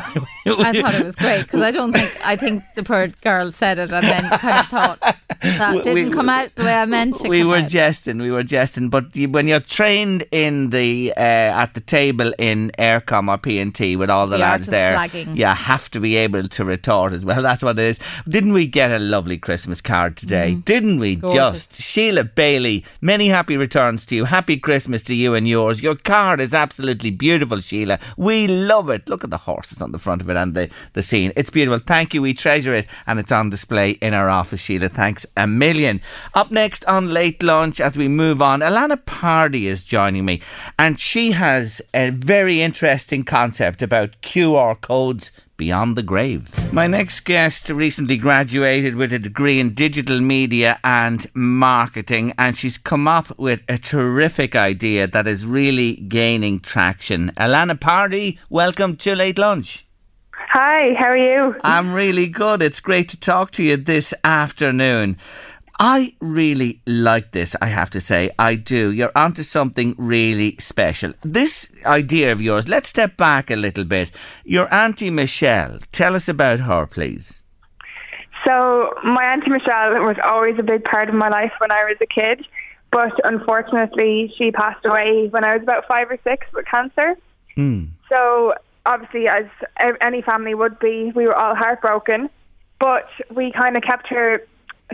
thought 0.81 0.95
it 0.95 1.03
was 1.05 1.15
great 1.15 1.43
because 1.43 1.61
I 1.61 1.71
don't 1.71 1.93
think 1.93 2.11
I 2.25 2.35
think 2.35 2.63
the 2.75 2.83
poor 2.83 3.07
girl 3.23 3.51
said 3.51 3.79
it 3.79 3.91
and 3.91 4.05
then 4.05 4.29
kind 4.29 4.59
of 4.59 4.65
thought 4.67 4.99
that 5.41 5.75
We- 5.75 5.81
didn't 5.81 6.09
we- 6.09 6.15
come 6.15 6.29
out 6.29 6.53
the 6.55 6.63
way 6.63 6.73
I 6.73 6.85
meant 6.85 7.15
to. 7.17 7.29
we 7.29 7.43
were 7.43 7.57
out. 7.57 7.69
jesting, 7.69 8.19
we 8.19 8.31
were 8.31 8.43
jesting. 8.43 8.89
But 8.89 9.15
when 9.15 9.47
you're 9.47 9.59
trained 9.59 10.25
in 10.31 10.69
the 10.69 11.13
uh, 11.17 11.19
at 11.63 11.73
the 11.73 11.79
table 11.81 12.33
in 12.37 12.71
Eircom 12.77 13.27
or 13.29 13.37
PNT 13.37 13.97
with 13.97 14.09
all 14.09 14.27
the, 14.27 14.37
The 14.37 14.43
lads 14.43 14.67
there, 14.67 14.95
slagging. 14.97 15.35
you 15.37 15.45
have 15.45 15.89
to 15.91 15.99
be 15.99 16.15
able 16.17 16.43
to 16.47 16.65
retort 16.65 17.13
as 17.13 17.25
well. 17.25 17.41
That's 17.41 17.63
what 17.63 17.77
it 17.79 17.83
is. 17.85 17.99
Didn't 18.27 18.53
we 18.53 18.65
get 18.67 18.91
a 18.91 18.99
lovely 18.99 19.37
Christmas 19.37 19.81
card 19.81 20.17
today? 20.17 20.55
Didn't 20.65 20.99
we? 20.99 21.17
Mm. 21.17 21.21
Gorgeous. 21.21 21.67
Just 21.67 21.81
Sheila 21.81 22.23
Bailey. 22.23 22.83
Many 23.01 23.27
happy 23.27 23.54
returns 23.57 24.05
to 24.07 24.15
you. 24.15 24.25
Happy 24.25 24.57
Christmas 24.57 25.01
to 25.03 25.15
you 25.15 25.35
and 25.35 25.47
yours. 25.47 25.81
Your 25.81 25.95
card 25.95 26.39
is 26.39 26.53
absolutely 26.53 27.11
beautiful, 27.11 27.59
Sheila. 27.59 27.99
We 28.17 28.47
love 28.47 28.89
it. 28.89 29.09
Look 29.09 29.23
at 29.23 29.29
the 29.29 29.37
horses 29.37 29.81
on 29.81 29.91
the 29.91 29.97
front 29.99 30.21
of 30.21 30.29
it 30.29 30.37
and 30.37 30.53
the 30.53 30.69
the 30.93 31.01
scene. 31.01 31.31
It's 31.35 31.49
beautiful. 31.49 31.79
Thank 31.79 32.13
you. 32.13 32.21
We 32.21 32.33
treasure 32.33 32.73
it, 32.73 32.87
and 33.07 33.19
it's 33.19 33.31
on 33.31 33.49
display 33.49 33.91
in 33.91 34.13
our 34.13 34.29
office, 34.29 34.61
Sheila. 34.61 34.89
Thanks 34.89 35.25
a 35.37 35.47
million. 35.47 36.01
Up 36.33 36.51
next 36.51 36.85
on 36.85 37.13
late 37.13 37.41
lunch, 37.43 37.79
as 37.79 37.97
we 37.97 38.07
move 38.07 38.41
on, 38.41 38.61
Alana 38.61 39.03
Pardy 39.03 39.63
is 39.63 39.83
joining 39.83 40.25
me, 40.25 40.41
and 40.77 40.99
she 40.99 41.31
has 41.31 41.81
a 41.93 42.09
very 42.09 42.61
interesting 42.61 43.23
concept 43.23 43.81
about 43.81 44.21
QR 44.21 44.79
codes 44.79 45.31
beyond 45.57 45.95
the 45.95 46.03
grave. 46.03 46.73
My 46.73 46.87
next 46.87 47.21
guest 47.21 47.69
recently 47.69 48.17
graduated 48.17 48.95
with 48.95 49.13
a 49.13 49.19
degree 49.19 49.59
in 49.59 49.73
digital 49.73 50.19
media 50.19 50.79
and 50.83 51.25
marketing, 51.33 52.33
and 52.37 52.57
she's 52.57 52.77
come 52.77 53.07
up 53.07 53.37
with 53.37 53.61
a 53.67 53.77
terrific 53.77 54.55
idea 54.55 55.07
that 55.07 55.27
is 55.27 55.45
really 55.45 55.95
gaining 55.95 56.59
traction. 56.59 57.31
Alana 57.37 57.79
Pardy, 57.79 58.37
welcome 58.49 58.95
to 58.97 59.15
Late 59.15 59.37
Lunch. 59.37 59.85
Hi, 60.31 60.93
how 60.97 61.05
are 61.07 61.17
you? 61.17 61.55
I'm 61.63 61.93
really 61.93 62.27
good. 62.27 62.61
It's 62.61 62.79
great 62.79 63.09
to 63.09 63.19
talk 63.19 63.51
to 63.51 63.63
you 63.63 63.75
this 63.75 64.13
afternoon. 64.23 65.17
I 65.79 66.15
really 66.21 66.81
like 66.85 67.31
this, 67.31 67.55
I 67.61 67.67
have 67.67 67.89
to 67.91 68.01
say. 68.01 68.31
I 68.39 68.55
do. 68.55 68.91
You're 68.91 69.11
onto 69.15 69.43
something 69.43 69.93
really 69.97 70.55
special. 70.57 71.13
This 71.23 71.69
idea 71.85 72.31
of 72.31 72.41
yours, 72.41 72.67
let's 72.67 72.89
step 72.89 73.17
back 73.17 73.51
a 73.51 73.55
little 73.55 73.83
bit. 73.83 74.11
Your 74.45 74.73
Auntie 74.73 75.09
Michelle, 75.09 75.79
tell 75.91 76.15
us 76.15 76.29
about 76.29 76.61
her, 76.61 76.85
please. 76.85 77.41
So, 78.45 78.93
my 79.03 79.25
Auntie 79.25 79.49
Michelle 79.49 79.93
was 80.03 80.17
always 80.23 80.57
a 80.59 80.63
big 80.63 80.83
part 80.83 81.09
of 81.09 81.15
my 81.15 81.29
life 81.29 81.51
when 81.57 81.71
I 81.71 81.83
was 81.83 81.97
a 81.99 82.05
kid, 82.05 82.45
but 82.91 83.11
unfortunately, 83.23 84.33
she 84.37 84.51
passed 84.51 84.85
away 84.85 85.27
when 85.29 85.43
I 85.43 85.55
was 85.55 85.63
about 85.63 85.87
five 85.87 86.09
or 86.09 86.17
six 86.23 86.45
with 86.53 86.65
cancer. 86.67 87.15
Hmm. 87.55 87.85
So, 88.07 88.53
obviously, 88.85 89.27
as 89.27 89.45
any 89.99 90.21
family 90.21 90.53
would 90.53 90.79
be, 90.79 91.11
we 91.15 91.25
were 91.25 91.35
all 91.35 91.55
heartbroken, 91.55 92.29
but 92.79 93.09
we 93.33 93.51
kind 93.51 93.75
of 93.75 93.83
kept 93.83 94.07
her 94.07 94.41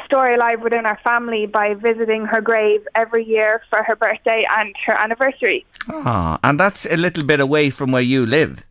story 0.05 0.35
alive 0.35 0.61
within 0.61 0.85
our 0.85 0.99
family 1.03 1.45
by 1.45 1.73
visiting 1.73 2.25
her 2.25 2.41
grave 2.41 2.81
every 2.95 3.25
year 3.25 3.61
for 3.69 3.83
her 3.83 3.95
birthday 3.95 4.45
and 4.57 4.73
her 4.85 4.93
anniversary. 4.93 5.65
Ah, 5.89 6.39
and 6.43 6.59
that's 6.59 6.85
a 6.85 6.97
little 6.97 7.23
bit 7.23 7.39
away 7.39 7.69
from 7.69 7.91
where 7.91 8.01
you 8.01 8.25
live. 8.25 8.65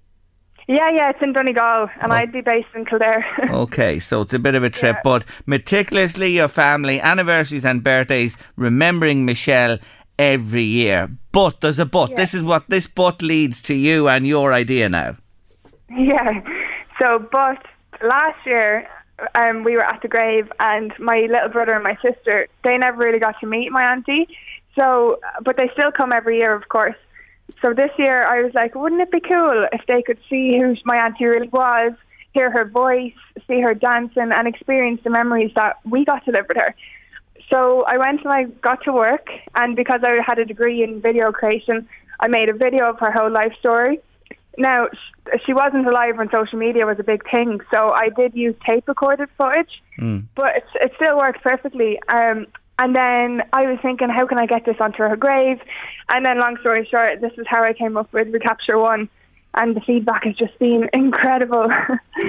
Yeah, 0.69 0.89
yeah, 0.91 1.11
it's 1.11 1.21
in 1.21 1.33
Donegal, 1.33 1.89
and 2.01 2.13
Oh. 2.13 2.15
I'd 2.15 2.31
be 2.33 2.43
based 2.43 2.69
in 2.77 2.85
Kildare. 2.85 3.25
Okay, 3.51 3.99
so 3.99 4.21
it's 4.23 4.33
a 4.35 4.39
bit 4.39 4.55
of 4.55 4.63
a 4.63 4.71
trip, 4.71 4.97
but 5.03 5.25
meticulously 5.47 6.31
your 6.31 6.47
family, 6.49 7.01
anniversaries 7.01 7.65
and 7.65 7.83
birthdays, 7.83 8.37
remembering 8.57 9.25
Michelle 9.25 9.79
every 10.17 10.63
year. 10.63 11.09
But 11.33 11.61
there's 11.61 11.81
a 11.81 11.87
but. 11.87 12.15
This 12.15 12.35
is 12.35 12.43
what 12.45 12.69
this 12.69 12.87
but 12.87 13.21
leads 13.21 13.63
to 13.63 13.75
you 13.75 14.09
and 14.09 14.27
your 14.27 14.53
idea 14.53 14.89
now. 14.89 15.17
Yeah. 15.91 16.41
So, 17.01 17.19
but 17.33 17.59
last 18.01 18.39
year, 18.47 18.87
um, 19.35 19.65
we 19.65 19.75
were 19.77 19.85
at 19.85 20.03
the 20.03 20.09
grave, 20.09 20.51
and 20.61 20.93
my 20.99 21.27
little 21.31 21.49
brother 21.49 21.73
and 21.73 21.85
my 21.85 21.97
sister, 22.03 22.47
they 22.65 22.77
never 22.79 22.99
really 22.99 23.19
got 23.19 23.39
to 23.41 23.47
meet 23.47 23.71
my 23.71 23.93
auntie. 23.93 24.29
So, 24.75 25.19
but 25.43 25.57
they 25.57 25.69
still 25.73 25.91
come 25.91 26.13
every 26.13 26.39
year, 26.39 26.55
of 26.55 26.69
course. 26.69 26.97
So 27.61 27.75
this 27.75 27.91
year, 27.99 28.27
I 28.27 28.43
was 28.43 28.55
like, 28.55 28.75
wouldn't 28.75 29.01
it 29.01 29.11
be 29.11 29.21
cool 29.21 29.67
if 29.73 29.83
they 29.87 30.03
could 30.03 30.19
see 30.29 30.59
who 30.59 30.77
my 30.85 30.97
auntie 30.97 31.27
really 31.27 31.49
was, 31.49 31.93
hear 32.33 32.51
her 32.51 32.65
voice, 32.65 33.13
see 33.49 33.61
her 33.61 33.75
dancing, 33.75 34.31
and 34.33 34.47
experience 34.47 35.01
the 35.03 35.11
memories 35.11 35.53
that 35.57 35.77
we 35.85 36.05
got 36.05 36.25
to 36.25 36.31
live 36.31 36.47
with 36.49 36.57
her. 36.57 36.75
So 37.49 37.85
I 37.85 37.99
went 37.99 38.23
and 38.23 38.33
I 38.33 38.45
got 38.45 38.85
to 38.85 38.93
work, 38.93 39.29
and 39.57 39.75
because 39.75 40.03
I 40.05 40.23
had 40.25 40.39
a 40.39 40.45
degree 40.45 40.85
in 40.85 41.01
video 41.01 41.33
creation, 41.33 41.89
I 42.21 42.29
made 42.29 42.49
a 42.49 42.53
video 42.53 42.89
of 42.89 43.01
her 43.01 43.11
whole 43.11 43.31
life 43.31 43.53
story. 43.59 43.99
Now, 44.59 44.89
she 45.47 45.55
wasn't 45.55 45.87
alive 45.87 46.19
when 46.19 46.29
social 46.31 46.59
media 46.59 46.85
was 46.87 46.99
a 46.99 47.05
big 47.05 47.23
thing, 47.31 47.61
so 47.71 47.91
I 47.91 48.09
did 48.09 48.35
use 48.35 48.55
tape 48.67 48.89
recorded 48.89 49.29
footage, 49.39 49.83
but 50.35 50.57
it, 50.57 50.65
it 50.81 50.93
still 50.97 51.17
worked 51.17 51.43
perfectly. 51.43 51.99
Um, 52.09 52.47
and 52.79 52.97
then 52.97 53.43
I 53.53 53.67
was 53.67 53.79
thinking, 53.83 54.09
how 54.09 54.27
can 54.27 54.39
I 54.39 54.47
get 54.47 54.65
this 54.65 54.77
onto 54.81 54.99
her 54.99 55.17
grave? 55.17 55.61
And 56.09 56.25
then, 56.25 56.39
long 56.39 56.57
story 56.61 56.87
short, 56.91 57.21
this 57.21 57.33
is 57.37 57.47
how 57.49 57.63
I 57.63 57.75
came 57.75 57.97
up 57.97 58.13
with 58.13 58.29
Recapture 58.29 58.79
One, 58.79 59.09
and 59.55 59.75
the 59.77 59.81
feedback 59.81 60.25
has 60.25 60.37
just 60.37 60.59
been 60.59 60.89
incredible. 60.93 61.69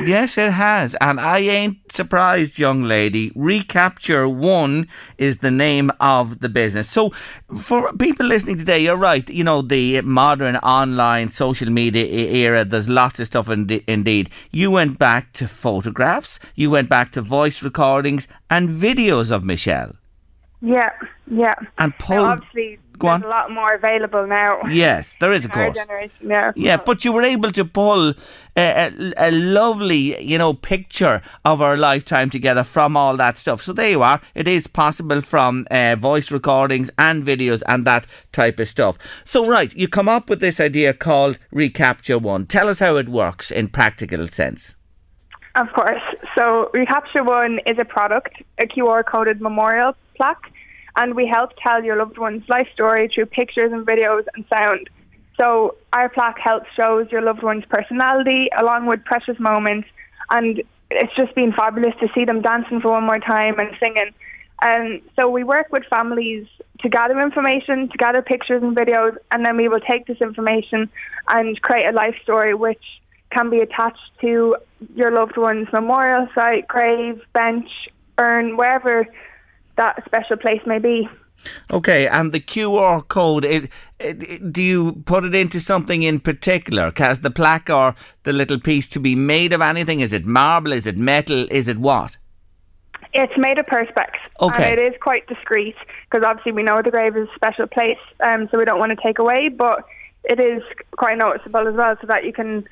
Yes, 0.05 0.37
it 0.37 0.53
has. 0.53 0.95
And 1.01 1.19
I 1.19 1.39
ain't 1.39 1.91
surprised, 1.91 2.57
young 2.57 2.83
lady. 2.83 3.31
Recapture 3.35 4.27
One 4.29 4.87
is 5.17 5.39
the 5.39 5.51
name 5.51 5.91
of 5.99 6.39
the 6.39 6.47
business. 6.47 6.89
So, 6.89 7.09
for 7.59 7.91
people 7.93 8.25
listening 8.25 8.57
today, 8.57 8.79
you're 8.79 8.95
right. 8.95 9.27
You 9.29 9.43
know, 9.43 9.61
the 9.61 9.99
modern 10.01 10.55
online 10.57 11.29
social 11.29 11.69
media 11.69 12.05
era, 12.05 12.63
there's 12.63 12.87
lots 12.87 13.19
of 13.19 13.27
stuff 13.27 13.49
in 13.49 13.69
indeed. 13.85 14.29
You 14.51 14.71
went 14.71 14.97
back 14.97 15.33
to 15.33 15.47
photographs, 15.47 16.39
you 16.55 16.69
went 16.69 16.87
back 16.89 17.11
to 17.13 17.21
voice 17.21 17.61
recordings 17.61 18.27
and 18.49 18.69
videos 18.69 19.29
of 19.29 19.43
Michelle. 19.43 19.91
yeah, 20.61 20.91
yeah. 21.29 21.55
And 21.77 21.93
Now, 22.09 22.23
obviously, 22.23 22.79
Go 23.01 23.07
there's 23.07 23.23
on. 23.23 23.23
a 23.23 23.27
lot 23.29 23.51
more 23.51 23.73
available 23.73 24.27
now. 24.27 24.61
Yes, 24.69 25.17
there 25.19 25.33
is, 25.33 25.45
of 25.45 25.51
course. 25.57 25.75
generation, 25.75 26.29
yeah. 26.29 26.51
Yeah, 26.55 26.77
but 26.77 27.03
you 27.03 27.11
were 27.11 27.23
able 27.23 27.51
to 27.51 27.65
pull 27.65 28.09
a, 28.09 28.13
a, 28.55 29.13
a 29.17 29.31
lovely, 29.31 30.21
you 30.23 30.37
know, 30.37 30.53
picture 30.53 31.21
of 31.43 31.61
our 31.61 31.77
lifetime 31.77 32.29
together 32.29 32.63
from 32.63 32.95
all 32.95 33.17
that 33.17 33.37
stuff. 33.37 33.61
So 33.61 33.73
there 33.73 33.89
you 33.89 34.01
are. 34.03 34.21
It 34.35 34.47
is 34.47 34.67
possible 34.67 35.21
from 35.21 35.65
uh, 35.71 35.95
voice 35.95 36.31
recordings 36.31 36.89
and 36.97 37.25
videos 37.25 37.63
and 37.67 37.85
that 37.85 38.05
type 38.31 38.59
of 38.59 38.67
stuff. 38.67 38.97
So 39.23 39.47
right, 39.47 39.75
you 39.75 39.87
come 39.87 40.07
up 40.07 40.29
with 40.29 40.39
this 40.39 40.59
idea 40.59 40.93
called 40.93 41.37
Recapture 41.51 42.19
One. 42.19 42.45
Tell 42.45 42.69
us 42.69 42.79
how 42.79 42.95
it 42.97 43.09
works 43.09 43.51
in 43.51 43.67
practical 43.69 44.27
sense. 44.27 44.75
Of 45.55 45.67
course. 45.73 46.01
So 46.35 46.69
Recapture 46.73 47.23
One 47.23 47.59
is 47.65 47.77
a 47.77 47.85
product, 47.85 48.41
a 48.57 48.65
QR 48.65 49.05
coded 49.05 49.41
memorial 49.41 49.95
plaque, 50.15 50.51
and 50.95 51.15
we 51.15 51.27
help 51.27 51.51
tell 51.61 51.83
your 51.83 51.97
loved 51.97 52.17
one's 52.17 52.47
life 52.49 52.67
story 52.73 53.09
through 53.13 53.27
pictures 53.27 53.71
and 53.71 53.85
videos 53.85 54.25
and 54.35 54.45
sound. 54.49 54.89
So 55.37 55.75
our 55.93 56.09
plaque 56.09 56.39
helps 56.39 56.67
shows 56.75 57.11
your 57.11 57.21
loved 57.21 57.43
one's 57.43 57.65
personality 57.65 58.49
along 58.59 58.85
with 58.85 59.03
precious 59.05 59.39
moments, 59.39 59.87
and 60.29 60.61
it's 60.89 61.15
just 61.15 61.33
been 61.35 61.53
fabulous 61.53 61.93
to 61.99 62.07
see 62.13 62.25
them 62.25 62.41
dancing 62.41 62.81
for 62.81 62.91
one 62.91 63.05
more 63.05 63.19
time 63.19 63.59
and 63.59 63.75
singing. 63.79 64.11
Um, 64.61 65.01
so 65.15 65.29
we 65.29 65.43
work 65.43 65.71
with 65.71 65.83
families 65.89 66.45
to 66.81 66.89
gather 66.89 67.19
information, 67.19 67.89
to 67.89 67.97
gather 67.97 68.21
pictures 68.21 68.61
and 68.61 68.75
videos, 68.75 69.17
and 69.31 69.43
then 69.43 69.57
we 69.57 69.67
will 69.67 69.79
take 69.79 70.05
this 70.05 70.21
information 70.21 70.89
and 71.27 71.59
create 71.61 71.87
a 71.87 71.91
life 71.91 72.15
story 72.21 72.53
which 72.53 72.83
can 73.31 73.49
be 73.49 73.59
attached 73.59 74.11
to 74.19 74.57
your 74.95 75.11
loved 75.11 75.37
one's 75.37 75.67
memorial 75.71 76.27
site, 76.35 76.67
grave, 76.67 77.21
bench, 77.33 77.69
urn, 78.17 78.57
wherever 78.57 79.07
that 79.77 80.03
special 80.05 80.37
place 80.37 80.61
may 80.65 80.79
be. 80.79 81.07
Okay, 81.71 82.07
and 82.07 82.31
the 82.31 82.39
QR 82.39 83.07
code, 83.07 83.43
it, 83.45 83.63
it, 83.99 84.21
it- 84.21 84.53
do 84.53 84.61
you 84.61 84.91
put 85.05 85.23
it 85.25 85.33
into 85.33 85.59
something 85.59 86.03
in 86.03 86.19
particular? 86.19 86.91
Has 86.97 87.21
the 87.21 87.31
plaque 87.31 87.69
or 87.69 87.95
the 88.23 88.33
little 88.33 88.59
piece 88.59 88.87
to 88.89 88.99
be 88.99 89.15
made 89.15 89.51
of 89.51 89.61
anything? 89.61 90.01
Is 90.01 90.13
it 90.13 90.25
marble? 90.25 90.71
Is 90.71 90.85
it 90.85 90.97
metal? 90.97 91.47
Is 91.49 91.67
it 91.67 91.77
what? 91.79 92.17
It's 93.13 93.33
made 93.37 93.57
of 93.57 93.65
perspex, 93.65 94.11
Okay. 94.39 94.71
and 94.71 94.79
it 94.79 94.93
is 94.93 94.93
quite 95.01 95.27
discreet 95.27 95.75
because 96.09 96.23
obviously 96.25 96.53
we 96.53 96.63
know 96.63 96.81
the 96.81 96.91
grave 96.91 97.17
is 97.17 97.27
a 97.27 97.35
special 97.35 97.67
place, 97.67 97.97
um, 98.23 98.47
so 98.51 98.57
we 98.57 98.63
don't 98.63 98.79
want 98.79 98.97
to 98.97 99.03
take 99.03 99.19
away. 99.19 99.49
But 99.49 99.83
it 100.23 100.39
is 100.39 100.61
quite 100.95 101.17
noticeable 101.17 101.67
as 101.67 101.73
well, 101.73 101.95
so 101.99 102.07
that 102.07 102.23
you 102.23 102.31
can 102.31 102.63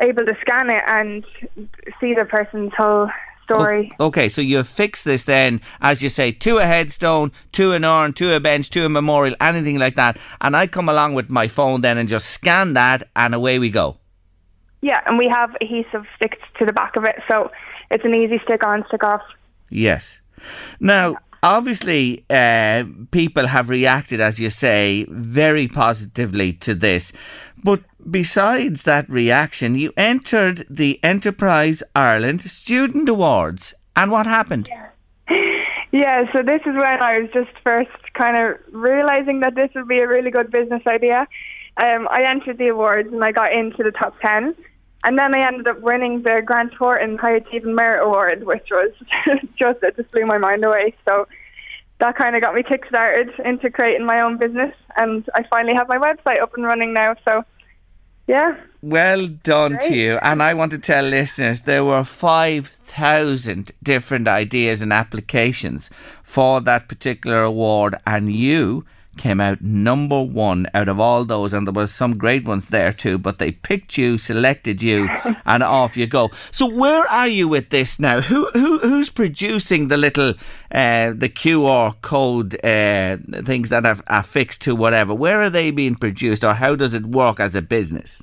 able 0.00 0.26
to 0.26 0.36
scan 0.40 0.68
it 0.70 0.82
and 0.86 1.24
see 2.00 2.14
the 2.14 2.24
person's 2.28 2.72
whole 2.76 3.08
story. 3.56 3.92
Okay, 3.98 4.28
so 4.28 4.40
you 4.40 4.62
fix 4.64 5.02
this 5.02 5.24
then, 5.24 5.60
as 5.80 6.02
you 6.02 6.10
say, 6.10 6.32
to 6.32 6.58
a 6.58 6.64
headstone, 6.64 7.32
to 7.52 7.72
an 7.72 7.84
urn, 7.84 8.12
to 8.14 8.34
a 8.34 8.40
bench, 8.40 8.70
to 8.70 8.84
a 8.84 8.88
memorial, 8.88 9.36
anything 9.40 9.78
like 9.78 9.96
that. 9.96 10.18
And 10.40 10.56
I 10.56 10.66
come 10.66 10.88
along 10.88 11.14
with 11.14 11.30
my 11.30 11.48
phone 11.48 11.80
then 11.80 11.98
and 11.98 12.08
just 12.08 12.30
scan 12.30 12.74
that, 12.74 13.08
and 13.16 13.34
away 13.34 13.58
we 13.58 13.70
go. 13.70 13.98
Yeah, 14.80 15.00
and 15.06 15.18
we 15.18 15.28
have 15.28 15.56
adhesive 15.60 16.04
sticks 16.16 16.38
to 16.58 16.64
the 16.64 16.72
back 16.72 16.96
of 16.96 17.04
it, 17.04 17.16
so 17.26 17.50
it's 17.90 18.04
an 18.04 18.14
easy 18.14 18.40
stick 18.44 18.62
on, 18.62 18.84
stick 18.88 19.02
off. 19.02 19.22
Yes. 19.70 20.20
Now, 20.78 21.16
obviously, 21.42 22.24
uh, 22.30 22.84
people 23.10 23.46
have 23.46 23.68
reacted, 23.68 24.20
as 24.20 24.38
you 24.38 24.50
say, 24.50 25.06
very 25.08 25.66
positively 25.68 26.52
to 26.54 26.74
this. 26.74 27.12
But 27.64 27.82
besides 28.10 28.84
that 28.84 29.08
reaction, 29.08 29.74
you 29.74 29.92
entered 29.96 30.66
the 30.68 30.98
Enterprise 31.02 31.82
Ireland 31.94 32.42
Student 32.50 33.08
Awards. 33.08 33.74
And 33.96 34.10
what 34.10 34.26
happened? 34.26 34.68
Yeah, 35.90 36.30
so 36.32 36.42
this 36.42 36.60
is 36.60 36.74
when 36.74 37.02
I 37.02 37.18
was 37.18 37.30
just 37.32 37.50
first 37.64 37.90
kind 38.14 38.36
of 38.36 38.58
realizing 38.72 39.40
that 39.40 39.54
this 39.54 39.70
would 39.74 39.88
be 39.88 39.98
a 39.98 40.06
really 40.06 40.30
good 40.30 40.50
business 40.50 40.82
idea. 40.86 41.26
Um, 41.78 42.08
I 42.10 42.24
entered 42.24 42.58
the 42.58 42.68
awards 42.68 43.12
and 43.12 43.24
I 43.24 43.32
got 43.32 43.52
into 43.52 43.82
the 43.82 43.90
top 43.90 44.14
10. 44.20 44.54
And 45.04 45.18
then 45.18 45.34
I 45.34 45.46
ended 45.46 45.68
up 45.68 45.80
winning 45.80 46.22
the 46.22 46.42
Grant 46.44 46.72
Thornton 46.76 47.18
High 47.18 47.36
Achieving 47.36 47.74
Merit 47.74 48.04
Award, 48.04 48.44
which 48.44 48.68
was 48.70 48.92
just, 49.58 49.78
it 49.82 49.96
just 49.96 50.10
blew 50.10 50.26
my 50.26 50.38
mind 50.38 50.64
away. 50.64 50.94
So 51.04 51.26
that 52.00 52.16
kind 52.16 52.36
of 52.36 52.42
got 52.42 52.54
me 52.54 52.62
kick-started 52.62 53.30
into 53.44 53.70
creating 53.70 54.06
my 54.06 54.20
own 54.20 54.38
business. 54.38 54.74
And 54.96 55.24
I 55.34 55.44
finally 55.48 55.74
have 55.74 55.88
my 55.88 55.98
website 55.98 56.42
up 56.42 56.52
and 56.54 56.64
running 56.66 56.92
now. 56.92 57.14
So, 57.24 57.44
yeah. 58.28 58.56
Well 58.80 59.26
done 59.26 59.78
to 59.80 59.94
you. 59.96 60.18
And 60.22 60.40
I 60.40 60.54
want 60.54 60.70
to 60.70 60.78
tell 60.78 61.04
listeners 61.04 61.62
there 61.62 61.84
were 61.84 62.04
5,000 62.04 63.72
different 63.82 64.28
ideas 64.28 64.80
and 64.80 64.92
applications 64.92 65.90
for 66.22 66.60
that 66.60 66.88
particular 66.88 67.42
award, 67.42 67.96
and 68.06 68.32
you 68.32 68.84
came 69.18 69.40
out 69.40 69.60
number 69.60 70.22
one 70.22 70.66
out 70.72 70.88
of 70.88 70.98
all 70.98 71.24
those. 71.24 71.52
And 71.52 71.66
there 71.66 71.74
was 71.74 71.92
some 71.92 72.16
great 72.16 72.44
ones 72.44 72.68
there 72.68 72.92
too, 72.92 73.18
but 73.18 73.38
they 73.38 73.52
picked 73.52 73.98
you, 73.98 74.16
selected 74.18 74.80
you, 74.80 75.08
and 75.46 75.62
off 75.62 75.96
you 75.96 76.06
go. 76.06 76.30
So, 76.50 76.66
where 76.66 77.06
are 77.06 77.28
you 77.28 77.48
with 77.48 77.70
this 77.70 77.98
now? 77.98 78.20
Who, 78.20 78.48
who 78.54 78.78
Who's 78.78 79.10
producing 79.10 79.88
the 79.88 79.96
little 79.96 80.30
uh, 80.72 81.12
the 81.14 81.28
QR 81.28 82.00
code 82.00 82.54
uh, 82.64 83.18
things 83.44 83.70
that 83.70 83.84
are, 83.84 83.98
are 84.06 84.22
fixed 84.22 84.62
to 84.62 84.74
whatever? 84.74 85.14
Where 85.14 85.42
are 85.42 85.50
they 85.50 85.70
being 85.70 85.94
produced, 85.94 86.42
or 86.42 86.54
how 86.54 86.74
does 86.74 86.94
it 86.94 87.04
work 87.06 87.38
as 87.38 87.54
a 87.54 87.62
business? 87.62 88.22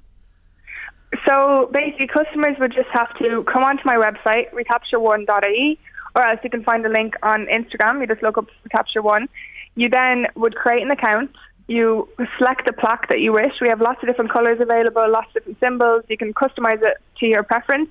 So 1.28 1.70
basically, 1.72 2.08
customers 2.08 2.56
would 2.60 2.74
just 2.74 2.90
have 2.90 3.16
to 3.20 3.44
come 3.52 3.64
onto 3.64 3.84
my 3.86 3.96
website, 3.96 4.52
recapture1.ie, 4.54 5.80
or 6.16 6.24
else 6.24 6.40
you 6.44 6.50
can 6.50 6.64
find 6.64 6.84
the 6.84 6.90
link 6.90 7.14
on 7.22 7.48
Instagram. 7.48 8.02
You 8.02 8.08
just 8.08 8.24
look 8.24 8.38
up 8.38 8.48
Recapture 8.64 9.02
One. 9.02 9.28
You 9.76 9.90
then 9.90 10.28
would 10.36 10.56
create 10.56 10.84
an 10.84 10.92
account. 10.92 11.32
You 11.68 12.08
select 12.38 12.66
the 12.66 12.74
plaque 12.74 13.10
that 13.10 13.20
you 13.20 13.34
wish. 13.34 13.54
We 13.62 13.70
have 13.70 13.82
lots 13.82 14.02
of 14.02 14.08
different 14.08 14.32
colours 14.32 14.60
available, 14.62 15.10
lots 15.10 15.28
of 15.30 15.34
different 15.34 15.60
symbols. 15.60 16.04
You 16.08 16.18
can 16.18 16.34
customize 16.34 16.82
it 16.82 16.98
to 17.20 17.26
your 17.26 17.44
preference. 17.44 17.90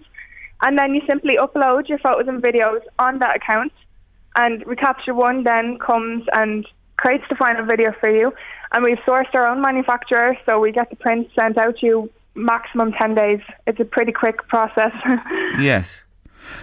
And 0.63 0.79
then 0.79 0.95
you 0.95 1.03
simply 1.07 1.37
upload 1.41 1.89
your 1.89 1.99
photos 1.99 2.29
and 2.29 2.43
videos 2.43 2.81
on 2.99 3.19
that 3.19 3.37
account. 3.37 3.73
And 4.37 4.67
Recapture 4.67 5.15
One 5.15 5.45
then 5.45 5.79
comes 5.79 6.25
and 6.33 6.67
creates 6.97 7.25
the 7.29 7.35
final 7.35 7.65
video 7.65 7.93
for 7.99 8.09
you. 8.09 8.33
And 8.73 8.83
we've 8.83 8.99
sourced 9.07 9.35
our 9.35 9.47
own 9.47 9.61
manufacturer, 9.61 10.37
so 10.47 10.59
we 10.59 10.73
get 10.73 10.91
the 10.91 10.97
print 10.97 11.29
sent 11.35 11.59
out 11.59 11.79
to 11.79 11.87
you 11.87 12.11
maximum 12.35 12.93
10 12.93 13.15
days. 13.15 13.41
It's 13.67 13.81
a 13.81 13.85
pretty 13.85 14.13
quick 14.13 14.47
process. 14.49 14.93
Yes. 15.59 16.01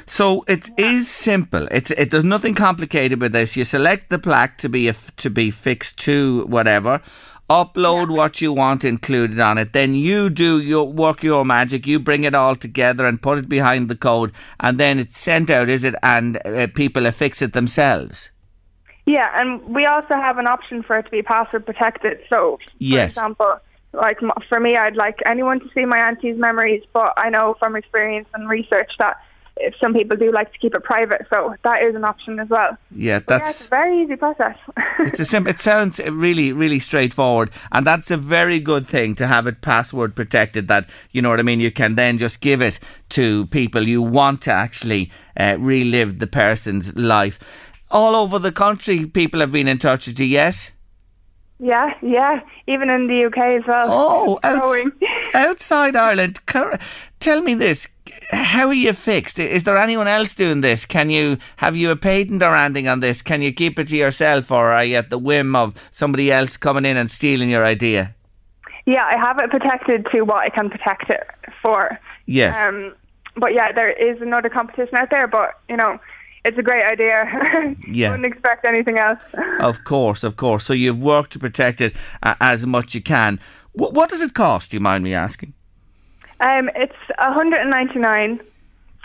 So 0.07 0.43
it 0.47 0.69
is 0.77 1.09
simple. 1.09 1.67
It's 1.71 1.91
it. 1.91 2.11
There's 2.11 2.23
nothing 2.23 2.55
complicated 2.55 3.21
with 3.21 3.32
this. 3.34 3.55
You 3.55 3.65
select 3.65 4.09
the 4.09 4.19
plaque 4.19 4.57
to 4.59 4.69
be 4.69 4.88
a, 4.88 4.93
to 5.17 5.29
be 5.29 5.51
fixed 5.51 5.97
to 5.99 6.45
whatever. 6.47 7.01
Upload 7.49 8.15
what 8.15 8.39
you 8.39 8.53
want 8.53 8.86
included 8.86 9.38
on 9.39 9.57
it. 9.57 9.73
Then 9.73 9.93
you 9.93 10.29
do 10.29 10.61
your 10.61 10.88
work 10.91 11.21
your 11.21 11.43
magic. 11.43 11.86
You 11.86 11.99
bring 11.99 12.23
it 12.23 12.34
all 12.34 12.55
together 12.55 13.05
and 13.05 13.21
put 13.21 13.38
it 13.39 13.49
behind 13.49 13.89
the 13.89 13.95
code, 13.95 14.32
and 14.61 14.79
then 14.79 14.99
it's 14.99 15.19
sent 15.19 15.49
out. 15.49 15.67
Is 15.67 15.84
it? 15.84 15.95
And 16.01 16.39
uh, 16.47 16.67
people 16.73 17.05
affix 17.05 17.41
it 17.41 17.51
themselves. 17.53 18.32
yeah, 19.05 19.29
and 19.34 19.61
we 19.65 19.86
also 19.86 20.13
have 20.15 20.38
an 20.38 20.47
option 20.47 20.82
for 20.84 20.97
it 20.99 21.03
to 21.03 21.09
be 21.11 21.21
password 21.21 21.65
protected. 21.65 22.19
So, 22.29 22.57
for 22.57 22.73
Yes. 22.77 23.11
example, 23.11 23.59
like 23.93 24.19
for 24.47 24.59
me, 24.61 24.77
I'd 24.77 24.95
like 24.95 25.19
anyone 25.25 25.59
to 25.59 25.67
see 25.75 25.84
my 25.84 25.97
auntie's 25.97 26.38
memories, 26.38 26.84
but 26.93 27.11
I 27.17 27.29
know 27.29 27.55
from 27.59 27.75
experience 27.75 28.29
and 28.34 28.47
research 28.47 28.91
that 28.99 29.17
if 29.58 29.76
some 29.80 29.93
people 29.93 30.18
do 30.18 30.32
like 30.32 30.52
to 30.54 30.58
keep 30.60 30.74
it 30.74 30.84
private, 30.84 31.26
so 31.30 31.56
that 31.64 31.84
is 31.84 31.95
an 31.95 32.04
option 32.04 32.39
as 32.39 32.49
well. 32.49 32.78
Yeah, 32.95 33.20
But 33.20 33.41
yeah, 33.43 33.49
it's 33.49 33.58
that's 33.60 33.68
a 33.68 33.70
very 33.70 34.04
easy 34.04 34.16
process. 34.16 34.58
it's 34.99 35.20
a 35.20 35.26
simple. 35.26 35.49
It 35.52 35.60
sounds 35.60 35.99
really, 35.99 36.54
really 36.54 36.80
straightforward, 36.80 37.52
and 37.72 37.86
that's 37.86 38.12
a 38.12 38.18
very 38.18 38.60
good 38.60 38.88
thing 38.88 39.16
to 39.16 39.28
have 39.28 39.47
it 39.47 39.62
password 39.62 40.16
protected. 40.16 40.68
That 40.68 40.89
you 41.12 41.22
know 41.22 41.30
what 41.30 41.39
I 41.39 41.43
mean. 41.43 41.60
You 41.60 41.72
can 41.72 41.95
then 41.95 42.18
just 42.18 42.41
give 42.41 42.62
it 42.62 42.80
to 43.10 43.45
people 43.47 43.88
you 43.88 44.02
want 44.02 44.41
to 44.43 44.52
actually 44.52 45.12
uh, 45.38 45.58
relive 45.60 46.20
the 46.20 46.28
person's 46.28 46.95
life. 46.95 47.39
All 47.89 48.16
over 48.16 48.39
the 48.39 48.54
country, 48.54 49.06
people 49.06 49.41
have 49.41 49.52
been 49.52 49.68
in 49.68 49.78
touch 49.78 50.08
with 50.08 50.20
you. 50.20 50.26
Yes. 50.26 50.72
yeah, 51.60 51.93
yeah, 52.02 52.39
even 52.68 52.89
in 52.89 53.08
the 53.08 53.26
UK 53.26 53.62
as 53.62 53.68
well. 53.68 53.88
Oh, 53.91 54.39
outs- 54.43 54.88
outside 55.34 55.95
Ireland. 55.95 56.39
Tell 57.20 57.41
me 57.41 57.54
this: 57.54 57.88
How 58.30 58.67
are 58.67 58.74
you 58.74 58.93
fixed? 58.93 59.39
Is 59.39 59.63
there 59.63 59.78
anyone 59.78 60.07
else 60.07 60.36
doing 60.36 60.61
this? 60.61 60.86
Can 60.86 61.09
you 61.09 61.38
have 61.57 61.76
you 61.76 61.91
a 61.91 61.95
patent 61.95 62.41
or 62.43 62.55
anything 62.55 62.88
on 62.88 62.99
this? 62.99 63.22
Can 63.22 63.41
you 63.41 63.51
keep 63.51 63.80
it 63.80 63.88
to 63.89 63.97
yourself, 63.97 64.51
or 64.51 64.72
are 64.72 64.84
you 64.86 64.95
at 64.97 65.09
the 65.09 65.17
whim 65.17 65.55
of 65.55 65.74
somebody 65.91 66.32
else 66.32 66.55
coming 66.57 66.86
in 66.86 66.97
and 66.97 67.09
stealing 67.09 67.49
your 67.49 67.65
idea? 67.65 68.15
Yeah, 68.86 69.05
I 69.05 69.17
have 69.17 69.38
it 69.39 69.49
protected 69.49 70.07
to 70.11 70.22
what 70.22 70.38
I 70.43 70.49
can 70.49 70.69
protect 70.69 71.09
it 71.09 71.28
for. 71.61 71.99
Yes. 72.26 72.57
Um, 72.57 72.93
but 73.36 73.53
yeah, 73.53 73.72
there 73.72 73.91
is 73.91 74.22
another 74.22 74.49
competition 74.49 74.95
out 74.95 75.09
there, 75.09 75.28
but 75.28 75.59
you 75.69 75.78
know, 75.78 75.99
it's 76.45 76.57
a 76.57 76.63
great 76.63 76.86
idea. 76.86 77.26
Yeah. 77.88 78.11
Wouldn't 78.11 78.32
expect 78.34 78.63
anything 78.65 78.97
else. 78.97 79.19
Of 79.59 79.84
course, 79.84 80.24
of 80.24 80.36
course. 80.38 80.63
So 80.63 80.74
you've 80.74 81.01
worked 81.01 81.32
to 81.34 81.39
protect 81.39 81.82
it 81.82 81.93
uh, 82.24 82.36
as 82.39 82.65
much 82.65 82.88
as 82.88 82.95
you 82.95 83.01
can. 83.01 83.39
Wh- 83.74 83.93
what 83.93 84.09
does 84.09 84.22
it 84.22 84.34
cost? 84.34 84.72
Do 84.72 84.78
you 84.78 84.82
mind 84.82 85.03
me 85.03 85.13
asking? 85.13 85.53
Um, 86.41 86.69
it's 86.75 86.95
199 87.19 88.41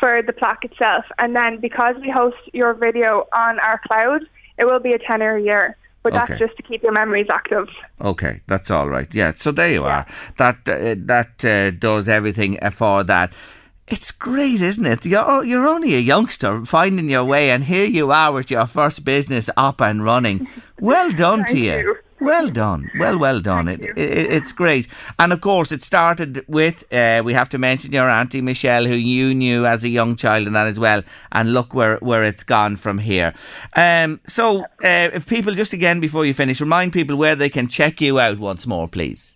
for 0.01 0.22
the 0.22 0.32
plaque 0.32 0.64
itself, 0.64 1.05
and 1.18 1.37
then 1.37 1.61
because 1.61 1.95
we 2.01 2.11
host 2.11 2.37
your 2.53 2.74
video 2.74 3.26
on 3.32 3.59
our 3.61 3.80
cloud, 3.87 4.22
it 4.59 4.64
will 4.64 4.80
be 4.80 4.93
a 4.93 4.99
tenner 4.99 5.37
a 5.37 5.43
year. 5.43 5.76
But 6.03 6.14
Okay. 6.14 6.24
that's 6.26 6.39
just 6.39 6.57
to 6.57 6.62
keep 6.62 6.82
your 6.82 6.93
memories 6.93 7.26
active. 7.28 7.68
Okay, 8.01 8.41
that's 8.47 8.70
all 8.70 8.89
right. 8.89 9.12
Yeah, 9.12 9.32
so 9.34 9.51
there 9.51 9.70
you 9.70 9.84
are. 9.84 10.07
That 10.39 10.57
uh, 10.68 10.95
that 10.99 11.45
uh, 11.45 11.70
does 11.72 12.09
everything 12.09 12.59
for 12.70 13.03
that. 13.05 13.32
It's 13.89 14.11
great, 14.11 14.61
isn't 14.61 14.84
it? 14.84 15.07
You're 15.07 15.45
you're 15.45 15.66
only 15.66 15.95
a 15.95 15.99
youngster 15.99 16.64
finding 16.64 17.09
your 17.09 17.24
way, 17.24 17.51
and 17.51 17.64
here 17.64 17.87
you 17.87 18.11
are 18.11 18.32
with 18.32 18.51
your 18.51 18.66
first 18.66 19.05
business 19.05 19.49
up 19.57 19.80
and 19.80 20.03
running. 20.03 20.49
Well 20.80 21.11
done 21.24 21.45
to 21.47 21.59
you. 21.59 21.97
Well 22.18 22.49
done. 22.49 22.91
Well, 22.99 23.18
well 23.18 23.41
done. 23.41 23.68
It, 23.68 23.80
it, 23.80 24.32
it's 24.32 24.51
great. 24.51 24.89
And 25.18 25.34
of 25.34 25.43
course, 25.43 25.70
it 25.70 25.82
started 25.82 26.45
with, 26.49 26.91
uh, 26.91 27.20
we 27.22 27.34
have 27.34 27.51
to 27.51 27.59
mention 27.59 27.93
your 27.93 28.09
Auntie 28.09 28.41
Michelle, 28.41 28.87
who 28.87 28.95
you 28.95 29.34
knew 29.34 29.66
as 29.66 29.84
a 29.84 29.89
young 29.89 30.16
child 30.16 30.47
and 30.47 30.57
that 30.57 30.66
as 30.66 30.78
well. 30.78 31.03
And 31.30 31.53
look 31.53 31.74
where, 31.74 31.99
where 31.99 32.24
it's 32.24 32.43
gone 32.43 32.76
from 32.76 32.97
here. 32.97 33.34
Um, 33.74 34.20
so, 34.26 34.62
uh, 34.82 35.11
if 35.12 35.26
people, 35.28 35.53
just 35.53 35.74
again 35.74 36.01
before 36.01 36.24
you 36.24 36.32
finish, 36.32 36.59
remind 36.59 36.95
people 36.95 37.16
where 37.16 37.37
they 37.37 37.51
can 37.51 37.68
check 37.68 38.01
you 38.01 38.18
out 38.18 38.39
once 38.39 38.66
more, 38.66 38.89
please. 38.89 39.34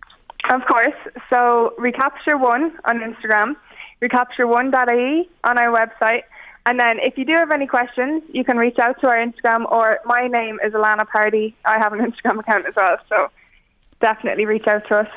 Of 0.48 0.62
course. 0.66 0.94
So 1.28 1.74
recapture 1.76 2.38
one 2.38 2.72
on 2.86 3.00
Instagram, 3.00 3.56
recapture1.ie 4.02 5.28
on 5.44 5.58
our 5.58 5.68
website. 5.68 6.22
And 6.66 6.78
then 6.78 6.98
if 7.00 7.16
you 7.16 7.24
do 7.24 7.32
have 7.32 7.50
any 7.50 7.66
questions, 7.66 8.22
you 8.32 8.44
can 8.44 8.56
reach 8.56 8.78
out 8.78 9.00
to 9.00 9.06
our 9.06 9.16
Instagram 9.16 9.70
or 9.70 9.98
my 10.04 10.26
name 10.26 10.58
is 10.64 10.72
Alana 10.72 11.06
Pardy. 11.06 11.54
I 11.64 11.78
have 11.78 11.92
an 11.92 12.00
Instagram 12.12 12.38
account 12.38 12.66
as 12.66 12.74
well, 12.76 12.98
so 13.08 13.28
definitely 14.00 14.46
reach 14.46 14.66
out 14.66 14.86
to 14.88 14.96
us. 14.98 15.08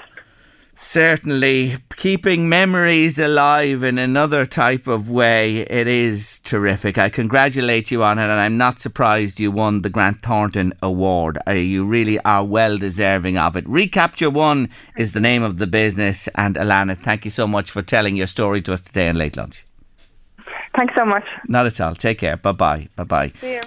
Certainly, 0.75 1.77
keeping 1.95 2.49
memories 2.49 3.17
alive 3.17 3.83
in 3.83 3.97
another 3.97 4.45
type 4.45 4.87
of 4.87 5.09
way, 5.09 5.59
it 5.59 5.87
is 5.87 6.39
terrific. 6.39 6.97
I 6.97 7.09
congratulate 7.09 7.91
you 7.91 8.03
on 8.03 8.19
it, 8.19 8.23
and 8.23 8.33
I'm 8.33 8.57
not 8.57 8.79
surprised 8.79 9.39
you 9.39 9.51
won 9.51 9.81
the 9.81 9.89
Grant 9.89 10.21
Thornton 10.21 10.73
Award. 10.81 11.37
Uh, 11.47 11.51
you 11.51 11.85
really 11.85 12.19
are 12.21 12.43
well 12.43 12.77
deserving 12.77 13.37
of 13.37 13.55
it. 13.55 13.67
Recapture 13.67 14.29
One 14.29 14.69
is 14.97 15.13
the 15.13 15.21
name 15.21 15.43
of 15.43 15.57
the 15.57 15.67
business, 15.67 16.27
and 16.35 16.55
Alana, 16.55 16.97
thank 16.97 17.23
you 17.23 17.31
so 17.31 17.47
much 17.47 17.71
for 17.71 17.81
telling 17.81 18.15
your 18.15 18.27
story 18.27 18.61
to 18.63 18.73
us 18.73 18.81
today 18.81 19.09
on 19.09 19.15
Late 19.15 19.37
Lunch. 19.37 19.65
Thanks 20.75 20.95
so 20.95 21.05
much. 21.05 21.25
Not 21.47 21.67
at 21.67 21.79
all. 21.79 21.93
Take 21.95 22.17
care. 22.17 22.35
Bye 22.37 22.51
bye. 22.51 22.89
Bye 22.95 23.03
bye. 23.03 23.31
See 23.39 23.53
you. 23.53 23.61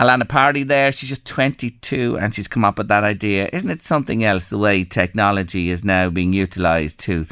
Alana 0.00 0.24
Pardy 0.24 0.66
there. 0.66 0.90
She's 0.92 1.08
just 1.08 1.24
22 1.26 2.18
and 2.18 2.34
she's 2.34 2.48
come 2.48 2.64
up 2.64 2.78
with 2.78 2.88
that 2.88 3.04
idea. 3.04 3.48
Isn't 3.52 3.70
it 3.70 3.82
something 3.82 4.24
else 4.24 4.48
the 4.48 4.58
way 4.58 4.82
technology 4.84 5.70
is 5.70 5.84
now 5.84 6.10
being 6.10 6.32
utilised 6.32 6.98
to 7.00 7.26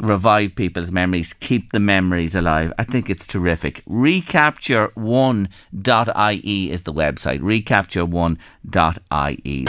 revive 0.00 0.54
people's 0.54 0.92
memories, 0.92 1.32
keep 1.32 1.72
the 1.72 1.80
memories 1.80 2.34
alive. 2.34 2.74
I 2.78 2.84
think 2.84 3.08
it's 3.10 3.26
terrific. 3.26 3.82
Recapture1.ie 3.86 6.70
is 6.70 6.82
the 6.84 6.92
website. 6.92 7.40
Recapture1.ie. 7.40 9.66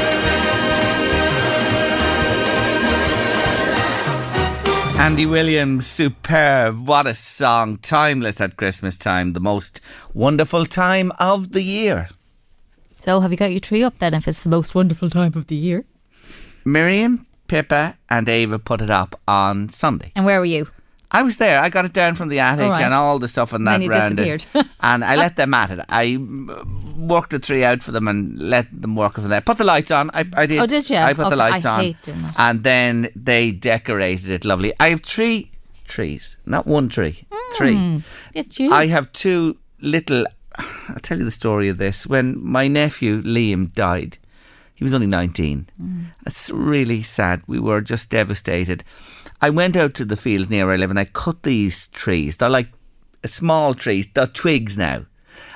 Andy 4.99 5.25
Williams, 5.25 5.87
superb. 5.87 6.87
What 6.87 7.07
a 7.07 7.15
song. 7.15 7.77
Timeless 7.77 8.41
at 8.41 8.57
Christmas 8.57 8.97
time. 8.97 9.31
The 9.33 9.39
most 9.39 9.79
wonderful 10.13 10.65
time 10.65 11.13
of 11.19 11.53
the 11.53 11.63
year. 11.63 12.09
So, 12.99 13.19
have 13.21 13.31
you 13.31 13.37
got 13.37 13.51
your 13.51 13.59
tree 13.61 13.81
up 13.83 13.97
then? 13.99 14.13
If 14.13 14.27
it's 14.27 14.43
the 14.43 14.49
most 14.49 14.75
wonderful 14.75 15.09
time 15.09 15.31
of 15.35 15.47
the 15.47 15.55
year, 15.55 15.85
Miriam, 16.65 17.25
Pippa, 17.47 17.97
and 18.09 18.27
Ava 18.29 18.59
put 18.59 18.81
it 18.81 18.89
up 18.89 19.19
on 19.27 19.69
Sunday. 19.69 20.11
and 20.15 20.25
where 20.25 20.39
were 20.39 20.45
you? 20.45 20.67
I 21.11 21.23
was 21.23 21.37
there. 21.37 21.59
I 21.59 21.69
got 21.69 21.85
it 21.85 21.93
down 21.93 22.13
from 22.13 22.29
the 22.29 22.37
attic 22.37 22.65
All 22.65 22.69
right. 22.69 22.83
and 22.83 22.93
all 22.93 23.17
the 23.17 23.27
stuff 23.27 23.51
and 23.51 23.65
that 23.65 23.79
round 23.79 24.19
it. 24.19 24.23
disappeared. 24.23 24.45
and 24.81 25.03
I 25.03 25.15
let 25.15 25.37
them 25.37 25.55
at 25.55 25.71
it. 25.71 25.79
I 25.89 26.05
mm, 26.19 26.95
worked 26.97 27.31
the 27.31 27.39
tree 27.39 27.63
out 27.63 27.81
for 27.81 27.91
them 27.91 28.07
and 28.07 28.37
let 28.37 28.67
them 28.79 28.95
work 28.95 29.13
it 29.17 29.21
from 29.21 29.31
there. 29.31 29.41
Put 29.41 29.57
the 29.57 29.63
lights 29.63 29.89
on. 29.89 30.11
I, 30.13 30.23
I 30.33 30.45
did. 30.45 30.59
Oh, 30.59 30.67
did 30.67 30.87
you? 30.87 30.97
I 30.97 31.13
put 31.13 31.21
the 31.23 31.27
Okay, 31.29 31.35
lights 31.37 31.65
I 31.65 31.71
on. 31.73 31.81
hate 31.81 32.01
doing 32.03 32.21
that. 32.21 32.35
And 32.37 32.63
then 32.63 33.09
they 33.15 33.49
decorated 33.51 34.29
it 34.29 34.45
lovely. 34.45 34.71
I 34.79 34.89
have 34.89 35.01
three 35.01 35.49
trees, 35.87 36.37
not 36.45 36.67
one 36.67 36.89
tree. 36.89 37.25
Three. 37.55 37.75
Hmm. 37.75 38.71
I 38.71 38.85
have 38.87 39.11
two 39.11 39.57
little. 39.81 40.25
I'll 40.89 40.99
tell 41.01 41.17
you 41.17 41.25
the 41.25 41.31
story 41.31 41.69
of 41.69 41.77
this. 41.77 42.07
When 42.07 42.43
my 42.43 42.67
nephew 42.67 43.21
Liam 43.21 43.73
died, 43.73 44.17
he 44.75 44.83
was 44.83 44.93
only 44.93 45.07
19. 45.07 45.67
Mm. 45.81 46.05
That's 46.23 46.49
really 46.49 47.03
sad. 47.03 47.41
We 47.47 47.59
were 47.59 47.81
just 47.81 48.09
devastated. 48.09 48.83
I 49.41 49.49
went 49.49 49.75
out 49.75 49.93
to 49.95 50.05
the 50.05 50.17
fields 50.17 50.49
near 50.49 50.65
where 50.65 50.75
I 50.75 50.77
live 50.77 50.89
and 50.89 50.99
I 50.99 51.05
cut 51.05 51.43
these 51.43 51.87
trees. 51.87 52.37
They're 52.37 52.49
like 52.49 52.69
uh, 53.23 53.27
small 53.27 53.73
trees, 53.73 54.07
they're 54.13 54.27
twigs 54.27 54.77
now. 54.77 55.05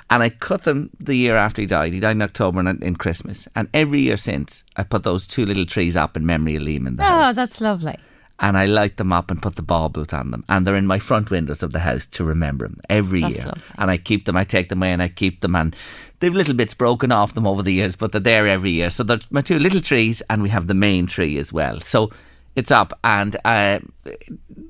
And 0.09 0.21
I 0.21 0.29
cut 0.29 0.63
them 0.63 0.89
the 0.99 1.15
year 1.15 1.37
after 1.37 1.61
he 1.61 1.65
died. 1.65 1.93
He 1.93 1.99
died 1.99 2.17
in 2.17 2.21
October 2.21 2.59
and 2.59 2.83
in 2.83 2.95
Christmas. 2.97 3.47
And 3.55 3.69
every 3.73 4.01
year 4.01 4.17
since, 4.17 4.63
I 4.75 4.83
put 4.83 5.03
those 5.03 5.25
two 5.25 5.45
little 5.45 5.65
trees 5.65 5.95
up 5.95 6.15
in 6.15 6.25
memory 6.25 6.55
of 6.55 6.63
Liam 6.63 6.85
in 6.85 6.97
the 6.97 7.03
oh, 7.03 7.05
house 7.05 7.35
that's 7.35 7.61
lovely. 7.61 7.97
And 8.43 8.57
I 8.57 8.65
light 8.65 8.97
them 8.97 9.13
up 9.13 9.31
and 9.31 9.41
put 9.41 9.55
the 9.55 9.61
baubles 9.61 10.11
on 10.11 10.31
them, 10.31 10.43
and 10.49 10.67
they're 10.67 10.75
in 10.75 10.85
my 10.85 10.99
front 10.99 11.31
windows 11.31 11.63
of 11.63 11.71
the 11.71 11.79
house 11.79 12.05
to 12.07 12.25
remember 12.25 12.67
them 12.67 12.81
every 12.89 13.21
That's 13.21 13.35
year. 13.35 13.45
lovely. 13.45 13.63
And 13.77 13.89
I 13.89 13.97
keep 13.97 14.25
them, 14.25 14.35
I 14.35 14.43
take 14.43 14.67
them 14.67 14.83
away, 14.83 14.91
and 14.91 15.01
I 15.01 15.07
keep 15.07 15.39
them, 15.39 15.55
and 15.55 15.73
they've 16.19 16.33
little 16.33 16.53
bits 16.53 16.73
broken 16.73 17.13
off 17.13 17.35
them 17.35 17.47
over 17.47 17.63
the 17.63 17.71
years, 17.71 17.95
but 17.95 18.11
they're 18.11 18.19
there 18.19 18.45
every 18.45 18.71
year. 18.71 18.89
So 18.89 19.03
they're 19.03 19.19
my 19.31 19.41
two 19.41 19.59
little 19.59 19.79
trees, 19.79 20.21
and 20.29 20.43
we 20.43 20.49
have 20.49 20.67
the 20.67 20.73
main 20.73 21.07
tree 21.07 21.37
as 21.37 21.53
well. 21.53 21.79
So 21.79 22.11
it's 22.55 22.71
up, 22.71 22.97
and 23.03 23.35
uh, 23.45 23.79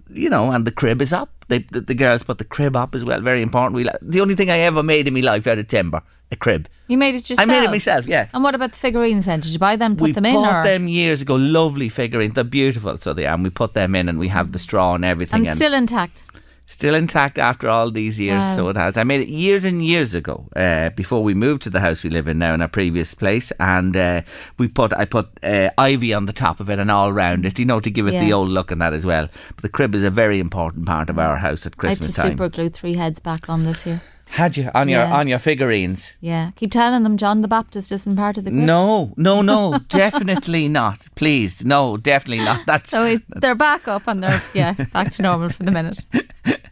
you 0.09 0.29
know, 0.29 0.51
and 0.51 0.65
the 0.65 0.71
crib 0.71 1.01
is 1.01 1.13
up. 1.13 1.29
They, 1.47 1.59
the, 1.59 1.81
the 1.81 1.93
girls 1.93 2.23
put 2.23 2.37
the 2.37 2.45
crib 2.45 2.75
up 2.75 2.95
as 2.95 3.03
well. 3.03 3.19
Very 3.19 3.41
important. 3.41 3.75
We, 3.75 3.89
the 4.01 4.21
only 4.21 4.35
thing 4.35 4.49
I 4.49 4.59
ever 4.59 4.81
made 4.81 5.07
in 5.07 5.13
my 5.13 5.19
life 5.19 5.45
out 5.47 5.57
of 5.57 5.67
timber, 5.67 6.01
a 6.31 6.35
crib. 6.35 6.69
You 6.87 6.97
made 6.97 7.15
it 7.15 7.29
yourself. 7.29 7.49
I 7.49 7.51
made 7.51 7.63
it 7.65 7.69
myself. 7.69 8.05
Yeah. 8.05 8.29
And 8.33 8.43
what 8.43 8.55
about 8.55 8.71
the 8.71 8.77
figurines 8.77 9.25
then? 9.25 9.41
Did 9.41 9.51
you 9.51 9.59
buy 9.59 9.75
them, 9.75 9.95
put 9.95 10.05
we 10.05 10.11
them 10.13 10.25
in, 10.25 10.35
We 10.35 10.41
bought 10.41 10.61
or 10.61 10.63
them 10.63 10.87
years 10.87 11.21
ago. 11.21 11.35
Lovely 11.35 11.89
figurines. 11.89 12.33
They're 12.35 12.43
beautiful, 12.43 12.97
so 12.97 13.13
they 13.13 13.25
are. 13.25 13.33
And 13.33 13.43
we 13.43 13.49
put 13.49 13.73
them 13.73 13.95
in, 13.95 14.07
and 14.07 14.17
we 14.19 14.29
have 14.29 14.51
the 14.51 14.59
straw 14.59 14.95
and 14.95 15.03
everything. 15.03 15.45
and 15.45 15.55
still 15.55 15.73
intact? 15.73 16.23
Still 16.65 16.95
intact 16.95 17.37
after 17.37 17.69
all 17.69 17.91
these 17.91 18.19
years. 18.19 18.41
Wow. 18.41 18.55
So 18.55 18.69
it 18.69 18.75
has. 18.75 18.97
I 18.97 19.03
made 19.03 19.21
it 19.21 19.27
years 19.27 19.65
and 19.65 19.83
years 19.85 20.13
ago, 20.13 20.47
uh, 20.55 20.89
before 20.89 21.23
we 21.23 21.33
moved 21.33 21.61
to 21.63 21.69
the 21.69 21.79
house 21.79 22.03
we 22.03 22.09
live 22.09 22.27
in 22.27 22.39
now 22.39 22.53
in 22.53 22.61
our 22.61 22.67
previous 22.67 23.13
place, 23.13 23.51
and 23.59 23.95
uh, 23.95 24.21
we 24.57 24.67
put 24.67 24.93
I 24.93 25.05
put 25.05 25.27
uh, 25.43 25.69
ivy 25.77 26.13
on 26.13 26.25
the 26.25 26.33
top 26.33 26.59
of 26.59 26.69
it 26.69 26.79
and 26.79 26.89
all 26.89 27.11
round 27.11 27.45
it, 27.45 27.59
you 27.59 27.65
know, 27.65 27.79
to 27.79 27.91
give 27.91 28.07
it 28.07 28.19
the 28.19 28.33
old 28.33 28.49
look 28.49 28.71
and 28.71 28.81
that 28.81 28.93
as 28.93 29.05
well. 29.05 29.29
But 29.55 29.63
the 29.63 29.69
crib 29.69 29.95
is 29.95 30.03
a 30.03 30.11
very 30.11 30.39
important 30.39 30.85
part 30.85 31.09
of 31.09 31.19
our 31.19 31.37
house 31.37 31.65
at 31.65 31.73
I 31.79 31.89
had 31.89 31.97
to 31.97 32.03
Christmas 32.03 32.15
time. 32.15 32.31
super 32.31 32.49
glue 32.49 32.69
three 32.69 32.95
heads 32.95 33.19
back 33.19 33.49
on 33.49 33.65
this 33.65 33.85
year. 33.85 34.01
Had 34.33 34.57
you 34.57 34.71
on 34.73 34.89
your 34.89 35.01
Yeah. 35.01 35.13
on 35.19 35.27
your 35.27 35.37
figurines? 35.37 36.13
Yeah, 36.19 36.51
keep 36.55 36.71
telling 36.71 37.03
them 37.03 37.17
John 37.17 37.41
the 37.41 37.47
Baptist 37.47 37.91
isn't 37.91 38.15
part 38.15 38.35
of 38.39 38.45
the 38.45 38.49
group. 38.49 38.63
No, 38.63 39.13
no, 39.15 39.43
no, 39.43 39.77
definitely 39.89 40.67
not. 40.67 41.05
Please, 41.13 41.63
no, 41.63 41.97
definitely 41.97 42.43
not. 42.43 42.61
That's 42.65 42.89
So 42.89 43.17
they're 43.29 43.53
back 43.53 43.87
up 43.87 44.07
and 44.07 44.23
they're 44.23 44.41
yeah 44.55 44.73
back 44.91 45.11
to 45.11 45.21
normal 45.21 45.49
for 45.49 45.61
the 45.61 45.71
minute. 45.71 45.99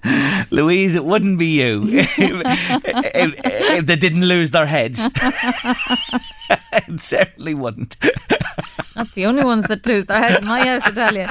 Louise, 0.51 0.95
it 0.95 1.05
wouldn't 1.05 1.37
be 1.37 1.61
you 1.61 1.83
if, 1.87 2.17
if, 2.17 3.39
if 3.45 3.85
they 3.85 3.95
didn't 3.95 4.25
lose 4.25 4.49
their 4.49 4.65
heads. 4.65 5.07
it 6.73 6.99
certainly 6.99 7.53
wouldn't. 7.53 7.95
That's 8.95 9.11
the 9.13 9.27
only 9.27 9.45
ones 9.45 9.67
that 9.67 9.85
lose 9.85 10.05
their 10.05 10.17
head 10.19 10.41
in 10.41 10.47
my 10.47 10.65
house, 10.65 10.87
I 10.87 10.91
tell 10.91 11.15
you. 11.15 11.27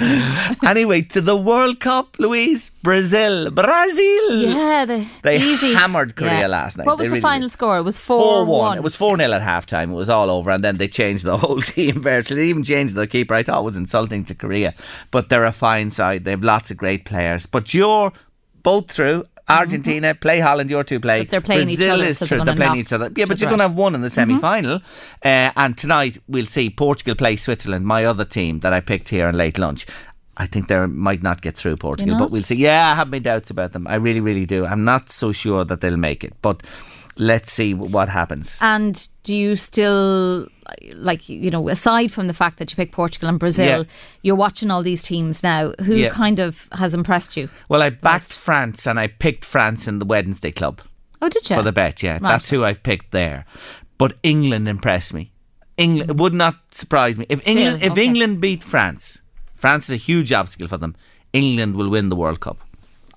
anyway, 0.64 1.02
to 1.02 1.20
the 1.20 1.36
World 1.36 1.80
Cup, 1.80 2.16
Louise, 2.18 2.70
Brazil, 2.82 3.50
Brazil. 3.50 4.42
Yeah, 4.42 4.84
the 4.84 5.06
They 5.22 5.40
easy. 5.40 5.74
hammered 5.74 6.14
Korea 6.16 6.40
Yeah. 6.40 6.46
last 6.46 6.78
night. 6.78 6.86
What 6.86 6.98
was 6.98 7.04
They 7.04 7.08
the 7.08 7.12
really 7.14 7.20
final 7.22 7.48
did. 7.48 7.52
score? 7.52 7.78
It 7.78 7.82
was 7.82 7.98
4 7.98 8.44
1. 8.44 8.78
It 8.78 8.82
was 8.84 8.96
four 8.96 9.16
0 9.16 9.32
at 9.32 9.42
halftime. 9.42 9.90
It 9.90 9.94
was 9.94 10.08
all 10.08 10.30
over, 10.30 10.50
and 10.50 10.62
then 10.62 10.76
they 10.78 10.88
changed 10.88 11.24
the 11.24 11.38
whole 11.42 11.60
team 11.62 12.00
virtually. 12.02 12.42
They 12.42 12.48
even 12.48 12.62
changed 12.62 12.94
the 12.94 13.06
keeper. 13.06 13.34
I 13.34 13.42
thought 13.42 13.60
it 13.60 13.64
was 13.64 13.76
insulting 13.76 14.24
to 14.26 14.34
Korea, 14.34 14.74
but 15.10 15.28
they're 15.28 15.44
a 15.44 15.52
fine 15.52 15.90
side. 15.90 16.24
They 16.24 16.30
have 16.32 16.44
lots 16.44 16.70
of 16.70 16.76
great 16.76 17.04
players. 17.04 17.46
But 17.46 17.74
you're 17.74 18.12
both 18.62 18.90
through. 18.90 19.24
Argentina 19.48 20.14
play 20.14 20.40
Holland. 20.40 20.70
Your 20.70 20.84
two 20.84 21.00
play. 21.00 21.20
Mm-hmm. 21.20 21.24
But 21.24 21.30
they're 21.30 21.40
playing 21.40 21.70
each 21.70 21.78
Brazil 21.78 21.94
other, 21.94 22.04
is 22.04 22.18
so 22.18 22.26
they're 22.26 22.44
They're 22.44 22.54
playing 22.54 22.76
each 22.76 22.92
other. 22.92 23.10
Yeah, 23.16 23.24
but 23.24 23.40
you're 23.40 23.50
going 23.50 23.58
to 23.60 23.68
have 23.68 23.76
one 23.76 23.94
in 23.94 24.02
the 24.02 24.08
Mm-hmm. 24.08 24.14
semi-final. 24.14 24.80
Uh, 25.24 25.50
and 25.56 25.76
tonight 25.76 26.18
we'll 26.28 26.46
see 26.46 26.70
Portugal 26.70 27.14
play 27.14 27.36
Switzerland. 27.36 27.86
My 27.86 28.04
other 28.04 28.24
team 28.24 28.60
that 28.60 28.72
I 28.72 28.80
picked 28.80 29.08
here 29.08 29.28
in 29.28 29.36
late 29.36 29.58
lunch. 29.58 29.86
I 30.40 30.46
think 30.46 30.68
they 30.68 30.86
might 30.86 31.22
not 31.22 31.40
get 31.42 31.56
through 31.56 31.78
Portugal, 31.78 32.16
but 32.16 32.30
we'll 32.30 32.44
see. 32.44 32.54
Yeah, 32.54 32.92
I 32.92 32.94
have 32.94 33.08
my 33.08 33.18
doubts 33.18 33.50
about 33.50 33.72
them. 33.72 33.88
I 33.88 33.96
really, 33.96 34.20
really 34.20 34.46
do. 34.46 34.64
I'm 34.64 34.84
not 34.84 35.10
so 35.10 35.32
sure 35.32 35.64
that 35.64 35.80
they'll 35.80 35.96
make 35.96 36.22
it, 36.22 36.32
but 36.42 36.62
let's 37.18 37.52
see 37.52 37.74
what 37.74 38.08
happens. 38.08 38.58
And 38.60 39.06
do 39.22 39.36
you 39.36 39.56
still 39.56 40.48
like 40.94 41.28
you 41.28 41.50
know 41.50 41.68
aside 41.68 42.12
from 42.12 42.26
the 42.26 42.34
fact 42.34 42.58
that 42.58 42.70
you 42.70 42.76
picked 42.76 42.92
Portugal 42.92 43.28
and 43.28 43.38
Brazil, 43.38 43.82
Yeah. 43.82 43.90
you're 44.22 44.36
watching 44.36 44.70
all 44.70 44.82
these 44.82 45.02
teams 45.02 45.42
now. 45.42 45.72
Who 45.84 45.94
Yeah. 45.94 46.10
kind 46.10 46.38
of 46.38 46.68
has 46.72 46.94
impressed 46.94 47.36
you? 47.36 47.48
Well, 47.68 47.82
I 47.82 47.90
backed 47.90 48.32
France 48.32 48.86
and 48.86 48.98
I 49.00 49.06
picked 49.08 49.44
France 49.44 49.88
in 49.88 49.98
the 49.98 50.04
Wednesday 50.06 50.50
club 50.52 50.80
Oh, 51.22 51.28
did 51.28 51.48
you? 51.50 51.56
for 51.56 51.62
the 51.62 51.72
bet. 51.72 52.02
Yeah, 52.02 52.12
Right. 52.12 52.22
that's 52.22 52.50
who 52.50 52.64
I've 52.64 52.82
picked 52.82 53.10
there. 53.12 53.44
But 53.98 54.16
England 54.22 54.68
impressed 54.68 55.12
me. 55.14 55.32
England 55.76 56.18
would 56.20 56.34
not 56.34 56.56
surprise 56.72 57.18
me 57.18 57.26
if 57.28 57.42
Still, 57.42 57.56
England 57.56 57.82
if 57.82 57.92
okay. 57.92 58.04
England 58.04 58.40
beat 58.40 58.62
France. 58.64 59.20
France 59.54 59.84
is 59.86 59.90
a 59.90 59.96
huge 59.96 60.32
obstacle 60.32 60.68
for 60.68 60.76
them. 60.76 60.94
England 61.32 61.74
will 61.76 61.88
win 61.88 62.08
the 62.08 62.16
World 62.16 62.40
Cup. 62.40 62.58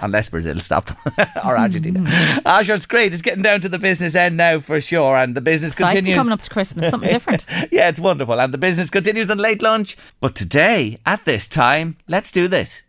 Unless 0.01 0.29
Brazil 0.29 0.59
stop 0.59 0.85
them 0.85 1.27
or 1.45 1.57
Argentina. 1.57 2.03
Ah, 2.45 2.61
sure, 2.63 2.75
it's 2.75 2.85
great. 2.85 3.13
It's 3.13 3.21
getting 3.21 3.43
down 3.43 3.61
to 3.61 3.69
the 3.69 3.79
business 3.79 4.15
end 4.15 4.37
now 4.37 4.59
for 4.59 4.81
sure, 4.81 5.15
and 5.15 5.35
the 5.35 5.41
business 5.41 5.73
Exciting 5.73 5.97
continues. 5.99 6.17
coming 6.17 6.33
up 6.33 6.41
to 6.41 6.49
Christmas, 6.49 6.89
something 6.89 7.09
different. 7.09 7.45
yeah, 7.71 7.89
it's 7.89 7.99
wonderful. 7.99 8.39
And 8.39 8.53
the 8.53 8.57
business 8.57 8.89
continues 8.89 9.29
on 9.29 9.37
late 9.37 9.61
lunch. 9.61 9.95
But 10.19 10.35
today, 10.35 10.99
at 11.05 11.25
this 11.25 11.47
time, 11.47 11.97
let's 12.07 12.31
do 12.31 12.47
this. 12.47 12.81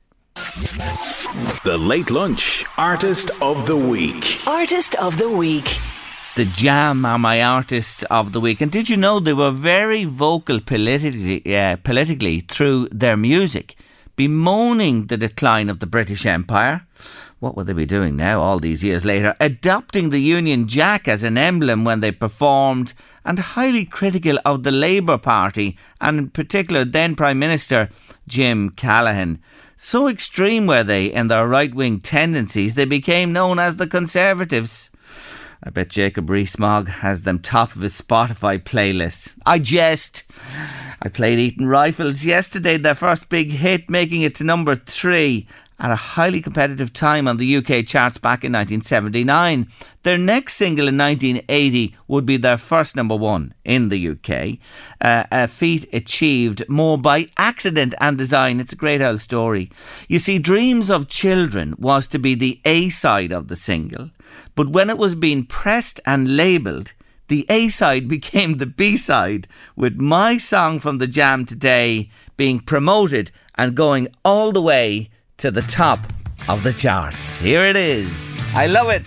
The 1.65 1.77
Late 1.79 2.11
Lunch 2.11 2.65
Artist 2.79 3.31
of 3.43 3.67
the 3.67 3.77
Week. 3.77 4.41
Artist 4.47 4.95
of 4.97 5.19
the 5.19 5.29
Week. 5.31 5.67
The 6.35 6.47
Jam 6.47 7.05
are 7.05 7.19
my 7.19 7.43
artists 7.43 8.03
of 8.05 8.33
the 8.33 8.41
week. 8.41 8.63
And 8.63 8.73
did 8.73 8.89
you 8.89 8.97
know 8.97 9.21
they 9.21 9.35
were 9.35 9.51
very 9.51 10.05
vocal 10.07 10.61
politically, 10.61 11.55
uh, 11.55 11.77
politically 11.85 12.41
through 12.41 12.89
their 12.91 13.19
music, 13.19 13.77
bemoaning 14.17 15.07
the 15.07 15.17
decline 15.17 15.69
of 15.71 15.79
the 15.79 15.87
British 15.87 16.27
Empire? 16.27 16.87
What 17.39 17.57
would 17.57 17.67
they 17.67 17.73
be 17.73 17.87
doing 17.87 18.17
now, 18.17 18.41
all 18.41 18.61
these 18.61 18.85
years 18.85 19.05
later? 19.05 19.35
Adopting 19.41 20.11
the 20.11 20.21
Union 20.21 20.69
Jack 20.69 21.09
as 21.09 21.25
an 21.25 21.37
emblem 21.37 21.85
when 21.85 22.01
they 22.01 22.13
performed, 22.13 22.95
and 23.25 23.39
highly 23.39 23.85
critical 23.85 24.39
of 24.45 24.63
the 24.63 24.71
Labour 24.71 25.19
Party, 25.19 25.77
and 26.01 26.19
in 26.19 26.31
particular 26.31 26.85
then 26.85 27.17
Prime 27.17 27.39
Minister 27.39 27.89
Jim 28.29 28.71
Callaghan. 28.71 29.41
So 29.77 30.09
extreme 30.09 30.67
were 30.69 30.85
they 30.85 31.07
in 31.07 31.27
their 31.27 31.49
right 31.49 31.75
wing 31.75 32.01
tendencies, 32.01 32.75
they 32.75 32.85
became 32.85 33.33
known 33.33 33.59
as 33.59 33.77
the 33.77 33.89
Conservatives. 33.89 34.91
I 35.65 35.71
bet 35.71 35.91
Jacob 35.91 36.31
Rees-Mogg 36.31 36.89
has 36.89 37.23
them 37.23 37.39
top 37.39 37.75
of 37.75 37.83
his 37.83 38.01
Spotify 38.01 38.63
playlist. 38.63 39.33
I 39.47 39.59
jest. 39.59 40.25
I 41.05 41.09
played 41.09 41.41
Eton 41.41 41.67
Rifles 41.67 42.25
yesterday, 42.25 42.77
their 42.77 42.95
first 42.95 43.29
big 43.29 43.51
hit, 43.51 43.91
making 43.91 44.23
it 44.23 44.37
to 44.37 44.45
number 44.45 44.77
three 44.77 45.49
at 45.81 45.91
a 45.91 45.97
highly 45.97 46.41
competitive 46.41 46.93
time 46.93 47.27
on 47.27 47.39
the 47.39 47.57
UK 47.57 47.85
charts 47.85 48.19
back 48.19 48.45
in 48.45 48.53
1979. 48.53 49.67
Their 50.05 50.17
next 50.17 50.55
single 50.55 50.87
in 50.87 50.97
1980 50.97 51.97
would 52.07 52.25
be 52.25 52.37
their 52.37 52.57
first 52.57 52.95
number 52.95 53.17
one 53.17 53.53
in 53.65 53.89
the 53.89 54.11
UK, 54.11 54.59
uh, 55.01 55.25
a 55.33 55.49
feat 55.49 55.93
achieved 55.93 56.63
more 56.69 56.97
by 56.97 57.27
accident 57.37 57.97
and 58.01 58.17
design. 58.17 58.61
It's 58.61 58.73
a 58.73 58.77
great 58.77 59.03
old 59.03 59.21
story. 59.21 59.73
You 60.07 60.21
see, 60.21 60.39
Dreams 60.39 60.89
of 60.89 61.09
Children 61.09 61.75
was 61.79 62.07
to 62.09 62.21
be 62.21 62.37
the 62.37 62.61
A 62.65 62.91
side 62.91 63.33
of 63.33 63.49
the 63.49 63.57
single, 63.57 64.11
but 64.55 64.69
when 64.69 64.89
it 64.89 64.99
was 64.99 65.17
being 65.17 65.47
pressed 65.47 65.99
and 66.07 66.37
labelled, 66.37 66.93
the 67.33 67.47
A 67.49 67.70
side 67.70 68.09
became 68.09 68.59
the 68.59 68.66
B 68.66 68.95
side, 68.95 69.49
with 69.74 69.97
my 69.97 70.37
song 70.37 70.78
from 70.78 70.99
the 70.99 71.07
Jam 71.07 71.47
today 71.47 72.11
being 72.37 72.61
promoted 72.61 73.30
and 73.55 73.74
going 73.74 74.09
all 74.22 74.53
the 74.53 74.61
way 74.61 75.09
to 75.39 75.51
the 75.51 75.62
top 75.62 76.01
of 76.47 76.62
the 76.62 76.74
charts. 76.74 77.39
Here 77.39 77.62
it 77.62 77.74
is. 77.74 78.45
I 78.53 78.66
love 78.66 78.91
it. 78.91 79.05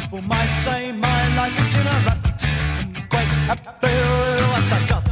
People 0.00 0.22
might 0.22 0.52
say 0.64 0.88
in 0.88 1.04
a 1.04 1.96
rut. 2.06 2.18
What 3.10 4.72
I 4.72 4.86
got. 4.88 5.04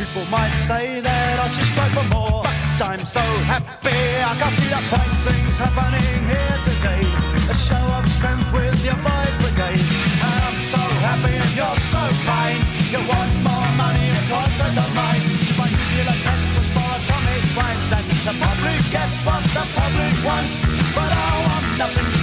People 0.00 0.26
might 0.28 0.54
say 0.54 0.98
that 0.98 1.38
I 1.38 1.46
should 1.46 1.66
strive 1.66 1.92
for 1.92 2.02
more. 2.14 2.42
But 2.42 2.82
I'm 2.82 3.04
so 3.04 3.20
happy 3.46 3.94
I 4.30 4.36
can 4.40 4.50
see 4.50 4.68
the 4.74 4.80
fine 4.90 5.22
things 5.22 5.56
happening 5.56 6.24
here 6.26 6.58
today. 6.64 7.09
A 7.50 7.54
show 7.54 7.74
of 7.98 8.06
strength 8.06 8.46
with 8.52 8.78
your 8.84 8.94
boys 9.02 9.34
brigade. 9.42 9.82
And 10.22 10.40
I'm 10.46 10.58
so 10.62 10.78
happy 11.02 11.34
and 11.34 11.52
you're 11.58 11.80
so 11.90 11.98
kind. 12.22 12.62
You 12.94 13.02
want 13.10 13.32
more 13.42 13.70
money, 13.74 14.06
of 14.06 14.22
course 14.30 14.56
I 14.62 14.70
don't 14.70 14.94
mind. 14.94 15.18
To 15.18 15.52
my 15.58 15.66
nuclear 15.66 16.14
tax 16.22 16.40
was 16.54 16.70
for 16.70 16.90
atomic 16.94 17.42
crimes. 17.50 17.90
And 17.90 18.06
the 18.22 18.34
public 18.38 18.78
gets 18.94 19.26
what 19.26 19.42
the 19.50 19.66
public 19.66 20.14
wants. 20.22 20.62
But 20.94 21.10
I 21.10 21.30
want 21.42 21.66
nothing 21.74 22.19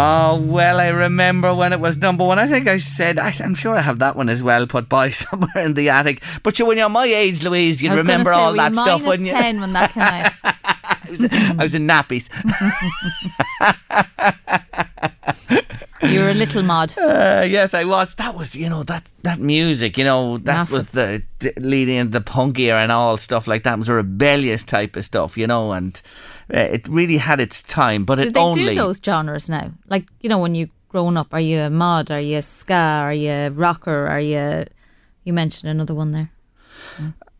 Oh, 0.00 0.36
well, 0.36 0.78
I 0.78 0.90
remember 0.90 1.52
when 1.52 1.72
it 1.72 1.80
was 1.80 1.96
number 1.96 2.24
one. 2.24 2.38
I 2.38 2.46
think 2.46 2.68
I 2.68 2.78
said, 2.78 3.18
I, 3.18 3.34
I'm 3.40 3.56
sure 3.56 3.74
I 3.74 3.80
have 3.80 3.98
that 3.98 4.14
one 4.14 4.28
as 4.28 4.44
well 4.44 4.64
put 4.68 4.88
by 4.88 5.10
somewhere 5.24 5.64
in 5.64 5.74
the 5.74 5.88
attic. 5.88 6.22
But 6.44 6.56
you, 6.56 6.66
when 6.66 6.78
you're 6.78 6.88
my 6.88 7.06
age, 7.06 7.42
Louise, 7.42 7.82
you'd 7.82 7.90
I 7.90 7.94
was 7.96 8.02
gonna 8.04 8.12
remember 8.12 8.32
say, 8.32 8.38
all 8.38 8.52
that 8.52 8.74
stuff, 8.74 9.04
wouldn't 9.04 9.26
you? 9.26 9.34
10 9.34 9.60
when 9.60 9.72
that 9.72 9.90
came 9.90 10.02
out. 10.04 10.32
I, 10.44 11.10
was, 11.10 11.24
I 11.24 11.62
was 11.62 11.74
in 11.74 11.88
nappies. 11.88 12.30
You 16.00 16.20
were 16.20 16.30
a 16.30 16.34
little 16.34 16.62
mod. 16.62 16.96
Uh, 16.96 17.44
yes, 17.46 17.74
I 17.74 17.82
was. 17.82 18.14
That 18.14 18.36
was, 18.36 18.54
you 18.54 18.70
know, 18.70 18.84
that 18.84 19.10
that 19.22 19.40
music, 19.40 19.98
you 19.98 20.04
know, 20.04 20.38
that 20.38 20.70
was 20.70 20.86
the, 20.86 21.24
the 21.40 21.52
leading 21.58 21.96
into 21.96 22.12
the 22.12 22.20
punk 22.20 22.56
era 22.60 22.80
and 22.80 22.92
all 22.92 23.16
stuff 23.16 23.48
like 23.48 23.64
that. 23.64 23.74
It 23.74 23.78
was 23.78 23.88
a 23.88 23.94
rebellious 23.94 24.62
type 24.62 24.94
of 24.94 25.04
stuff, 25.04 25.36
you 25.36 25.48
know, 25.48 25.72
and 25.72 26.00
it 26.48 26.86
really 26.88 27.16
had 27.18 27.40
its 27.40 27.62
time. 27.62 28.04
But 28.04 28.16
Do 28.16 28.22
it 28.22 28.34
they 28.34 28.40
only 28.40 28.66
do 28.66 28.74
those 28.74 29.00
genres 29.04 29.48
now? 29.48 29.72
Like, 29.88 30.06
you 30.20 30.28
know, 30.28 30.38
when 30.38 30.54
you 30.54 30.68
grown 30.88 31.16
up, 31.16 31.32
are 31.34 31.40
you 31.40 31.60
a 31.60 31.70
mod? 31.70 32.10
Are 32.10 32.20
you 32.20 32.38
a 32.38 32.42
ska? 32.42 32.74
Are 32.74 33.12
you 33.12 33.30
a 33.30 33.50
rocker? 33.50 34.06
Are 34.06 34.20
you. 34.20 34.64
You 35.24 35.32
mentioned 35.34 35.70
another 35.70 35.94
one 35.94 36.12
there. 36.12 36.30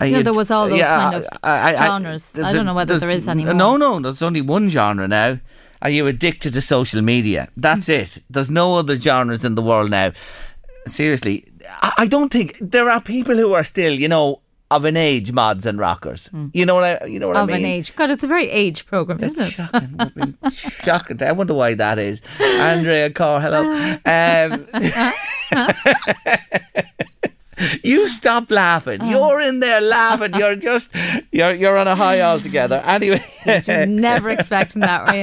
Uh, 0.00 0.04
You 0.04 0.12
know, 0.16 0.22
there 0.22 0.34
was 0.34 0.50
all 0.50 0.68
those 0.68 0.78
yeah, 0.78 0.96
kind 1.10 1.16
of 1.16 1.26
I- 1.42 1.50
I- 1.50 1.74
I- 1.74 1.86
genres. 1.86 2.30
I, 2.34 2.38
there's 2.42 2.52
don't 2.52 2.60
a- 2.62 2.64
know 2.64 2.74
whether 2.74 2.98
there 2.98 3.10
is 3.10 3.26
anymore. 3.26 3.54
No, 3.54 3.76
no, 3.76 3.98
there's 3.98 4.22
only 4.22 4.40
one 4.42 4.68
genre 4.68 5.08
now. 5.08 5.38
Are 5.80 5.90
you 5.90 6.06
addicted 6.06 6.52
to 6.54 6.60
social 6.60 7.02
media? 7.02 7.48
That's 7.56 7.88
it. 7.88 8.18
There's 8.30 8.50
no 8.50 8.76
other 8.76 8.96
genres 8.96 9.44
in 9.44 9.54
the 9.54 9.62
world 9.62 9.90
now. 9.90 10.12
Seriously, 10.86 11.44
I, 11.82 11.92
I 11.98 12.06
don't 12.06 12.30
think 12.30 12.56
there 12.60 12.88
are 12.90 13.00
people 13.00 13.36
who 13.36 13.52
are 13.54 13.64
still, 13.64 13.92
you 13.92 14.08
know, 14.08 14.40
of 14.70 14.84
an 14.84 14.96
age 14.96 15.32
mods 15.32 15.64
and 15.66 15.78
rockers. 15.78 16.28
You 16.52 16.66
know 16.66 16.74
what 16.74 17.02
I, 17.02 17.06
you 17.06 17.18
know 17.18 17.28
what 17.28 17.36
of 17.36 17.44
I 17.44 17.46
mean? 17.46 17.56
Of 17.56 17.60
an 17.62 17.66
age. 17.66 17.96
God, 17.96 18.10
it's 18.10 18.24
a 18.24 18.26
very 18.26 18.48
age 18.50 18.86
program, 18.86 19.20
isn't 19.22 19.58
it? 19.58 20.52
Shocking. 20.52 21.22
I 21.22 21.32
wonder 21.32 21.54
why 21.54 21.74
that 21.74 21.98
is. 21.98 22.20
Andrea 22.40 23.10
Corr, 23.10 23.40
hello. 23.40 23.98
Um, 24.04 24.66
you 27.82 28.08
stop 28.08 28.50
laughing. 28.50 29.00
Oh. 29.02 29.08
You're 29.08 29.40
in 29.40 29.60
there 29.60 29.80
laughing. 29.80 30.34
You're 30.34 30.56
just 30.56 30.94
you're 31.32 31.52
you're 31.52 31.78
on 31.78 31.88
a 31.88 31.96
high 31.96 32.20
altogether. 32.20 32.82
Anyway, 32.84 33.24
Just 33.44 33.88
never 33.88 34.28
expecting 34.28 34.82
that, 34.82 35.06
were 35.06 35.16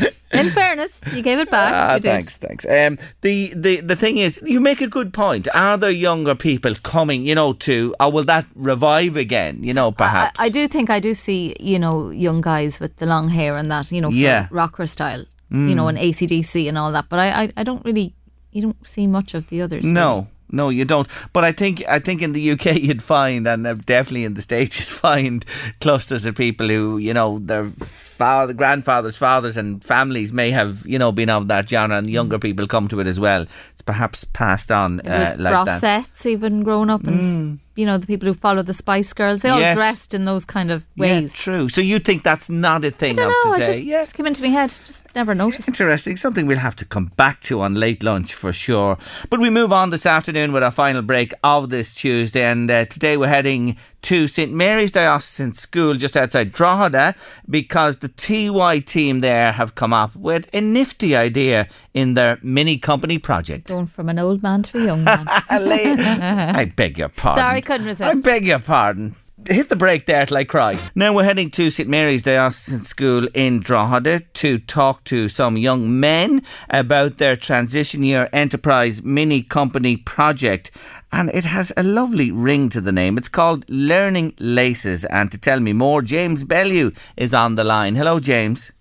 you? 0.00 0.08
In 0.32 0.50
fairness, 0.50 1.00
you 1.14 1.22
gave 1.22 1.38
it 1.38 1.50
back. 1.50 1.72
Ah, 1.72 1.98
thanks, 2.02 2.36
thanks. 2.36 2.66
Um, 2.66 2.98
the, 3.22 3.52
the 3.56 3.80
the 3.80 3.96
thing 3.96 4.18
is, 4.18 4.38
you 4.44 4.60
make 4.60 4.80
a 4.82 4.86
good 4.86 5.12
point. 5.14 5.48
Are 5.54 5.78
there 5.78 5.90
younger 5.90 6.34
people 6.34 6.74
coming, 6.82 7.24
you 7.24 7.34
know, 7.34 7.52
to, 7.54 7.94
or 7.98 8.12
will 8.12 8.24
that 8.24 8.44
revive 8.54 9.16
again? 9.16 9.62
You 9.62 9.72
know, 9.74 9.90
perhaps. 9.90 10.38
I, 10.38 10.44
I 10.44 10.48
do 10.50 10.68
think 10.68 10.90
I 10.90 11.00
do 11.00 11.14
see, 11.14 11.56
you 11.60 11.78
know, 11.78 12.10
young 12.10 12.40
guys 12.42 12.78
with 12.80 12.96
the 12.96 13.06
long 13.06 13.28
hair 13.30 13.56
and 13.56 13.70
that, 13.70 13.90
you 13.90 14.00
know, 14.02 14.10
Yeah. 14.10 14.48
rocker 14.50 14.86
style, 14.86 15.24
Mm. 15.50 15.68
you 15.70 15.74
know, 15.74 15.88
and 15.88 15.96
ACDC 15.96 16.68
and 16.68 16.76
all 16.76 16.92
that. 16.92 17.06
But 17.08 17.20
I, 17.20 17.44
I, 17.44 17.52
I 17.56 17.62
don't 17.62 17.82
really, 17.84 18.12
you 18.52 18.60
don't 18.60 18.86
see 18.86 19.06
much 19.06 19.32
of 19.32 19.46
the 19.48 19.62
others. 19.62 19.82
No, 19.82 20.26
no, 20.50 20.68
you 20.68 20.84
don't. 20.84 21.08
But 21.32 21.44
I 21.44 21.52
think 21.52 21.82
I 21.88 21.98
think 22.00 22.20
in 22.20 22.32
the 22.32 22.50
UK 22.50 22.74
you'd 22.82 23.02
find, 23.02 23.46
and 23.48 23.66
uh, 23.66 23.74
definitely 23.86 24.24
in 24.24 24.34
the 24.34 24.42
states 24.42 24.78
you'd 24.80 24.88
find 24.88 25.44
clusters 25.80 26.26
of 26.26 26.34
people 26.36 26.68
who 26.68 26.98
you 26.98 27.14
know 27.14 27.38
their 27.38 27.70
father, 28.18 28.52
grandfathers, 28.52 29.16
fathers, 29.16 29.56
and 29.56 29.82
families 29.82 30.32
may 30.32 30.50
have 30.50 30.84
you 30.84 30.98
know 30.98 31.12
been 31.12 31.30
of 31.30 31.48
that 31.48 31.68
genre, 31.68 31.96
and 31.96 32.10
younger 32.10 32.38
people 32.38 32.66
come 32.66 32.88
to 32.88 33.00
it 33.00 33.06
as 33.06 33.18
well. 33.18 33.46
It's 33.72 33.82
perhaps 33.82 34.24
passed 34.24 34.70
on 34.70 35.00
uh, 35.00 35.34
like 35.38 35.80
that. 35.80 36.06
Even 36.26 36.62
growing 36.64 36.90
up, 36.90 37.04
and 37.06 37.20
Mm. 37.20 37.58
you 37.76 37.86
know 37.86 37.96
the 37.96 38.06
people 38.06 38.26
who 38.28 38.34
follow 38.34 38.62
the 38.62 38.74
Spice 38.74 39.12
Girls. 39.12 39.42
They 39.42 39.48
all 39.48 39.60
Yes. 39.60 39.76
dressed 39.76 40.14
in 40.14 40.24
those 40.24 40.44
kind 40.44 40.70
of 40.70 40.82
Yeah, 40.96 41.20
ways. 41.20 41.32
true. 41.32 41.68
So 41.68 41.80
you 41.80 41.98
think 42.00 42.24
that's 42.24 42.50
not 42.50 42.84
a 42.84 42.90
thing 42.90 43.12
I 43.18 43.22
don't 43.22 43.30
of 43.30 43.34
know. 43.44 43.52
It 43.54 43.58
today? 43.60 43.72
just, 43.74 43.86
yeah. 43.86 44.00
just 44.00 44.14
came 44.14 44.26
into 44.26 44.42
my 44.42 44.48
head. 44.48 44.74
Just 44.84 45.04
never 45.14 45.34
noticed. 45.34 45.68
Interesting. 45.68 46.16
Something 46.16 46.46
we'll 46.46 46.58
have 46.58 46.76
to 46.76 46.84
come 46.84 47.12
back 47.16 47.40
to 47.42 47.60
on 47.62 47.74
late 47.74 48.02
lunch 48.02 48.34
for 48.34 48.52
sure. 48.52 48.98
But 49.30 49.40
we 49.40 49.48
move 49.50 49.72
on 49.72 49.90
this 49.90 50.06
afternoon 50.06 50.52
with 50.52 50.62
our 50.62 50.70
final 50.72 51.02
break 51.02 51.32
of 51.44 51.70
this 51.70 51.94
Tuesday. 51.94 52.42
And 52.44 52.70
uh, 52.70 52.84
today 52.86 53.16
we're 53.16 53.28
heading 53.28 53.76
to 54.02 54.28
St 54.28 54.52
Mary's 54.52 54.90
Diocesan 54.90 55.52
School 55.52 55.94
just 55.94 56.16
outside 56.16 56.52
Drogheda 56.52 57.14
because 57.48 57.98
the 57.98 58.08
TY 58.08 58.80
team 58.80 59.20
there 59.20 59.52
have 59.52 59.74
come 59.74 59.92
up 59.92 60.14
with 60.14 60.48
a 60.52 60.60
nifty 60.60 61.16
idea 61.16 61.68
in 61.94 62.14
their 62.14 62.38
mini 62.42 62.78
company 62.78 63.18
project. 63.18 63.68
Going 63.68 63.86
from 63.86 64.08
an 64.08 64.18
old 64.18 64.42
man 64.42 64.62
to 64.64 64.78
a 64.78 64.84
young 64.84 65.04
man. 65.04 65.26
I 65.50 66.64
beg 66.64 66.98
your 66.98 67.08
pardon. 67.08 67.42
Sorry, 67.42 67.62
couldn't 67.62 67.86
resist. 67.86 68.02
I 68.02 68.20
beg 68.20 68.44
your 68.46 68.60
pardon. 68.60 69.16
Hit 69.46 69.68
the 69.68 69.76
brake 69.76 70.06
there 70.06 70.26
till 70.26 70.36
I 70.36 70.44
cry. 70.44 70.76
Now 70.96 71.14
we're 71.14 71.22
heading 71.22 71.50
to 71.52 71.70
St 71.70 71.88
Mary's 71.88 72.24
Diocesan 72.24 72.80
School 72.80 73.28
in 73.34 73.60
Drogheda 73.60 74.20
to 74.34 74.58
talk 74.58 75.04
to 75.04 75.28
some 75.28 75.56
young 75.56 76.00
men 76.00 76.42
about 76.68 77.18
their 77.18 77.36
transition 77.36 78.02
year 78.02 78.28
enterprise 78.32 79.02
mini 79.02 79.42
company 79.42 79.96
project. 79.96 80.72
And 81.10 81.30
it 81.30 81.44
has 81.44 81.72
a 81.76 81.82
lovely 81.82 82.30
ring 82.30 82.68
to 82.70 82.80
the 82.80 82.92
name. 82.92 83.16
It's 83.16 83.28
called 83.28 83.64
Learning 83.68 84.34
Laces. 84.38 85.04
And 85.06 85.30
to 85.30 85.38
tell 85.38 85.60
me 85.60 85.72
more, 85.72 86.02
James 86.02 86.44
Bellew 86.44 86.92
is 87.16 87.32
on 87.32 87.54
the 87.54 87.64
line. 87.64 87.96
Hello, 87.96 88.20
James. 88.20 88.72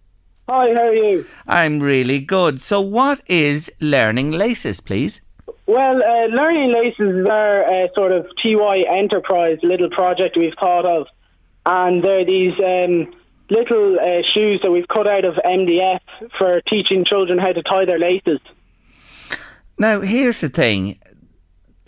Hi, 0.49 0.73
how 0.73 0.87
are 0.87 0.93
you? 0.93 1.25
I'm 1.47 1.79
really 1.79 2.19
good. 2.19 2.61
So, 2.61 2.79
what 2.79 3.21
is 3.27 3.71
Learning 3.81 4.31
Laces, 4.31 4.79
please? 4.79 5.21
Well, 5.65 6.01
uh, 6.01 6.27
Learning 6.27 6.71
Laces 6.71 7.17
is 7.17 7.25
our 7.25 7.63
uh, 7.63 7.87
sort 7.93 8.13
of 8.13 8.25
TY 8.41 8.85
enterprise 8.89 9.59
little 9.63 9.89
project 9.89 10.37
we've 10.37 10.53
thought 10.59 10.85
of. 10.85 11.07
And 11.65 12.01
they're 12.01 12.25
these 12.25 12.53
um, 12.59 13.13
little 13.49 13.99
uh, 13.99 14.21
shoes 14.33 14.61
that 14.63 14.71
we've 14.71 14.87
cut 14.87 15.07
out 15.07 15.25
of 15.25 15.35
MDF 15.35 15.99
for 16.37 16.61
teaching 16.61 17.03
children 17.03 17.37
how 17.37 17.51
to 17.51 17.61
tie 17.61 17.85
their 17.85 17.99
laces. 17.99 18.39
Now, 19.77 20.01
here's 20.01 20.41
the 20.41 20.49
thing. 20.49 20.97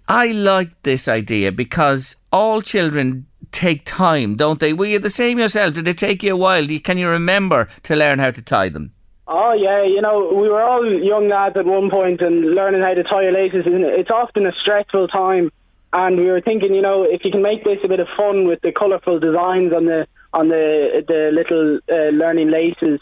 I 0.10 0.32
like 0.32 0.72
this 0.82 1.08
idea 1.08 1.52
because 1.52 2.16
all 2.32 2.64
children 2.64 3.28
take 3.52 3.86
time, 3.86 4.36
don't 4.36 4.60
they? 4.60 4.74
Were 4.74 4.88
you 4.88 4.98
the 4.98 5.12
same 5.12 5.38
yourself? 5.38 5.76
Did 5.76 5.88
it 5.88 6.00
take 6.00 6.24
you 6.24 6.34
a 6.34 6.36
while? 6.36 6.68
Can 6.84 6.98
you 6.98 7.08
remember 7.08 7.70
to 7.84 7.96
learn 7.96 8.18
how 8.18 8.32
to 8.32 8.42
tie 8.42 8.70
them? 8.70 8.92
Oh, 9.28 9.54
yeah, 9.54 9.84
you 9.84 10.02
know, 10.02 10.34
we 10.34 10.50
were 10.50 10.64
all 10.64 10.84
young 10.84 11.30
lads 11.30 11.56
at 11.58 11.66
one 11.66 11.92
point 11.92 12.22
and 12.22 12.56
learning 12.56 12.82
how 12.82 12.96
to 12.96 13.04
tie 13.04 13.22
your 13.22 13.32
laces, 13.32 13.66
it's 13.68 14.10
often 14.10 14.48
a 14.48 14.52
stressful 14.60 15.10
time. 15.10 15.52
And 15.94 16.18
we 16.18 16.26
were 16.26 16.42
thinking, 16.42 16.74
you 16.74 16.82
know, 16.82 17.04
if 17.04 17.24
you 17.24 17.30
can 17.30 17.44
make 17.44 17.64
this 17.64 17.78
a 17.84 17.88
bit 17.88 18.00
of 18.00 18.08
fun 18.18 18.48
with 18.48 18.62
the 18.62 18.72
colourful 18.72 19.20
designs 19.20 19.74
on 19.74 19.86
the 19.86 20.08
on 20.34 20.50
the 20.50 21.04
the 21.08 21.32
little 21.34 21.80
uh, 21.90 22.10
learning 22.10 22.52
laces, 22.52 23.00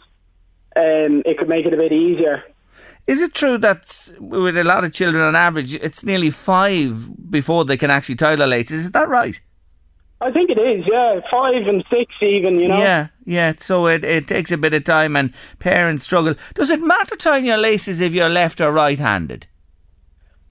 um, 0.75 1.21
it 1.25 1.37
could 1.37 1.49
make 1.49 1.65
it 1.65 1.73
a 1.73 1.77
bit 1.77 1.91
easier. 1.91 2.43
Is 3.07 3.21
it 3.21 3.33
true 3.33 3.57
that 3.59 4.09
with 4.19 4.57
a 4.57 4.63
lot 4.65 4.83
of 4.83 4.91
children 4.91 5.23
on 5.23 5.35
average, 5.35 5.73
it's 5.75 6.03
nearly 6.03 6.29
five 6.29 7.31
before 7.31 7.63
they 7.63 7.77
can 7.77 7.89
actually 7.89 8.15
tie 8.15 8.35
their 8.35 8.47
laces? 8.47 8.83
Is 8.85 8.91
that 8.91 9.07
right? 9.07 9.39
I 10.19 10.31
think 10.31 10.49
it 10.49 10.57
is, 10.57 10.83
yeah, 10.91 11.21
five 11.31 11.67
and 11.67 11.83
six 11.89 12.13
even, 12.21 12.59
you 12.59 12.67
know. 12.67 12.77
Yeah, 12.77 13.07
yeah. 13.23 13.53
So 13.59 13.87
it, 13.87 14.03
it 14.03 14.27
takes 14.27 14.51
a 14.51 14.57
bit 14.57 14.73
of 14.73 14.83
time 14.83 15.15
and 15.15 15.31
parents 15.59 16.03
struggle. 16.03 16.35
Does 16.55 16.69
it 16.69 16.81
matter 16.81 17.15
tying 17.15 17.45
your 17.45 17.57
laces 17.57 18.01
if 18.01 18.13
you're 18.13 18.29
left 18.29 18.59
or 18.59 18.73
right 18.73 18.97
handed? 18.97 19.47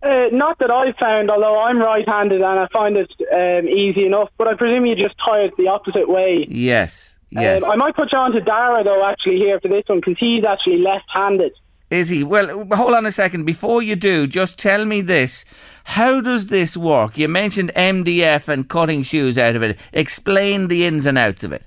Uh, 0.02 0.28
not 0.30 0.58
that 0.60 0.70
I've 0.70 0.96
found, 0.96 1.30
although 1.30 1.58
I'm 1.58 1.78
right-handed 1.78 2.40
and 2.40 2.60
I 2.60 2.68
find 2.72 2.96
it 2.96 3.10
um, 3.32 3.68
easy 3.68 4.06
enough. 4.06 4.30
But 4.38 4.46
I 4.46 4.54
presume 4.54 4.86
you 4.86 4.94
just 4.94 5.16
tie 5.18 5.40
it 5.40 5.56
the 5.56 5.66
opposite 5.66 6.08
way. 6.08 6.46
Yes, 6.48 7.16
yes. 7.30 7.64
Um, 7.64 7.72
I 7.72 7.76
might 7.76 7.96
put 7.96 8.12
you 8.12 8.18
on 8.18 8.30
to 8.32 8.40
Dara 8.40 8.84
though, 8.84 9.04
actually 9.04 9.36
here 9.36 9.58
for 9.58 9.68
this 9.68 9.82
one, 9.86 9.98
because 9.98 10.16
he's 10.18 10.44
actually 10.44 10.78
left-handed. 10.78 11.52
Is 11.90 12.08
he? 12.08 12.24
Well, 12.24 12.66
hold 12.72 12.94
on 12.94 13.06
a 13.06 13.12
second. 13.12 13.44
Before 13.44 13.80
you 13.80 13.94
do, 13.94 14.26
just 14.26 14.58
tell 14.58 14.84
me 14.84 15.00
this. 15.00 15.44
How 15.84 16.20
does 16.20 16.48
this 16.48 16.76
work? 16.76 17.16
You 17.16 17.28
mentioned 17.28 17.70
MDF 17.76 18.48
and 18.48 18.68
cutting 18.68 19.04
shoes 19.04 19.38
out 19.38 19.54
of 19.54 19.62
it. 19.62 19.78
Explain 19.92 20.66
the 20.66 20.84
ins 20.84 21.06
and 21.06 21.16
outs 21.16 21.44
of 21.44 21.52
it. 21.52 21.62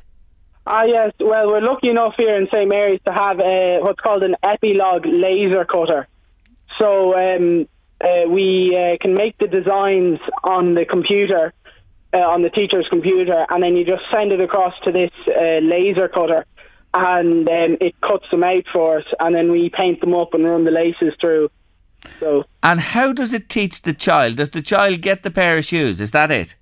Ah, 0.67 0.83
yes. 0.83 1.13
Well, 1.19 1.47
we're 1.47 1.61
lucky 1.61 1.89
enough 1.89 2.15
here 2.17 2.35
in 2.35 2.47
St 2.47 2.67
Mary's 2.67 2.99
to 3.05 3.13
have 3.13 3.39
a, 3.39 3.79
what's 3.81 4.01
called 4.01 4.23
an 4.23 4.35
Epilog 4.43 5.05
laser 5.05 5.63
cutter. 5.63 6.07
So 6.77 7.15
um, 7.15 7.67
uh, 8.01 8.29
we 8.29 8.77
uh, 8.77 8.97
can 9.01 9.13
make 9.13 9.37
the 9.37 9.47
designs 9.47 10.19
on 10.43 10.75
the 10.75 10.85
computer, 10.85 11.53
uh, 12.13 12.17
on 12.17 12.41
the 12.41 12.49
teacher's 12.49 12.87
computer, 12.89 13.45
and 13.49 13.63
then 13.63 13.75
you 13.75 13.85
just 13.85 14.03
send 14.11 14.31
it 14.31 14.41
across 14.41 14.73
to 14.83 14.91
this 14.91 15.11
uh, 15.27 15.59
laser 15.63 16.07
cutter, 16.07 16.45
and 16.93 17.47
um, 17.47 17.77
it 17.79 17.95
cuts 18.01 18.25
them 18.31 18.43
out 18.43 18.63
for 18.71 18.99
us, 18.99 19.05
and 19.19 19.35
then 19.35 19.51
we 19.51 19.69
paint 19.69 20.01
them 20.01 20.13
up 20.13 20.33
and 20.33 20.45
run 20.45 20.65
the 20.65 20.71
laces 20.71 21.13
through. 21.19 21.49
So 22.19 22.45
And 22.63 22.79
how 22.79 23.13
does 23.13 23.33
it 23.33 23.49
teach 23.49 23.81
the 23.81 23.93
child? 23.93 24.37
Does 24.37 24.51
the 24.51 24.61
child 24.61 25.01
get 25.01 25.23
the 25.23 25.31
pair 25.31 25.57
of 25.57 25.65
shoes? 25.65 25.99
Is 25.99 26.11
that 26.11 26.31
it? 26.31 26.55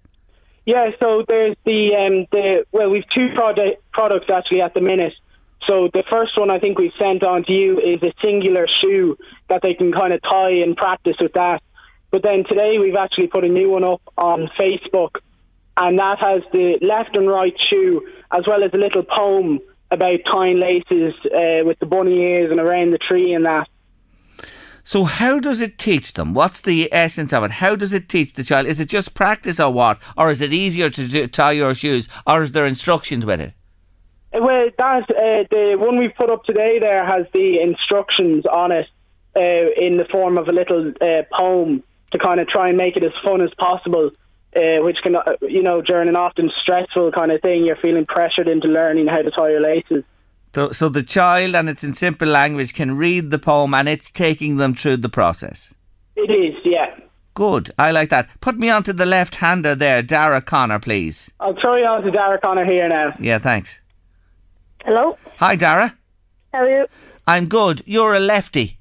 Yeah, 0.65 0.91
so 0.99 1.23
there's 1.27 1.55
the 1.65 1.95
um, 1.95 2.27
the 2.31 2.65
well, 2.71 2.89
we've 2.89 3.07
two 3.15 3.29
product 3.33 3.81
products 3.93 4.27
actually 4.29 4.61
at 4.61 4.73
the 4.73 4.81
minute. 4.81 5.13
So 5.65 5.89
the 5.93 6.03
first 6.09 6.37
one 6.37 6.49
I 6.49 6.59
think 6.59 6.77
we've 6.77 6.91
sent 6.99 7.23
on 7.23 7.43
to 7.45 7.53
you 7.53 7.79
is 7.79 8.01
a 8.03 8.13
singular 8.21 8.67
shoe 8.67 9.17
that 9.49 9.61
they 9.61 9.73
can 9.73 9.91
kind 9.91 10.13
of 10.13 10.21
tie 10.21 10.51
and 10.51 10.75
practice 10.75 11.15
with 11.19 11.33
that. 11.33 11.61
But 12.11 12.23
then 12.23 12.43
today 12.47 12.77
we've 12.79 12.95
actually 12.95 13.27
put 13.27 13.43
a 13.43 13.49
new 13.49 13.69
one 13.69 13.83
up 13.83 14.01
on 14.17 14.49
Facebook, 14.59 15.17
and 15.77 15.99
that 15.99 16.19
has 16.19 16.41
the 16.51 16.77
left 16.81 17.15
and 17.15 17.29
right 17.29 17.55
shoe 17.69 18.05
as 18.31 18.45
well 18.45 18.63
as 18.63 18.73
a 18.73 18.77
little 18.77 19.03
poem 19.03 19.59
about 19.91 20.19
tying 20.29 20.59
laces 20.59 21.13
uh, 21.25 21.65
with 21.65 21.79
the 21.79 21.85
bunny 21.85 22.17
ears 22.19 22.51
and 22.51 22.59
around 22.59 22.91
the 22.91 22.97
tree 22.97 23.33
and 23.33 23.45
that. 23.45 23.67
So 24.83 25.03
how 25.03 25.39
does 25.39 25.59
it 25.59 25.77
teach 25.77 26.13
them? 26.13 26.33
What's 26.33 26.61
the 26.61 26.87
essence 26.93 27.33
of 27.33 27.43
it? 27.43 27.51
How 27.51 27.75
does 27.75 27.91
it 27.91 28.07
teach 28.07 28.33
the 28.33 28.43
child? 28.43 28.67
Is 28.67 28.79
it 28.79 28.87
just 28.87 29.13
practice 29.13 29.59
or 29.59 29.71
what? 29.71 29.99
Or 30.15 30.31
is 30.31 30.39
it 30.39 30.53
easier 30.53 30.89
to 30.89 31.07
do, 31.07 31.27
tie 31.27 31.51
your 31.51 31.75
shoes? 31.75 32.07
Or 32.25 32.41
is 32.41 32.53
there 32.53 32.65
instructions 32.65 33.25
with 33.25 33.41
it? 33.41 33.53
Uh, 34.33 34.39
Well, 34.41 34.69
that 34.77 35.03
uh, 35.09 35.43
the 35.49 35.75
one 35.77 35.97
we've 35.97 36.15
put 36.15 36.29
up 36.29 36.43
today 36.45 36.79
there 36.79 37.05
has 37.05 37.25
the 37.33 37.59
instructions 37.61 38.45
on 38.45 38.71
it 38.71 38.87
uh, 39.35 39.85
in 39.85 39.97
the 39.97 40.05
form 40.09 40.37
of 40.37 40.47
a 40.47 40.51
little 40.51 40.93
uh, 41.01 41.23
poem 41.35 41.83
to 42.11 42.17
kind 42.17 42.39
of 42.39 42.47
try 42.47 42.69
and 42.69 42.77
make 42.77 42.95
it 42.95 43.03
as 43.03 43.11
fun 43.23 43.41
as 43.41 43.49
possible. 43.57 44.11
Uh, 44.55 44.81
which 44.83 44.97
can, 45.03 45.15
uh, 45.15 45.21
you 45.41 45.61
know, 45.61 45.81
during 45.81 46.09
an 46.09 46.15
often 46.15 46.49
stressful 46.63 47.11
kind 47.11 47.31
of 47.31 47.41
thing, 47.41 47.63
you're 47.65 47.75
feeling 47.75 48.05
pressured 48.05 48.47
into 48.47 48.67
learning 48.67 49.05
how 49.05 49.21
to 49.21 49.29
tie 49.29 49.49
your 49.51 49.61
laces. 49.61 50.03
So, 50.55 50.71
so 50.71 50.89
the 50.89 51.03
child, 51.03 51.53
and 51.53 51.69
it's 51.69 51.83
in 51.83 51.93
simple 51.93 52.27
language, 52.27 52.73
can 52.73 52.97
read 52.97 53.29
the 53.29 53.37
poem 53.37 53.73
and 53.75 53.87
it's 53.87 54.09
taking 54.09 54.57
them 54.57 54.73
through 54.73 54.97
the 54.97 55.09
process. 55.09 55.75
It 56.15 56.31
is, 56.31 56.55
yeah. 56.65 56.97
Good. 57.35 57.69
I 57.77 57.91
like 57.91 58.09
that. 58.09 58.29
Put 58.41 58.57
me 58.57 58.69
onto 58.71 58.93
the 58.93 59.05
left 59.05 59.35
hander 59.35 59.75
there, 59.75 60.01
Dara 60.01 60.41
Connor, 60.41 60.79
please. 60.79 61.29
I'll 61.39 61.53
throw 61.61 61.75
you 61.75 61.85
on 61.85 62.01
to 62.01 62.09
Dara 62.09 62.39
Connor 62.39 62.65
here 62.65 62.89
now. 62.89 63.13
Yeah, 63.19 63.37
thanks. 63.37 63.79
Hello, 64.83 65.17
Hi, 65.37 65.55
Dara. 65.55 65.95
how 66.53 66.59
are 66.59 66.69
you? 66.69 66.87
I'm 67.27 67.47
good. 67.47 67.83
You're 67.85 68.15
a 68.15 68.19
lefty. 68.19 68.76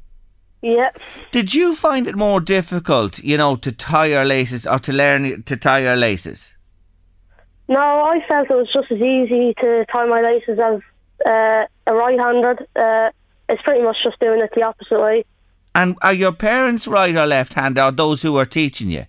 Yeah. 0.62 0.90
Did 1.30 1.54
you 1.54 1.74
find 1.74 2.06
it 2.08 2.16
more 2.16 2.40
difficult, 2.40 3.18
you 3.22 3.36
know, 3.36 3.56
to 3.56 3.70
tie 3.72 4.06
your 4.06 4.24
laces 4.24 4.66
or 4.66 4.78
to 4.80 4.92
learn 4.92 5.42
to 5.44 5.56
tie 5.56 5.80
your 5.80 5.96
laces? 5.96 6.54
No, 7.68 7.78
I 7.78 8.20
felt 8.28 8.50
it 8.50 8.54
was 8.54 8.72
just 8.72 8.90
as 8.90 8.98
easy 8.98 9.54
to 9.60 9.84
tie 9.92 10.06
my 10.06 10.22
laces 10.22 10.58
as 10.58 10.80
uh, 11.26 11.66
a 11.86 11.94
right-handed. 11.94 12.66
Uh, 12.76 13.10
it's 13.48 13.62
pretty 13.62 13.82
much 13.82 13.96
just 14.02 14.18
doing 14.20 14.40
it 14.40 14.50
the 14.54 14.62
opposite 14.62 15.00
way. 15.00 15.24
And 15.74 15.96
are 16.02 16.14
your 16.14 16.32
parents 16.32 16.86
right 16.88 17.14
or 17.14 17.26
left-handed, 17.26 17.82
or 17.82 17.92
those 17.92 18.22
who 18.22 18.36
are 18.36 18.46
teaching 18.46 18.90
you? 18.90 19.04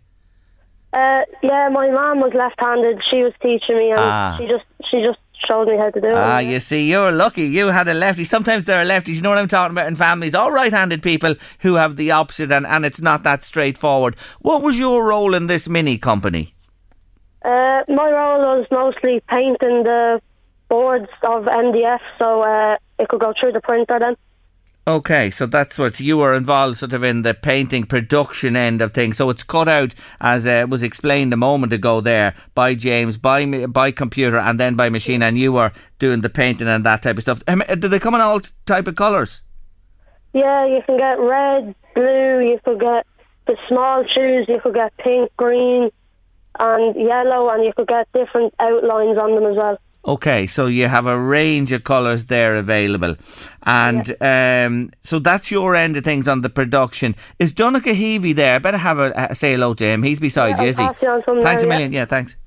Uh, 0.93 1.21
yeah, 1.43 1.69
my 1.71 1.89
mum 1.91 2.19
was 2.19 2.33
left-handed. 2.33 3.01
She 3.09 3.21
was 3.23 3.33
teaching 3.41 3.77
me, 3.77 3.89
and 3.91 3.99
Ah. 3.99 4.35
she 4.37 4.47
just 4.47 4.65
she 4.89 5.01
just 5.01 5.19
showed 5.45 5.67
me 5.67 5.77
how 5.77 5.89
to 5.89 6.01
do 6.01 6.07
it. 6.07 6.13
Ah, 6.15 6.39
you 6.39 6.59
see, 6.59 6.89
you're 6.89 7.11
lucky. 7.11 7.43
You 7.47 7.67
had 7.67 7.87
a 7.87 7.93
lefty. 7.93 8.25
Sometimes 8.25 8.65
there 8.65 8.81
are 8.81 8.85
lefties. 8.85 9.15
You 9.15 9.21
know 9.21 9.29
what 9.29 9.37
I'm 9.37 9.47
talking 9.47 9.73
about 9.73 9.87
in 9.87 9.95
families. 9.95 10.33
All 10.33 10.51
right-handed 10.51 11.03
people 11.03 11.35
who 11.59 11.75
have 11.75 11.97
the 11.97 12.11
opposite, 12.11 12.51
and, 12.51 12.65
and 12.65 12.85
it's 12.85 13.01
not 13.01 13.23
that 13.23 13.43
straightforward. 13.43 14.15
What 14.39 14.61
was 14.61 14.77
your 14.77 15.05
role 15.05 15.33
in 15.33 15.47
this 15.47 15.67
mini 15.67 15.97
company? 15.97 16.53
Uh, 17.43 17.83
my 17.87 18.09
role 18.09 18.59
was 18.59 18.67
mostly 18.71 19.21
painting 19.29 19.83
the 19.83 20.21
boards 20.69 21.07
of 21.23 21.43
MDF, 21.43 21.99
so 22.19 22.41
uh, 22.41 22.77
it 22.99 23.07
could 23.09 23.21
go 23.21 23.33
through 23.39 23.53
the 23.53 23.61
printer 23.61 23.99
then. 23.99 24.15
Okay, 24.87 25.31
so 25.31 25.45
that's 25.45 25.77
what 25.77 25.99
you 25.99 26.17
were 26.17 26.33
involved 26.33 26.77
sort 26.77 26.93
of 26.93 27.03
in 27.03 27.23
the 27.23 27.33
painting 27.33 27.83
production 27.85 28.55
end 28.55 28.81
of 28.81 28.93
things. 28.93 29.17
So 29.17 29.29
it's 29.29 29.43
cut 29.43 29.67
out, 29.67 29.93
as 30.21 30.47
uh, 30.47 30.65
was 30.69 30.81
explained 30.81 31.33
a 31.33 31.35
moment 31.35 31.73
ago 31.73 31.99
there, 31.99 32.33
by 32.55 32.73
James, 32.73 33.17
by 33.17 33.65
by 33.65 33.91
computer, 33.91 34.37
and 34.37 34.57
then 34.57 34.75
by 34.75 34.87
machine, 34.87 35.21
and 35.21 35.37
you 35.37 35.51
were 35.51 35.73
doing 35.99 36.21
the 36.21 36.29
painting 36.29 36.69
and 36.69 36.85
that 36.85 37.01
type 37.01 37.17
of 37.17 37.23
stuff. 37.23 37.43
Do 37.45 37.89
they 37.89 37.99
come 37.99 38.15
in 38.15 38.21
all 38.21 38.39
type 38.65 38.87
of 38.87 38.95
colours? 38.95 39.41
Yeah, 40.33 40.65
you 40.65 40.81
can 40.85 40.97
get 40.97 41.19
red, 41.19 41.75
blue, 41.93 42.39
you 42.39 42.57
could 42.63 42.79
get 42.79 43.05
the 43.45 43.57
small 43.67 44.05
shoes, 44.15 44.45
you 44.47 44.61
could 44.61 44.75
get 44.75 44.95
pink, 44.99 45.35
green, 45.35 45.89
and 46.59 46.95
yellow, 46.95 47.49
and 47.49 47.65
you 47.65 47.73
could 47.75 47.89
get 47.89 48.07
different 48.13 48.53
outlines 48.57 49.17
on 49.17 49.35
them 49.35 49.51
as 49.51 49.57
well. 49.57 49.77
Okay, 50.07 50.47
so 50.47 50.67
you 50.67 50.87
have 50.87 51.05
a 51.05 51.19
range 51.19 51.73
of 51.73 51.83
colours 51.83 52.27
there 52.27 52.55
available. 52.55 53.17
And 53.63 54.15
um, 54.21 54.91
so 55.03 55.19
that's 55.19 55.51
your 55.51 55.75
end 55.75 55.97
of 55.97 56.05
things 56.05 56.29
on 56.29 56.41
the 56.41 56.49
production. 56.49 57.13
Is 57.39 57.51
Donica 57.51 57.89
Heavey 57.89 58.33
there? 58.33 58.55
I 58.55 58.59
better 58.59 58.77
have 58.77 58.99
a, 58.99 59.11
a 59.31 59.35
say 59.35 59.51
hello 59.51 59.73
to 59.73 59.83
him. 59.83 60.03
He's 60.03 60.21
beside 60.21 60.57
Yeah, 60.57 60.63
you, 60.63 60.69
is 60.69 60.77
he? 60.77 60.83
I'll 60.83 60.93
pass 60.93 61.01
you 61.01 61.09
on 61.09 61.43
Thanks 61.43 61.63
now, 61.63 61.67
a 61.67 61.71
yeah. 61.71 61.75
million. 61.75 61.91
Yeah, 61.93 62.05
thanks. 62.05 62.37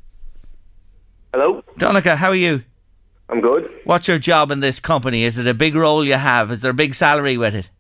Hello, 1.35 1.63
Donica, 1.77 2.17
how 2.17 2.31
are 2.31 2.35
you? 2.35 2.65
I'm 3.29 3.41
good. 3.43 3.71
What's 3.85 4.09
your 4.09 4.19
job 4.19 4.51
in 4.51 4.61
this 4.61 4.81
company? 4.81 5.23
Is 5.25 5.37
it 5.39 5.47
a 5.47 5.55
big 5.55 5.77
role 5.77 6.05
you 6.05 6.15
have? 6.15 6.51
Is 6.51 6.63
there 6.63 6.73
a 6.73 6.75
big 6.75 6.95
salary 6.95 7.37
with 7.37 7.55
it? 7.55 7.71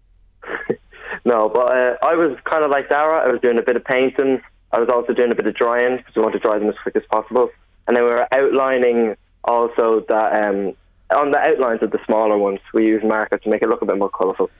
No, 1.24 1.50
but 1.50 1.66
uh, 1.66 1.96
I 2.02 2.14
was 2.14 2.36
kind 2.44 2.64
of 2.64 2.70
like 2.70 2.88
Dara. 2.88 3.22
I 3.22 3.30
was 3.30 3.40
doing 3.42 3.58
a 3.58 3.62
bit 3.62 3.76
of 3.76 3.84
painting. 3.84 4.40
I 4.72 4.78
was 4.80 4.88
also 4.88 5.12
doing 5.12 5.30
a 5.30 5.34
bit 5.34 5.46
of 5.46 5.54
drying 5.54 5.98
because 5.98 6.16
we 6.16 6.22
want 6.22 6.32
to 6.32 6.38
dry 6.40 6.58
them 6.58 6.68
as 6.68 6.74
quick 6.82 6.96
as 6.96 7.02
possible. 7.10 7.50
And 7.86 7.94
then 7.96 8.04
we 8.04 8.10
were 8.10 8.26
outlining 8.32 9.16
also 9.44 10.04
that 10.08 10.32
um, 10.32 10.74
on 11.10 11.30
the 11.30 11.38
outlines 11.38 11.82
of 11.82 11.90
the 11.90 11.98
smaller 12.06 12.38
ones, 12.38 12.60
we 12.72 12.86
use 12.86 13.02
marker 13.04 13.38
to 13.38 13.48
make 13.48 13.62
it 13.62 13.68
look 13.68 13.82
a 13.82 13.86
bit 13.86 13.98
more 13.98 14.10
colourful. 14.10 14.50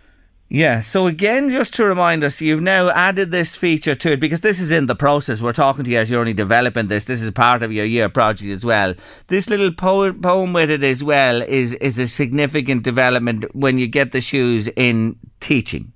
Yeah, 0.53 0.81
so 0.81 1.07
again, 1.07 1.49
just 1.49 1.75
to 1.75 1.85
remind 1.85 2.25
us, 2.25 2.41
you've 2.41 2.61
now 2.61 2.91
added 2.91 3.31
this 3.31 3.55
feature 3.55 3.95
to 3.95 4.13
it 4.13 4.21
because 4.21 4.41
this 4.41 4.59
is 4.59 4.73
in 4.73 4.87
the 4.87 4.97
process. 4.97 5.41
We're 5.41 5.53
talking 5.53 5.85
to 5.85 5.91
you 5.91 5.99
as 5.99 6.11
you're 6.11 6.19
only 6.19 6.33
developing 6.33 6.89
this. 6.89 7.05
This 7.05 7.23
is 7.23 7.31
part 7.31 7.63
of 7.63 7.71
your 7.73 7.85
year 7.85 8.09
project 8.09 8.51
as 8.51 8.65
well. 8.65 8.95
This 9.29 9.49
little 9.49 9.73
po- 9.73 10.13
poem 10.13 10.53
with 10.53 10.69
it 10.71 10.83
as 10.83 11.05
well 11.05 11.41
is, 11.41 11.75
is 11.75 12.01
a 12.01 12.09
significant 12.09 12.83
development 12.83 13.45
when 13.55 13.79
you 13.79 13.87
get 13.87 14.11
the 14.11 14.21
shoes 14.21 14.67
in 14.75 15.17
teaching. 15.39 15.93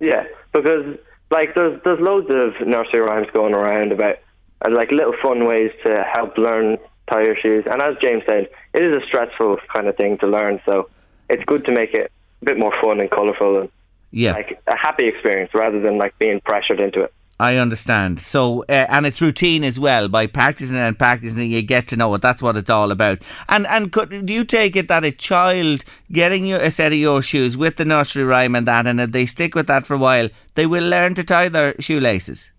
Yeah, 0.00 0.24
because 0.52 0.98
like 1.30 1.54
there's 1.54 1.80
there's 1.84 2.00
loads 2.00 2.26
of 2.30 2.66
nursery 2.66 3.00
rhymes 3.00 3.28
going 3.32 3.54
around 3.54 3.92
about 3.92 4.16
uh, 4.64 4.70
like 4.70 4.90
little 4.90 5.14
fun 5.22 5.46
ways 5.46 5.70
to 5.84 6.04
help 6.12 6.36
learn 6.36 6.78
tie 7.14 7.22
your 7.22 7.36
shoes. 7.36 7.64
And 7.70 7.80
as 7.80 7.96
James 8.00 8.22
said, 8.26 8.48
it 8.72 8.82
is 8.82 9.02
a 9.02 9.06
stressful 9.06 9.58
kind 9.72 9.86
of 9.86 9.96
thing 9.96 10.18
to 10.18 10.26
learn. 10.26 10.60
So 10.66 10.88
it's 11.28 11.44
good 11.44 11.64
to 11.66 11.72
make 11.72 11.94
it 11.94 12.10
a 12.42 12.44
bit 12.44 12.58
more 12.58 12.74
fun 12.80 13.00
and 13.00 13.10
colourful 13.10 13.60
and 13.60 13.68
Yeah. 14.10 14.32
like 14.32 14.60
a 14.66 14.76
happy 14.76 15.06
experience 15.08 15.54
rather 15.54 15.80
than 15.80 15.98
like 15.98 16.18
being 16.18 16.40
pressured 16.40 16.80
into 16.80 17.02
it. 17.02 17.12
I 17.40 17.56
understand. 17.56 18.20
So, 18.20 18.62
uh, 18.68 18.86
and 18.88 19.06
it's 19.06 19.20
routine 19.20 19.64
as 19.64 19.80
well. 19.80 20.06
By 20.06 20.28
practicing 20.28 20.76
and 20.76 20.96
practicing, 20.96 21.50
you 21.50 21.62
get 21.62 21.88
to 21.88 21.96
know 21.96 22.14
it. 22.14 22.22
That's 22.22 22.40
what 22.40 22.56
it's 22.56 22.70
all 22.70 22.92
about. 22.92 23.18
And 23.48 23.66
and 23.66 23.90
could, 23.90 24.24
do 24.26 24.32
you 24.32 24.44
take 24.44 24.76
it 24.76 24.86
that 24.86 25.04
a 25.04 25.10
child 25.10 25.84
getting 26.12 26.44
you 26.46 26.56
a 26.56 26.70
set 26.70 26.92
of 26.92 26.98
your 26.98 27.22
shoes 27.22 27.56
with 27.56 27.74
the 27.74 27.84
nursery 27.84 28.22
rhyme 28.22 28.54
and 28.54 28.68
that, 28.68 28.86
and 28.86 29.00
if 29.00 29.10
they 29.10 29.26
stick 29.26 29.56
with 29.56 29.66
that 29.66 29.84
for 29.84 29.94
a 29.94 29.98
while, 29.98 30.28
they 30.54 30.66
will 30.66 30.88
learn 30.88 31.14
to 31.14 31.24
tie 31.24 31.48
their 31.48 31.74
shoelaces? 31.80 32.52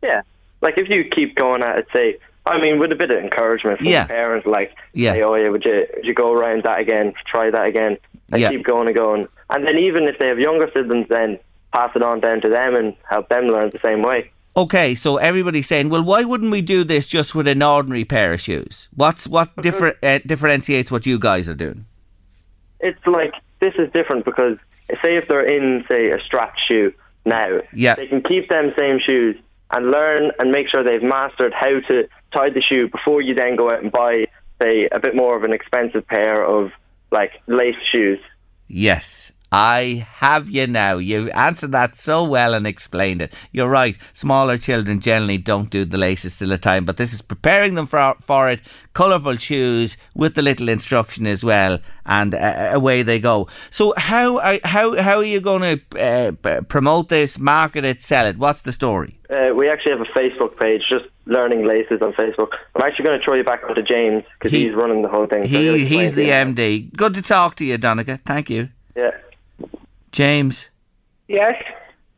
Yeah. 0.00 0.22
Like 0.62 0.78
if 0.78 0.88
you 0.88 1.04
keep 1.16 1.34
going 1.34 1.62
at 1.64 1.78
it, 1.78 1.88
say, 1.92 2.16
I 2.46 2.60
mean, 2.60 2.78
with 2.78 2.90
a 2.90 2.94
bit 2.94 3.10
of 3.10 3.18
encouragement 3.22 3.78
from 3.78 3.86
Yeah. 3.88 4.06
parents, 4.06 4.46
like, 4.46 4.72
Yeah. 4.94 5.12
say, 5.12 5.22
oh 5.22 5.34
yeah, 5.34 5.48
would 5.50 5.64
you 5.64 5.86
would 5.94 6.04
you 6.04 6.14
go 6.14 6.32
around 6.32 6.62
that 6.64 6.80
again, 6.80 7.12
try 7.30 7.50
that 7.50 7.66
again, 7.66 7.98
and 8.32 8.40
Yeah. 8.40 8.50
keep 8.50 8.64
going 8.64 8.86
and 8.88 8.94
going. 8.96 9.28
And 9.50 9.66
then 9.66 9.76
even 9.78 10.04
if 10.04 10.18
they 10.18 10.28
have 10.28 10.38
younger 10.38 10.70
siblings, 10.72 11.08
then 11.08 11.38
pass 11.72 11.90
it 11.94 12.02
on 12.02 12.20
down 12.20 12.40
to 12.40 12.48
them 12.48 12.74
and 12.74 12.94
help 13.08 13.28
them 13.28 13.44
learn 13.48 13.70
the 13.70 13.78
same 13.80 14.02
way. 14.02 14.30
Okay, 14.56 14.94
so 14.96 15.16
everybody's 15.18 15.68
saying, 15.68 15.90
well, 15.90 16.02
why 16.02 16.24
wouldn't 16.24 16.50
we 16.50 16.60
do 16.60 16.82
this 16.82 17.06
just 17.06 17.34
with 17.34 17.46
an 17.46 17.62
ordinary 17.62 18.04
pair 18.04 18.32
of 18.32 18.40
shoes? 18.40 18.88
What's 18.96 19.28
what 19.28 19.54
differ, 19.62 19.94
uh, 20.02 20.18
differentiates 20.26 20.90
what 20.90 21.06
you 21.06 21.18
guys 21.18 21.48
are 21.48 21.54
doing? 21.54 21.84
It's 22.80 23.06
like 23.06 23.32
this 23.60 23.74
is 23.78 23.92
different 23.92 24.24
because 24.24 24.56
say 25.02 25.16
if 25.16 25.28
they're 25.28 25.46
in 25.46 25.84
say 25.86 26.10
a 26.10 26.18
strapped 26.20 26.58
shoe 26.66 26.92
now, 27.24 27.60
Yeah. 27.74 27.94
they 27.94 28.06
can 28.08 28.22
keep 28.22 28.48
them 28.48 28.72
same 28.76 28.98
shoes 28.98 29.36
and 29.72 29.90
learn 29.90 30.32
and 30.38 30.50
make 30.50 30.68
sure 30.68 30.82
they've 30.82 31.02
mastered 31.02 31.52
how 31.52 31.80
to 31.88 32.08
tie 32.32 32.50
the 32.50 32.62
shoe 32.62 32.88
before 32.88 33.22
you 33.22 33.34
then 33.34 33.56
go 33.56 33.70
out 33.70 33.82
and 33.82 33.92
buy 33.92 34.26
say 34.60 34.88
a 34.92 35.00
bit 35.00 35.16
more 35.16 35.36
of 35.36 35.44
an 35.44 35.52
expensive 35.52 36.06
pair 36.06 36.44
of 36.44 36.70
like 37.10 37.32
lace 37.46 37.76
shoes. 37.90 38.18
Yes. 38.68 39.32
I 39.52 40.06
have 40.10 40.48
you 40.48 40.66
now. 40.66 40.98
You 40.98 41.28
answered 41.30 41.72
that 41.72 41.96
so 41.96 42.22
well 42.22 42.54
and 42.54 42.66
explained 42.66 43.20
it. 43.22 43.32
You're 43.50 43.68
right. 43.68 43.96
Smaller 44.12 44.56
children 44.58 45.00
generally 45.00 45.38
don't 45.38 45.70
do 45.70 45.84
the 45.84 45.98
laces 45.98 46.38
till 46.38 46.50
the 46.50 46.58
time, 46.58 46.84
but 46.84 46.96
this 46.98 47.12
is 47.12 47.20
preparing 47.20 47.74
them 47.74 47.86
for 47.86 48.14
for 48.20 48.48
it. 48.48 48.60
Colourful 48.92 49.36
shoes 49.36 49.96
with 50.14 50.34
the 50.34 50.42
little 50.42 50.68
instruction 50.68 51.26
as 51.26 51.42
well, 51.44 51.80
and 52.06 52.34
uh, 52.34 52.70
away 52.72 53.02
they 53.02 53.18
go. 53.18 53.48
So 53.70 53.92
how 53.96 54.38
are, 54.38 54.58
how 54.64 55.00
how 55.00 55.16
are 55.18 55.24
you 55.24 55.40
going 55.40 55.80
to 55.90 56.00
uh, 56.00 56.60
promote 56.62 57.08
this, 57.08 57.38
market 57.38 57.84
it, 57.84 58.02
sell 58.02 58.26
it? 58.26 58.38
What's 58.38 58.62
the 58.62 58.72
story? 58.72 59.18
Uh, 59.30 59.54
we 59.54 59.68
actually 59.68 59.92
have 59.92 60.00
a 60.00 60.18
Facebook 60.18 60.58
page, 60.58 60.82
just 60.88 61.04
learning 61.26 61.64
laces 61.66 62.02
on 62.02 62.12
Facebook. 62.14 62.48
I'm 62.74 62.82
actually 62.82 63.04
going 63.04 63.18
to 63.18 63.24
throw 63.24 63.34
you 63.34 63.44
back 63.44 63.62
onto 63.68 63.82
James 63.82 64.24
because 64.38 64.50
he's 64.52 64.74
running 64.74 65.02
the 65.02 65.08
whole 65.08 65.26
thing. 65.26 65.42
so 65.42 65.48
he'll 65.48 65.74
he's 65.74 66.14
the. 66.14 66.28
MD. 66.30 66.92
Good 66.96 67.14
to 67.14 67.22
talk 67.22 67.56
to 67.56 67.64
you, 67.64 67.78
Donica. 67.78 68.18
Thank 68.24 68.50
you, 68.50 68.68
Yeah. 68.96 69.10
James. 70.12 70.70
Yes. 71.28 71.62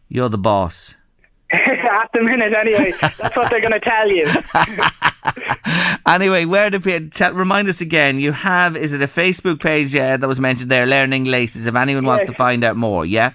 You're 0.09 0.29
the 0.29 0.39
boss. 0.39 0.97
At 1.53 2.11
the 2.15 2.23
minute, 2.23 2.53
anyway. 2.55 2.93
That's 3.01 3.37
what 3.37 3.51
they're 3.51 3.61
going 3.61 3.73
to 3.73 3.81
tell 3.81 4.11
you. 4.11 4.27
Anyway, 6.07 6.45
where 6.45 6.69
do 6.69 6.81
people 6.81 7.09
tell, 7.11 7.33
remind 7.33 7.69
us 7.69 7.81
again? 7.81 8.19
You 8.19 8.33
have 8.33 8.77
is 8.77 8.93
it 8.93 9.03
a 9.03 9.07
Facebook 9.07 9.63
page 9.63 9.95
uh, 9.95 10.17
that 10.17 10.27
was 10.27 10.41
mentioned 10.41 10.71
there, 10.71 10.87
Learning 10.87 11.25
Laces? 11.25 11.67
If 11.67 11.75
anyone 11.75 12.05
wants 12.05 12.27
to 12.27 12.35
find 12.35 12.65
out 12.65 12.77
more, 12.77 13.07
yeah. 13.07 13.33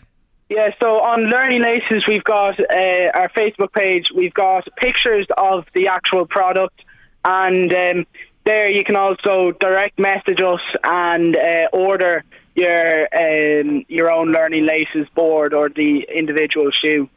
Yeah, 0.49 0.69
so 0.79 0.99
on 1.01 1.29
Learning 1.29 1.61
Laces, 1.61 2.05
we've 2.07 2.23
got 2.23 2.59
uh, 2.59 3.11
our 3.13 3.29
Facebook 3.29 3.71
page. 3.73 4.09
We've 4.15 4.33
got 4.33 4.67
pictures 4.77 5.27
of 5.37 5.65
the 5.73 5.87
actual 5.87 6.25
product, 6.25 6.81
and 7.23 7.71
um, 7.71 8.05
there 8.45 8.69
you 8.69 8.83
can 8.83 8.95
also 8.95 9.53
direct 9.59 9.97
message 9.97 10.39
us 10.41 10.61
and 10.83 11.35
uh, 11.35 11.69
order 11.73 12.23
your 12.57 13.07
um, 13.15 13.85
your 13.87 14.11
own 14.11 14.33
Learning 14.33 14.65
Laces 14.65 15.07
board 15.15 15.53
or 15.53 15.69
the 15.69 16.05
individual 16.13 16.71
shoe. 16.71 17.07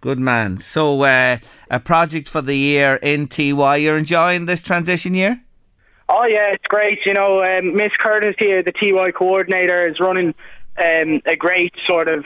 Good 0.00 0.18
man. 0.18 0.58
So, 0.58 1.02
uh, 1.02 1.38
a 1.70 1.80
project 1.80 2.28
for 2.28 2.42
the 2.42 2.56
year 2.56 2.96
in 2.96 3.26
TY. 3.28 3.76
You're 3.76 3.96
enjoying 3.96 4.46
this 4.46 4.62
transition 4.62 5.14
year? 5.14 5.40
Oh 6.08 6.24
yeah, 6.24 6.52
it's 6.52 6.66
great. 6.66 6.98
You 7.06 7.14
know, 7.14 7.42
um, 7.42 7.76
Miss 7.76 7.92
Curtis 7.98 8.34
here, 8.38 8.62
the 8.62 8.72
TY 8.72 9.12
coordinator, 9.12 9.86
is 9.86 10.00
running 10.00 10.34
um, 10.78 11.20
a 11.26 11.36
great 11.36 11.74
sort 11.86 12.08
of 12.08 12.24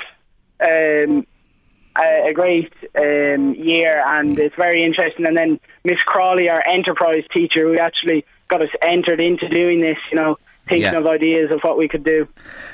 um, 0.60 1.26
a, 1.96 2.30
a 2.30 2.32
great 2.32 2.72
um, 2.94 3.54
year, 3.54 4.02
and 4.06 4.38
it's 4.38 4.56
very 4.56 4.84
interesting. 4.84 5.26
And 5.26 5.36
then 5.36 5.60
Miss 5.84 5.98
Crawley, 6.06 6.48
our 6.48 6.66
enterprise 6.66 7.24
teacher, 7.32 7.66
who 7.66 7.78
actually 7.78 8.24
got 8.48 8.62
us 8.62 8.68
entered 8.82 9.20
into 9.20 9.48
doing 9.48 9.80
this. 9.80 9.98
You 10.10 10.16
know, 10.16 10.38
thinking 10.72 10.92
Yeah. 10.92 10.98
of 10.98 11.06
ideas 11.06 11.50
of 11.50 11.60
what 11.62 11.78
we 11.78 11.88
could 11.88 12.04
do. 12.04 12.26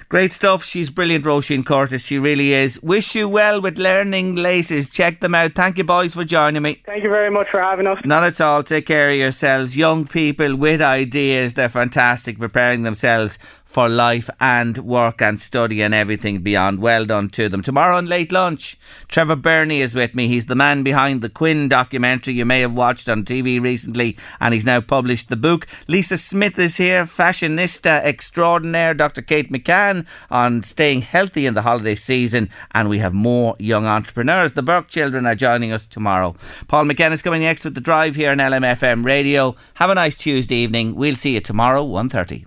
Great 0.08 0.32
stuff. 0.32 0.64
She's 0.64 0.88
brilliant, 0.90 1.24
Roisin 1.24 1.64
Curtis. 1.66 2.02
She 2.04 2.18
really 2.18 2.52
is. 2.54 2.82
Wish 2.82 3.14
you 3.14 3.28
well 3.28 3.60
with 3.60 3.78
Learning 3.78 4.36
Laces. 4.36 4.88
Check 4.88 5.20
them 5.20 5.34
out. 5.34 5.52
Thank 5.52 5.76
you, 5.78 5.84
boys, 5.84 6.14
for 6.14 6.24
joining 6.24 6.62
me. 6.62 6.80
Thank 6.86 7.02
you 7.02 7.10
very 7.10 7.30
much 7.30 7.48
for 7.50 7.60
having 7.60 7.86
us. 7.86 7.98
Not 8.04 8.24
at 8.24 8.40
all. 8.40 8.62
Take 8.62 8.86
care 8.86 9.10
of 9.10 9.16
yourselves. 9.16 9.76
Young 9.76 10.06
people 10.06 10.56
with 10.56 10.80
ideas. 10.80 11.54
They're 11.54 11.68
fantastic, 11.68 12.38
preparing 12.38 12.82
themselves 12.84 13.38
for 13.68 13.86
life 13.86 14.30
and 14.40 14.78
work 14.78 15.20
and 15.20 15.38
study 15.38 15.82
and 15.82 15.92
everything 15.92 16.40
beyond. 16.40 16.80
Well 16.80 17.04
done 17.04 17.28
to 17.30 17.50
them. 17.50 17.60
Tomorrow 17.60 17.98
on 17.98 18.06
Late 18.06 18.32
Lunch, 18.32 18.78
Trevor 19.08 19.36
Birney 19.36 19.82
is 19.82 19.94
with 19.94 20.14
me. 20.14 20.26
He's 20.26 20.46
the 20.46 20.54
man 20.54 20.82
behind 20.82 21.20
the 21.20 21.28
Quinn 21.28 21.68
documentary 21.68 22.32
you 22.32 22.46
may 22.46 22.62
have 22.62 22.74
watched 22.74 23.10
on 23.10 23.26
TV 23.26 23.60
recently, 23.60 24.16
and 24.40 24.54
he's 24.54 24.64
now 24.64 24.80
published 24.80 25.28
the 25.28 25.36
book. 25.36 25.66
Lisa 25.86 26.16
Smith 26.16 26.58
is 26.58 26.78
here, 26.78 27.04
fashionista 27.04 28.02
extraordinaire. 28.02 28.94
Dr. 28.94 29.20
Kate 29.20 29.52
McCann 29.52 30.06
on 30.30 30.62
staying 30.62 31.02
healthy 31.02 31.44
in 31.44 31.52
the 31.52 31.62
holiday 31.62 31.94
season, 31.94 32.48
and 32.72 32.88
we 32.88 33.00
have 33.00 33.12
more 33.12 33.54
young 33.58 33.84
entrepreneurs. 33.84 34.54
The 34.54 34.62
Burke 34.62 34.88
children 34.88 35.26
are 35.26 35.34
joining 35.34 35.72
us 35.72 35.84
tomorrow. 35.84 36.34
Paul 36.68 36.86
McCann 36.86 37.12
is 37.12 37.20
coming 37.20 37.42
next 37.42 37.66
with 37.66 37.74
the 37.74 37.82
drive 37.82 38.16
here 38.16 38.30
on 38.30 38.38
LMFM 38.38 39.04
Radio. 39.04 39.56
Have 39.74 39.90
a 39.90 39.94
nice 39.94 40.16
Tuesday 40.16 40.56
evening. 40.56 40.94
We'll 40.94 41.16
see 41.16 41.34
you 41.34 41.40
tomorrow, 41.40 41.84
1.30. 41.84 42.46